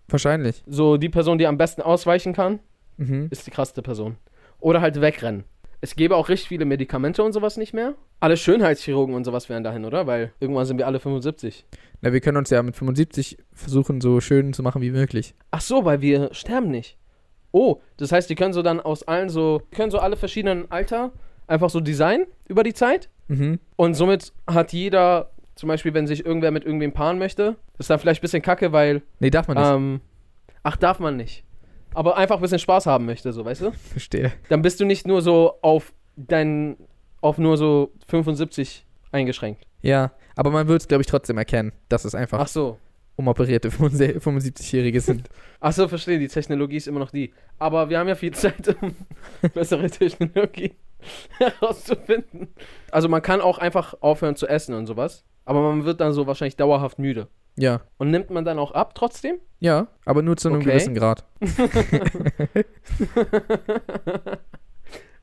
Wahrscheinlich. 0.08 0.64
So, 0.68 0.98
die 0.98 1.10
Person, 1.10 1.38
die 1.40 1.48
am 1.48 1.58
besten 1.58 1.82
ausweichen 1.82 2.34
kann, 2.34 2.60
Mhm. 2.98 3.28
ist 3.30 3.46
die 3.46 3.52
krasseste 3.52 3.82
Person. 3.82 4.16
Oder 4.62 4.80
halt 4.80 5.02
wegrennen. 5.02 5.44
Es 5.82 5.98
gäbe 5.98 6.16
auch 6.16 6.30
richtig 6.30 6.48
viele 6.48 6.64
Medikamente 6.64 7.22
und 7.24 7.34
sowas 7.34 7.58
nicht 7.58 7.74
mehr. 7.74 7.96
Alle 8.22 8.38
Schönheitschirurgen 8.38 9.14
und 9.14 9.26
sowas 9.26 9.50
wären 9.50 9.66
dahin, 9.66 9.84
oder? 9.84 10.08
Weil 10.08 10.32
irgendwann 10.40 10.66
sind 10.66 10.78
wir 10.78 10.88
alle 10.88 11.00
75. 11.02 11.66
Na, 12.02 12.14
wir 12.14 12.22
können 12.22 12.38
uns 12.38 12.50
ja 12.52 12.64
mit 12.64 12.76
75 12.76 13.38
versuchen, 13.54 14.00
so 14.00 14.22
schön 14.22 14.54
zu 14.54 14.64
machen 14.64 14.82
wie 14.82 14.92
möglich. 14.92 15.36
Ach 15.52 15.60
so, 15.60 15.84
weil 15.84 16.00
wir 16.02 16.34
sterben 16.34 16.72
nicht. 16.72 16.98
Oh, 17.52 17.82
das 17.98 18.14
heißt, 18.14 18.30
die 18.30 18.36
können 18.36 18.54
so 18.54 18.62
dann 18.62 18.80
aus 18.80 19.04
allen 19.04 19.28
so, 19.30 19.62
können 19.72 19.92
so 19.92 20.00
alle 20.00 20.16
verschiedenen 20.16 20.72
Alter 20.72 21.12
einfach 21.48 21.70
so 21.70 21.80
designen 21.80 22.26
über 22.48 22.64
die 22.64 22.74
Zeit. 22.74 23.10
Mhm. 23.28 23.60
Und 23.76 23.94
somit 23.96 24.34
hat 24.48 24.74
jeder, 24.74 25.32
zum 25.56 25.68
Beispiel, 25.68 25.94
wenn 25.94 26.08
sich 26.08 26.26
irgendwer 26.26 26.52
mit 26.52 26.66
irgendwem 26.66 26.92
paaren 26.94 27.18
möchte, 27.20 27.56
ist 27.80 27.90
dann 27.90 28.00
vielleicht 28.00 28.22
ein 28.22 28.24
bisschen 28.24 28.42
kacke, 28.42 28.72
weil, 28.72 29.02
Nee, 29.20 29.30
darf 29.30 29.48
man 29.48 29.58
nicht. 29.58 29.68
ähm, 29.68 30.02
ach, 30.64 30.78
darf 30.78 31.00
man 31.00 31.18
nicht. 31.18 31.44
Aber 31.94 32.18
einfach 32.18 32.36
ein 32.38 32.42
bisschen 32.42 32.60
Spaß 32.60 32.88
haben 32.88 33.06
möchte, 33.06 33.32
so, 33.34 33.46
weißt 33.46 33.62
du? 33.62 33.72
Verstehe. 33.92 34.34
Dann 34.50 34.62
bist 34.62 34.80
du 34.80 34.86
nicht 34.86 35.08
nur 35.08 35.22
so 35.22 35.54
auf 35.62 35.94
dein, 36.18 36.76
auf 37.22 37.38
nur 37.38 37.58
so 37.58 37.92
75 38.08 38.86
eingeschränkt. 39.12 39.66
Ja, 39.82 40.12
aber 40.36 40.52
man 40.52 40.68
wird 40.68 40.82
es, 40.82 40.88
glaube 40.88 41.02
ich, 41.02 41.08
trotzdem 41.08 41.38
erkennen, 41.38 41.72
dass 41.90 42.06
es 42.06 42.16
einfach 42.16 42.40
Ach 42.40 42.48
so. 42.48 42.78
umoperierte 43.16 43.70
75-Jährige 43.70 45.00
sind. 45.00 45.30
Ach 45.60 45.72
so, 45.72 45.88
verstehe, 45.88 46.20
die 46.20 46.28
Technologie 46.28 46.78
ist 46.78 46.88
immer 46.88 47.00
noch 47.00 47.12
die. 47.12 47.34
Aber 47.60 47.90
wir 47.90 48.00
haben 48.00 48.08
ja 48.08 48.16
viel 48.16 48.34
Zeit, 48.34 48.76
um 48.82 48.94
bessere 49.54 49.90
Technologie 49.90 50.74
herauszufinden. 51.38 52.50
Also 52.92 53.10
man 53.10 53.22
kann 53.22 53.42
auch 53.42 53.58
einfach 53.58 53.96
aufhören 54.02 54.36
zu 54.36 54.48
essen 54.48 54.76
und 54.76 54.86
sowas. 54.86 55.24
Aber 55.46 55.62
man 55.62 55.86
wird 55.86 56.02
dann 56.02 56.14
so 56.14 56.28
wahrscheinlich 56.28 56.56
dauerhaft 56.56 57.00
müde. 57.00 57.28
Ja. 57.58 57.82
Und 57.98 58.12
nimmt 58.12 58.30
man 58.32 58.46
dann 58.46 58.60
auch 58.60 58.72
ab 58.72 58.96
trotzdem? 58.96 59.38
Ja, 59.60 59.88
aber 60.06 60.22
nur 60.22 60.38
zu 60.38 60.50
einem 60.50 60.58
Okay. 60.58 60.72
gewissen 60.72 60.96
Grad. 60.96 61.24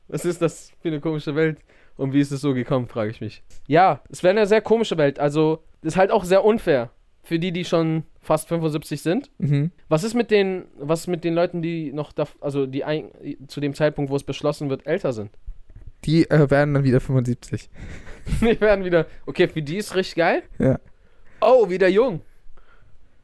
Was 0.07 0.25
ist 0.25 0.41
das 0.41 0.71
für 0.81 0.89
eine 0.89 0.99
komische 0.99 1.35
Welt? 1.35 1.59
Und 1.95 2.13
wie 2.13 2.19
ist 2.19 2.31
es 2.31 2.41
so 2.41 2.53
gekommen, 2.53 2.87
frage 2.87 3.11
ich 3.11 3.21
mich. 3.21 3.43
Ja, 3.67 4.01
es 4.09 4.23
wäre 4.23 4.31
eine 4.31 4.47
sehr 4.47 4.61
komische 4.61 4.97
Welt. 4.97 5.19
Also, 5.19 5.63
ist 5.83 5.97
halt 5.97 6.11
auch 6.11 6.23
sehr 6.23 6.43
unfair 6.43 6.89
für 7.21 7.39
die, 7.39 7.51
die 7.51 7.65
schon 7.65 8.03
fast 8.19 8.47
75 8.47 9.01
sind. 9.01 9.29
Mhm. 9.37 9.71
Was 9.89 10.03
ist 10.03 10.13
mit 10.13 10.31
den, 10.31 10.65
was 10.77 11.07
mit 11.07 11.23
den 11.23 11.35
Leuten, 11.35 11.61
die 11.61 11.93
noch, 11.93 12.11
da, 12.11 12.25
also 12.41 12.65
die 12.65 12.83
ein, 12.83 13.11
zu 13.47 13.61
dem 13.61 13.75
Zeitpunkt, 13.75 14.11
wo 14.11 14.15
es 14.15 14.23
beschlossen 14.23 14.69
wird, 14.69 14.87
älter 14.87 15.13
sind? 15.13 15.29
Die 16.05 16.29
äh, 16.29 16.49
werden 16.49 16.73
dann 16.73 16.83
wieder 16.83 16.99
75. 16.99 17.69
Die 18.41 18.61
werden 18.61 18.85
wieder, 18.85 19.05
okay, 19.25 19.47
für 19.47 19.61
die 19.61 19.77
ist 19.77 19.95
richtig 19.95 20.15
geil. 20.15 20.43
Ja. 20.57 20.79
Oh, 21.41 21.69
wieder 21.69 21.89
jung. 21.89 22.21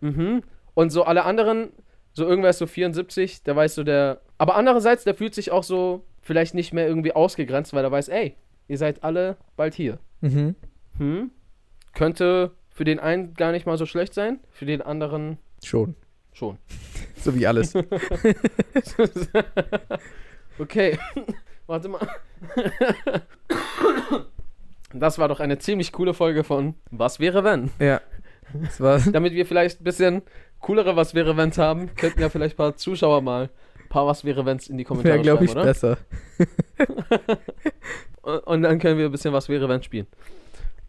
Mhm. 0.02 0.44
Und 0.74 0.90
so 0.92 1.04
alle 1.04 1.24
anderen, 1.24 1.72
so 2.14 2.26
irgendwer 2.26 2.50
ist 2.50 2.58
so 2.58 2.68
74, 2.68 3.44
der 3.44 3.56
weiß 3.56 3.76
so 3.76 3.84
der. 3.84 4.22
Aber 4.38 4.56
andererseits, 4.56 5.06
der 5.06 5.16
fühlt 5.16 5.34
sich 5.34 5.52
auch 5.52 5.64
so 5.64 6.06
vielleicht 6.22 6.54
nicht 6.54 6.74
mehr 6.74 6.88
irgendwie 6.88 7.14
ausgegrenzt, 7.14 7.74
weil 7.74 7.84
er 7.84 7.92
weiß, 7.92 8.10
ey, 8.10 8.36
ihr 8.68 8.78
seid 8.78 9.04
alle 9.04 9.38
bald 9.56 9.74
hier. 9.74 10.00
Mhm. 10.22 10.56
Hm? 10.98 11.32
Könnte 11.94 12.52
für 12.70 12.84
den 12.84 13.00
einen 13.00 13.34
gar 13.34 13.52
nicht 13.52 13.66
mal 13.66 13.78
so 13.78 13.86
schlecht 13.86 14.14
sein, 14.14 14.40
für 14.52 14.66
den 14.66 14.82
anderen 14.82 15.38
Schon. 15.64 15.96
schon. 16.34 16.58
So 17.22 17.36
wie 17.36 17.46
alles. 17.46 17.76
okay, 20.60 20.98
warte 21.70 21.88
mal. 21.88 22.08
Das 24.94 25.20
war 25.20 25.28
doch 25.28 25.40
eine 25.40 25.60
ziemlich 25.60 25.92
coole 25.92 26.14
Folge 26.14 26.44
von 26.44 26.74
Was 26.92 27.20
wäre 27.20 27.44
wenn? 27.44 27.72
ja. 27.80 28.02
Das 28.52 28.82
war. 28.82 29.00
Damit 29.12 29.34
wir 29.34 29.46
vielleicht 29.46 29.80
ein 29.80 29.84
bisschen 29.84 30.24
coolere 30.60 30.96
Was 30.96 31.14
wäre 31.14 31.38
wenns 31.38 31.60
haben, 31.60 31.94
könnten 31.96 32.20
ja 32.20 32.30
vielleicht 32.30 32.56
ein 32.56 32.58
paar 32.58 32.76
Zuschauer 32.76 33.22
mal 33.22 33.50
ein 33.78 33.90
paar 33.90 34.08
Was 34.08 34.26
wäre 34.26 34.46
wenns 34.46 34.68
in 34.68 34.78
die 34.78 34.84
Kommentare 34.84 35.16
Wäre, 35.16 35.24
glaube 35.24 35.46
ich, 35.46 35.52
oder? 35.52 35.64
besser. 35.64 35.98
Und, 38.24 38.40
und 38.48 38.62
dann 38.64 38.80
können 38.80 38.98
wir 38.98 39.06
ein 39.06 39.12
bisschen 39.12 39.34
Was 39.34 39.48
wäre 39.50 39.70
wenn 39.70 39.84
spielen. 39.84 40.08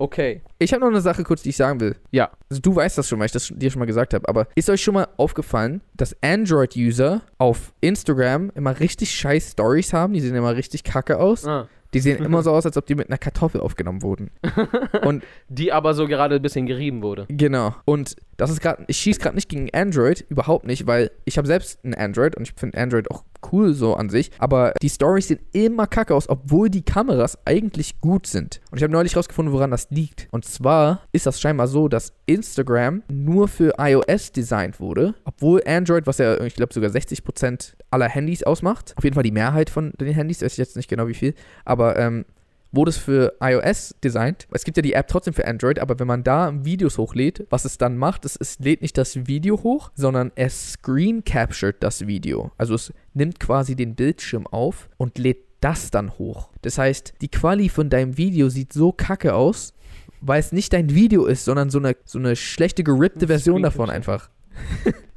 Okay. 0.00 0.40
Ich 0.58 0.72
habe 0.72 0.80
noch 0.80 0.88
eine 0.88 1.02
Sache 1.02 1.22
kurz, 1.24 1.42
die 1.42 1.50
ich 1.50 1.56
sagen 1.58 1.78
will. 1.78 1.94
Ja. 2.10 2.30
Also 2.48 2.62
du 2.62 2.74
weißt 2.74 2.96
das 2.96 3.06
schon, 3.06 3.18
weil 3.18 3.26
ich 3.26 3.32
das 3.32 3.52
dir 3.54 3.70
schon 3.70 3.80
mal 3.80 3.84
gesagt 3.84 4.14
habe, 4.14 4.26
aber 4.26 4.46
ist 4.54 4.70
euch 4.70 4.80
schon 4.82 4.94
mal 4.94 5.06
aufgefallen, 5.18 5.82
dass 5.94 6.16
Android-User 6.22 7.20
auf 7.36 7.74
Instagram 7.82 8.50
immer 8.54 8.80
richtig 8.80 9.10
scheiß 9.14 9.52
Stories 9.52 9.92
haben? 9.92 10.14
Die 10.14 10.20
sehen 10.20 10.34
immer 10.34 10.56
richtig 10.56 10.84
kacke 10.84 11.18
aus. 11.18 11.46
Ah. 11.46 11.68
Die 11.92 12.00
sehen 12.00 12.24
immer 12.24 12.42
so 12.44 12.50
aus, 12.52 12.64
als 12.64 12.78
ob 12.78 12.86
die 12.86 12.94
mit 12.94 13.08
einer 13.10 13.18
Kartoffel 13.18 13.60
aufgenommen 13.60 14.00
wurden. 14.00 14.30
Und 15.04 15.22
Die 15.50 15.70
aber 15.70 15.92
so 15.92 16.06
gerade 16.06 16.36
ein 16.36 16.42
bisschen 16.42 16.64
gerieben 16.64 17.02
wurde. 17.02 17.26
genau. 17.28 17.74
Und 17.84 18.16
das 18.40 18.50
ist 18.50 18.62
gerade, 18.62 18.84
ich 18.86 18.96
schieße 18.96 19.20
gerade 19.20 19.34
nicht 19.34 19.50
gegen 19.50 19.68
Android, 19.74 20.24
überhaupt 20.30 20.66
nicht, 20.66 20.86
weil 20.86 21.10
ich 21.26 21.36
habe 21.36 21.46
selbst 21.46 21.84
ein 21.84 21.94
Android 21.94 22.36
und 22.36 22.48
ich 22.48 22.54
finde 22.56 22.78
Android 22.78 23.10
auch 23.10 23.22
cool 23.52 23.74
so 23.74 23.94
an 23.94 24.08
sich. 24.08 24.30
Aber 24.38 24.72
die 24.80 24.88
Stories 24.88 25.28
sehen 25.28 25.40
immer 25.52 25.86
kacke 25.86 26.14
aus, 26.14 26.28
obwohl 26.28 26.70
die 26.70 26.82
Kameras 26.82 27.38
eigentlich 27.44 28.00
gut 28.00 28.26
sind. 28.26 28.62
Und 28.70 28.78
ich 28.78 28.82
habe 28.82 28.92
neulich 28.92 29.14
rausgefunden, 29.14 29.52
woran 29.52 29.70
das 29.70 29.90
liegt. 29.90 30.28
Und 30.30 30.46
zwar 30.46 31.02
ist 31.12 31.26
das 31.26 31.38
scheinbar 31.38 31.68
so, 31.68 31.88
dass 31.88 32.14
Instagram 32.24 33.02
nur 33.12 33.46
für 33.46 33.74
iOS 33.78 34.32
designt 34.32 34.80
wurde, 34.80 35.14
obwohl 35.24 35.62
Android, 35.66 36.06
was 36.06 36.16
ja, 36.16 36.40
ich 36.40 36.54
glaube, 36.54 36.72
sogar 36.72 36.90
60% 36.90 37.74
aller 37.90 38.08
Handys 38.08 38.42
ausmacht, 38.42 38.94
auf 38.96 39.04
jeden 39.04 39.14
Fall 39.14 39.22
die 39.22 39.32
Mehrheit 39.32 39.68
von 39.68 39.92
den 40.00 40.14
Handys, 40.14 40.40
weiß 40.40 40.52
ich 40.52 40.58
jetzt 40.58 40.76
nicht 40.76 40.88
genau 40.88 41.08
wie 41.08 41.14
viel, 41.14 41.34
aber 41.66 41.98
ähm, 41.98 42.24
wurde 42.72 42.90
es 42.90 42.96
für 42.96 43.34
iOS 43.40 43.94
designt. 44.02 44.46
Es 44.50 44.64
gibt 44.64 44.76
ja 44.76 44.82
die 44.82 44.92
App 44.92 45.08
trotzdem 45.08 45.34
für 45.34 45.46
Android, 45.46 45.78
aber 45.78 45.98
wenn 45.98 46.06
man 46.06 46.22
da 46.22 46.52
Videos 46.64 46.98
hochlädt, 46.98 47.46
was 47.50 47.64
es 47.64 47.78
dann 47.78 47.96
macht, 47.96 48.24
ist, 48.24 48.36
es 48.40 48.58
lädt 48.58 48.82
nicht 48.82 48.96
das 48.96 49.26
Video 49.26 49.62
hoch, 49.62 49.90
sondern 49.94 50.32
es 50.34 50.72
screen 50.72 51.24
captured 51.24 51.76
das 51.80 52.06
Video. 52.06 52.52
Also 52.58 52.74
es 52.74 52.92
nimmt 53.14 53.40
quasi 53.40 53.74
den 53.74 53.94
Bildschirm 53.94 54.46
auf 54.46 54.88
und 54.96 55.18
lädt 55.18 55.44
das 55.60 55.90
dann 55.90 56.18
hoch. 56.18 56.50
Das 56.62 56.78
heißt, 56.78 57.14
die 57.20 57.28
Quali 57.28 57.68
von 57.68 57.90
deinem 57.90 58.16
Video 58.16 58.48
sieht 58.48 58.72
so 58.72 58.92
kacke 58.92 59.34
aus, 59.34 59.74
weil 60.20 60.40
es 60.40 60.52
nicht 60.52 60.72
dein 60.72 60.94
Video 60.94 61.26
ist, 61.26 61.44
sondern 61.44 61.70
so 61.70 61.78
eine, 61.78 61.96
so 62.04 62.18
eine 62.18 62.36
schlechte 62.36 62.84
gerippte 62.84 63.26
Version 63.26 63.62
davon 63.62 63.90
einfach. 63.90 64.30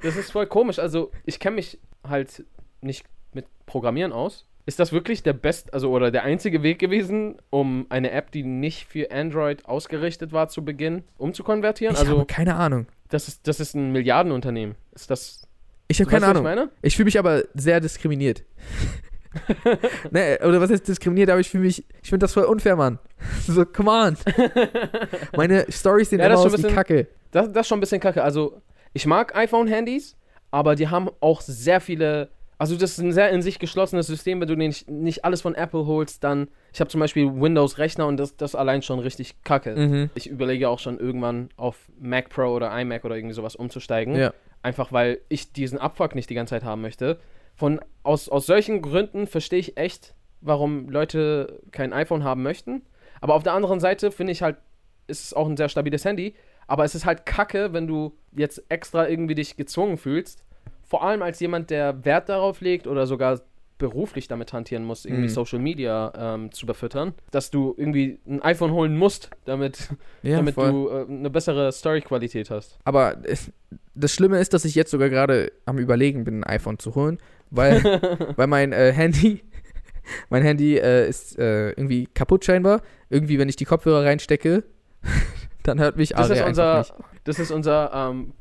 Das 0.02 0.16
ist 0.16 0.32
voll 0.32 0.48
komisch. 0.48 0.80
Also, 0.80 1.12
ich 1.26 1.39
kenne 1.39 1.58
mich 1.58 1.80
halt 2.08 2.46
nicht 2.82 3.06
mit 3.34 3.46
Programmieren 3.66 4.12
aus. 4.12 4.46
Ist 4.65 4.80
das 4.80 4.93
wirklich 4.93 5.23
der 5.23 5.34
best, 5.34 5.73
also 5.73 5.91
oder 5.91 6.10
der 6.10 6.23
einzige 6.23 6.63
Weg 6.63 6.80
gewesen, 6.80 7.36
um 7.49 7.86
eine 7.89 8.12
App, 8.12 8.32
die 8.32 8.43
nicht 8.43 8.88
für 8.88 9.12
Android 9.12 9.65
ausgerichtet 9.65 10.32
war, 10.32 10.47
zu 10.47 10.63
Beginn 10.63 11.04
umzukonvertieren? 11.17 11.95
Ich 11.95 11.99
also, 12.02 12.19
habe 12.19 12.26
keine 12.26 12.56
Ahnung. 12.56 12.88
das 13.10 13.28
ist, 13.28 13.47
das 13.47 13.60
ist 13.60 13.73
ein 13.76 13.91
Milliardenunternehmen. 13.91 14.76
Ist 14.93 15.10
das. 15.12 15.47
Ich 15.89 15.99
habe 15.99 16.10
keine 16.10 16.28
Ahnung. 16.28 16.69
Ich? 16.82 16.88
Ich 16.88 16.95
fühle 16.95 17.06
mich 17.06 17.19
aber 17.19 17.43
sehr 17.54 17.82
diskriminiert. 17.82 18.43
ne, 20.12 20.39
oder 20.45 20.62
was 20.62 20.69
heißt 20.71 20.88
diskriminiert, 20.88 21.30
aber 21.30 21.39
ich 21.39 21.49
fühle 21.49 21.63
mich, 21.65 21.84
ich 22.02 22.10
finde 22.10 22.23
das 22.23 22.34
voll 22.34 22.43
unfair, 22.45 22.76
Mann. 22.76 22.99
So, 23.47 23.65
come 23.65 23.89
on. 23.91 24.17
Meine 25.36 25.65
Stories 25.69 26.10
sehen 26.10 26.19
Ja, 26.19 26.28
immer 26.28 26.36
aus 26.36 26.43
schon 26.43 26.52
wie 26.52 26.56
ein 26.56 26.62
bisschen- 26.62 26.76
Kacke. 26.76 27.08
Das, 27.32 27.52
das 27.52 27.62
ist 27.62 27.67
schon 27.67 27.78
ein 27.80 27.82
bisschen 27.82 27.99
kacke. 27.99 28.23
Also, 28.23 28.62
ich 28.93 29.08
mag 29.08 29.36
iPhone-Handys, 29.36 30.15
aber 30.52 30.76
die 30.76 30.88
haben 30.88 31.10
auch 31.19 31.41
sehr 31.41 31.82
viele. 31.82 32.30
Also, 32.58 32.76
das 32.76 32.92
ist 32.92 33.00
ein 33.00 33.12
sehr 33.12 33.30
in 33.30 33.42
sich 33.42 33.60
geschlossenes 33.60 34.08
System. 34.08 34.39
Wenn 34.39 34.48
du 34.48 34.56
nicht, 34.56 34.89
nicht 34.89 35.26
alles 35.26 35.42
von 35.42 35.56
Apple 35.56 35.86
holst, 35.86 36.24
dann. 36.24 36.48
Ich 36.72 36.80
habe 36.80 36.89
zum 36.89 37.00
Beispiel 37.00 37.26
Windows-Rechner 37.34 38.08
und 38.08 38.18
das, 38.18 38.38
das 38.38 38.56
allein 38.56 38.82
schon 38.82 39.00
richtig 39.00 39.44
kacke. 39.44 39.76
Mhm. 39.76 40.10
Ich 40.16 40.28
überlege 40.28 40.70
auch 40.70 40.80
schon 40.80 41.00
irgendwann 41.00 41.50
auf 41.58 41.78
Mac 42.00 42.30
Pro 42.30 42.48
oder 42.48 42.80
iMac 42.80 43.06
oder 43.06 43.16
irgendwie 43.16 43.36
sowas 43.36 43.56
umzusteigen. 43.56 44.16
Ja. 44.16 44.34
Einfach 44.62 44.92
weil 44.92 45.20
ich 45.30 45.52
diesen 45.52 45.78
Abfuck 45.78 46.16
nicht 46.16 46.30
die 46.30 46.36
ganze 46.36 46.52
Zeit 46.52 46.63
haben 46.63 46.82
möchte. 46.82 47.20
Von, 47.56 47.80
aus, 48.02 48.30
aus 48.30 48.46
solchen 48.46 48.82
Gründen 48.82 49.28
verstehe 49.28 49.60
ich 49.60 49.78
echt, 49.78 50.16
warum 50.42 50.89
Leute 50.89 51.62
kein 51.72 51.94
iPhone 51.94 52.24
haben 52.24 52.44
möchten. 52.44 52.82
Aber 53.22 53.36
auf 53.36 53.44
der 53.44 53.54
anderen 53.54 53.80
Seite 53.80 54.12
finde 54.12 54.32
ich 54.32 54.42
halt, 54.42 54.58
ist 55.08 55.26
es 55.26 55.34
auch 55.34 55.48
ein 55.48 55.58
sehr 55.58 55.70
stabiles 55.70 56.06
Handy. 56.06 56.34
Aber 56.68 56.86
es 56.86 56.96
ist 56.96 57.06
halt 57.06 57.26
kacke, 57.26 57.74
wenn 57.74 57.88
du 57.88 58.18
jetzt 58.32 58.63
extra 58.70 59.08
irgendwie 59.08 59.36
dich 59.36 59.58
gezwungen 59.58 59.98
fühlst. 59.98 60.44
Vor 60.93 61.03
allem 61.03 61.23
als 61.23 61.39
jemand, 61.39 61.71
der 61.71 62.06
Wert 62.06 62.29
darauf 62.29 62.62
legt 62.62 62.86
oder 62.86 63.08
sogar 63.08 63.41
beruflich 63.79 64.27
damit 64.27 64.53
hantieren 64.53 64.86
muss, 64.86 65.06
irgendwie 65.06 65.23
Mhm. 65.23 65.29
Social 65.29 65.58
Media 65.58 66.13
ähm, 66.15 66.51
zu 66.51 66.67
befüttern, 66.67 67.15
dass 67.32 67.49
du 67.49 67.73
irgendwie 67.75 68.19
ein 68.27 68.43
iPhone 68.43 68.71
holen 68.71 68.95
musst, 68.95 69.32
damit, 69.45 69.89
Ja, 70.21 70.36
damit 70.38 70.53
voll. 70.53 70.69
du 70.71 70.89
äh, 70.89 71.06
eine 71.10 71.32
bessere 71.32 71.71
Story-Qualität 71.71 72.51
hast. 72.51 72.77
Aber 72.84 73.17
es, 73.23 73.51
das 73.95 74.13
Schlimme 74.13 74.38
ist, 74.39 74.53
dass 74.53 74.65
ich 74.65 74.75
jetzt 74.75 74.91
sogar 74.91 75.10
gerade 75.10 75.51
am 75.65 75.79
überlegen 75.79 76.25
bin, 76.25 76.41
ein 76.41 76.43
iPhone 76.43 76.77
zu 76.77 76.93
holen, 76.93 77.17
weil, 77.49 77.82
weil 78.36 78.45
mein 78.45 78.71
äh, 78.71 78.91
Handy, 78.93 79.41
mein 80.29 80.43
Handy 80.43 80.77
äh, 80.77 81.10
ist 81.10 81.39
äh, 81.39 81.69
irgendwie 81.71 82.06
kaputt 82.06 82.45
scheinbar. 82.45 82.84
Irgendwie, 83.10 83.39
wenn 83.39 83.49
ich 83.49 83.56
die 83.56 83.65
Kopfhörer 83.65 84.06
reinstecke, 84.06 84.63
dann 85.63 85.79
hört 85.79 85.97
mich 85.97 86.10
Das 86.10 86.29
Ari 86.29 86.34
ist 86.34 86.45
einfach 86.45 86.47
unser, 86.49 86.77
nicht. 86.77 86.93
das 87.23 87.39
ist 87.39 87.49
unser 87.51 87.91
ähm, 88.12 88.34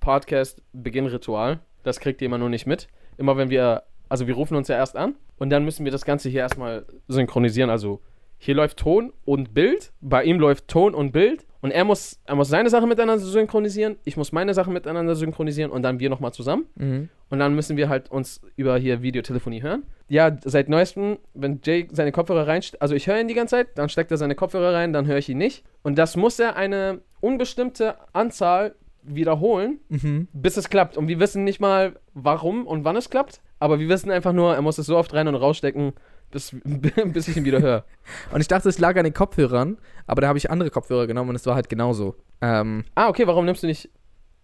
Podcast-Beginn-Ritual. 0.00 1.60
Das 1.82 2.00
kriegt 2.00 2.20
ihr 2.20 2.26
immer 2.26 2.38
nur 2.38 2.48
nicht 2.48 2.66
mit. 2.66 2.88
Immer 3.16 3.36
wenn 3.36 3.50
wir, 3.50 3.82
also 4.08 4.26
wir 4.26 4.34
rufen 4.34 4.56
uns 4.56 4.68
ja 4.68 4.76
erst 4.76 4.96
an 4.96 5.14
und 5.38 5.50
dann 5.50 5.64
müssen 5.64 5.84
wir 5.84 5.92
das 5.92 6.04
Ganze 6.04 6.28
hier 6.28 6.40
erstmal 6.40 6.86
synchronisieren. 7.08 7.70
Also 7.70 8.00
hier 8.38 8.54
läuft 8.54 8.78
Ton 8.78 9.12
und 9.24 9.52
Bild, 9.52 9.92
bei 10.00 10.22
ihm 10.24 10.38
läuft 10.38 10.68
Ton 10.68 10.94
und 10.94 11.12
Bild 11.12 11.44
und 11.60 11.72
er 11.72 11.84
muss, 11.84 12.20
er 12.24 12.36
muss 12.36 12.48
seine 12.48 12.70
Sachen 12.70 12.88
miteinander 12.88 13.24
synchronisieren, 13.24 13.96
ich 14.04 14.16
muss 14.16 14.30
meine 14.30 14.54
Sachen 14.54 14.72
miteinander 14.72 15.16
synchronisieren 15.16 15.72
und 15.72 15.82
dann 15.82 15.98
wir 15.98 16.08
nochmal 16.08 16.32
zusammen. 16.32 16.66
Mhm. 16.76 17.08
Und 17.30 17.38
dann 17.40 17.54
müssen 17.54 17.76
wir 17.76 17.88
halt 17.88 18.10
uns 18.10 18.40
über 18.54 18.78
hier 18.78 19.02
Videotelefonie 19.02 19.62
hören. 19.62 19.82
Ja, 20.08 20.36
seit 20.44 20.68
neuestem, 20.68 21.18
wenn 21.34 21.60
Jay 21.64 21.88
seine 21.90 22.12
Kopfhörer 22.12 22.46
reinsteckt, 22.46 22.80
also 22.80 22.94
ich 22.94 23.08
höre 23.08 23.20
ihn 23.20 23.28
die 23.28 23.34
ganze 23.34 23.56
Zeit, 23.56 23.76
dann 23.76 23.88
steckt 23.88 24.10
er 24.12 24.16
seine 24.16 24.36
Kopfhörer 24.36 24.72
rein, 24.72 24.92
dann 24.92 25.06
höre 25.06 25.18
ich 25.18 25.28
ihn 25.28 25.38
nicht. 25.38 25.64
Und 25.82 25.98
das 25.98 26.16
muss 26.16 26.38
er 26.38 26.54
eine 26.54 27.00
unbestimmte 27.20 27.96
Anzahl 28.12 28.76
wiederholen, 29.14 29.80
Mhm. 29.88 30.28
bis 30.32 30.56
es 30.56 30.68
klappt. 30.70 30.96
Und 30.96 31.08
wir 31.08 31.18
wissen 31.20 31.44
nicht 31.44 31.60
mal, 31.60 31.98
warum 32.14 32.66
und 32.66 32.84
wann 32.84 32.96
es 32.96 33.10
klappt, 33.10 33.40
aber 33.58 33.78
wir 33.80 33.88
wissen 33.88 34.10
einfach 34.10 34.32
nur, 34.32 34.54
er 34.54 34.62
muss 34.62 34.78
es 34.78 34.86
so 34.86 34.96
oft 34.96 35.12
rein 35.14 35.28
und 35.28 35.34
rausstecken, 35.34 35.92
bis, 36.30 36.54
bis 37.06 37.28
ich 37.28 37.36
ihn 37.36 37.44
wieder 37.44 37.60
höre. 37.60 37.84
Und 38.32 38.40
ich 38.42 38.48
dachte, 38.48 38.68
es 38.68 38.78
lag 38.78 38.96
an 38.96 39.04
den 39.04 39.14
Kopfhörern, 39.14 39.78
aber 40.06 40.20
da 40.20 40.28
habe 40.28 40.36
ich 40.38 40.50
andere 40.50 40.68
Kopfhörer 40.70 41.06
genommen 41.06 41.30
und 41.30 41.36
es 41.36 41.46
war 41.46 41.54
halt 41.54 41.68
genauso. 41.70 42.16
Ähm, 42.42 42.84
Ah, 42.94 43.08
okay, 43.08 43.26
warum 43.26 43.46
nimmst 43.46 43.62
du 43.62 43.66
nicht. 43.66 43.88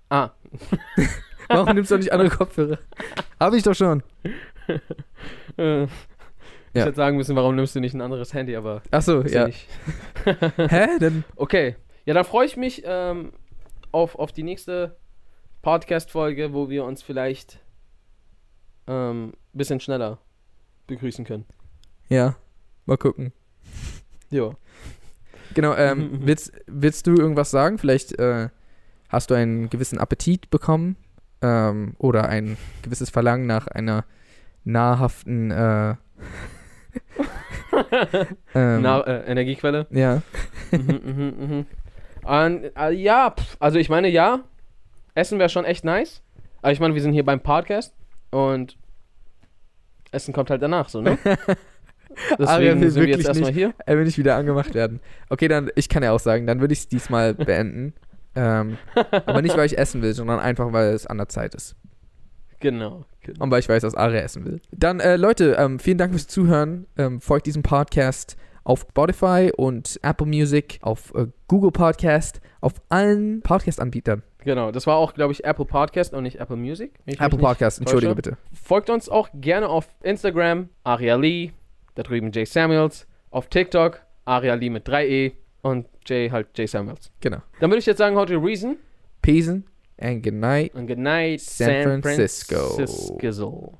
Ah, 0.08 0.30
warum 1.48 1.74
nimmst 1.74 1.90
du 1.90 1.96
nicht 1.98 2.10
andere 2.12 2.30
Kopfhörer? 2.30 2.78
Habe 3.38 3.56
ich 3.58 3.62
doch 3.62 3.74
schon. 3.74 4.02
äh, 5.58 5.84
ich 5.84 5.90
Ja. 6.74 6.86
hätte 6.86 6.96
sagen 6.96 7.16
müssen, 7.18 7.36
warum 7.36 7.54
nimmst 7.54 7.74
du 7.76 7.80
nicht 7.80 7.94
ein 7.94 8.00
anderes 8.00 8.32
Handy, 8.34 8.56
aber 8.56 8.82
Achso, 8.90 9.20
ja. 9.22 9.46
Hä? 10.24 10.86
Dann, 11.00 11.24
Okay. 11.36 11.76
Ja, 12.06 12.14
dann 12.14 12.24
freue 12.24 12.46
ich 12.46 12.56
mich 12.56 12.82
ähm, 12.86 13.32
auf, 13.94 14.16
auf 14.16 14.32
die 14.32 14.42
nächste 14.42 14.96
Podcast-Folge, 15.62 16.52
wo 16.52 16.68
wir 16.68 16.84
uns 16.84 17.02
vielleicht 17.02 17.60
ein 18.86 18.94
ähm, 18.94 19.32
bisschen 19.52 19.80
schneller 19.80 20.18
begrüßen 20.86 21.24
können. 21.24 21.46
ja. 22.08 22.36
Mal 22.86 22.98
gucken. 22.98 23.32
Jo. 24.30 24.56
Genau, 25.54 25.74
ähm, 25.74 26.18
willst, 26.26 26.52
willst 26.66 27.06
du 27.06 27.14
irgendwas 27.14 27.50
sagen? 27.50 27.78
Vielleicht 27.78 28.18
äh, 28.18 28.50
Hast 29.14 29.30
du 29.30 29.34
einen 29.34 29.70
gewissen 29.70 30.00
Appetit 30.00 30.50
bekommen? 30.50 30.96
Ähm, 31.40 31.94
oder 31.98 32.28
ein 32.28 32.56
gewisses 32.82 33.10
Verlangen 33.10 33.46
nach 33.46 33.68
einer 33.68 34.04
nahrhaften 34.64 35.52
äh, 35.52 35.90
ähm, 38.54 38.82
Na, 38.82 39.00
äh, 39.02 39.30
Energiequelle. 39.30 39.86
ja. 39.90 40.20
mhm, 40.72 41.00
mhm, 41.04 41.34
mhm. 41.38 41.66
Und, 42.24 42.70
äh, 42.76 42.90
ja, 42.92 43.30
pff, 43.30 43.56
also 43.60 43.78
ich 43.78 43.88
meine, 43.88 44.08
ja, 44.08 44.40
Essen 45.14 45.38
wäre 45.38 45.48
schon 45.48 45.64
echt 45.64 45.84
nice. 45.84 46.22
Aber 46.62 46.72
ich 46.72 46.80
meine, 46.80 46.94
wir 46.94 47.02
sind 47.02 47.12
hier 47.12 47.24
beim 47.24 47.40
Podcast 47.40 47.94
und 48.30 48.76
Essen 50.12 50.32
kommt 50.32 50.50
halt 50.50 50.62
danach, 50.62 50.88
so, 50.88 51.00
ne? 51.02 51.18
Deswegen 52.38 52.80
will 52.80 52.90
sind 52.90 53.02
wir 53.02 53.08
jetzt 53.08 53.18
wirklich 53.18 53.26
erstmal 53.26 53.50
nicht- 53.50 53.58
hier. 53.58 53.74
Er 53.86 53.96
will 53.98 54.04
nicht 54.04 54.18
wieder 54.18 54.36
angemacht 54.36 54.72
werden. 54.74 55.00
Okay, 55.28 55.48
dann, 55.48 55.70
ich 55.74 55.88
kann 55.88 56.02
ja 56.02 56.12
auch 56.12 56.20
sagen, 56.20 56.46
dann 56.46 56.60
würde 56.60 56.72
ich 56.72 56.80
es 56.80 56.88
diesmal 56.88 57.34
beenden. 57.34 57.92
Ähm, 58.36 58.78
aber 59.10 59.42
nicht, 59.42 59.56
weil 59.56 59.66
ich 59.66 59.78
essen 59.78 60.02
will, 60.02 60.12
sondern 60.14 60.40
einfach, 60.40 60.72
weil 60.72 60.92
es 60.92 61.06
an 61.06 61.18
der 61.18 61.28
Zeit 61.28 61.54
ist. 61.54 61.76
Genau. 62.60 63.04
genau. 63.20 63.44
Und 63.44 63.50
weil 63.50 63.60
ich 63.60 63.68
weiß, 63.68 63.82
dass 63.82 63.94
Aria 63.94 64.20
essen 64.20 64.44
will. 64.44 64.60
Dann, 64.72 65.00
äh, 65.00 65.16
Leute, 65.16 65.56
ähm, 65.58 65.78
vielen 65.78 65.98
Dank 65.98 66.12
fürs 66.12 66.26
Zuhören. 66.28 66.86
Ähm, 66.96 67.20
folgt 67.20 67.46
diesem 67.46 67.62
Podcast 67.62 68.36
auf 68.64 68.86
Spotify 68.90 69.52
und 69.56 69.98
Apple 70.02 70.26
Music, 70.26 70.78
auf 70.82 71.14
äh, 71.14 71.26
Google 71.48 71.70
Podcast, 71.70 72.40
auf 72.60 72.74
allen 72.88 73.42
Podcast-Anbietern. 73.42 74.22
Genau, 74.38 74.72
das 74.72 74.86
war 74.86 74.96
auch, 74.96 75.14
glaube 75.14 75.32
ich, 75.32 75.44
Apple 75.44 75.64
Podcast 75.64 76.12
und 76.12 76.24
nicht 76.24 76.40
Apple 76.40 76.56
Music. 76.56 76.92
Apple 77.06 77.38
Podcast, 77.38 77.78
entschuldige 77.80 78.12
täusche. 78.14 78.30
bitte. 78.30 78.36
Folgt 78.52 78.90
uns 78.90 79.08
auch 79.08 79.28
gerne 79.34 79.68
auf 79.68 79.88
Instagram, 80.02 80.68
Aria 80.82 81.16
Lee, 81.16 81.52
da 81.94 82.02
drüben 82.02 82.30
Jay 82.32 82.44
Samuels, 82.44 83.06
auf 83.30 83.48
TikTok, 83.48 84.00
Aria 84.24 84.54
Lee 84.54 84.70
mit 84.70 84.86
3e 84.88 85.32
und 85.62 85.86
Jay 86.06 86.28
halt 86.30 86.48
Jay 86.56 86.66
Samuels. 86.66 87.10
Genau. 87.20 87.38
Dann 87.60 87.70
würde 87.70 87.78
ich 87.78 87.86
jetzt 87.86 87.98
sagen, 87.98 88.14
to 88.14 88.38
reason 88.38 88.76
Peace 89.22 89.48
and 89.48 90.22
good 90.22 90.34
night. 90.34 90.74
und 90.74 90.86
good 90.86 90.98
night, 90.98 91.40
San 91.40 91.82
San 91.82 92.02
Francisco. 92.02 92.56
Francisco. 92.74 93.78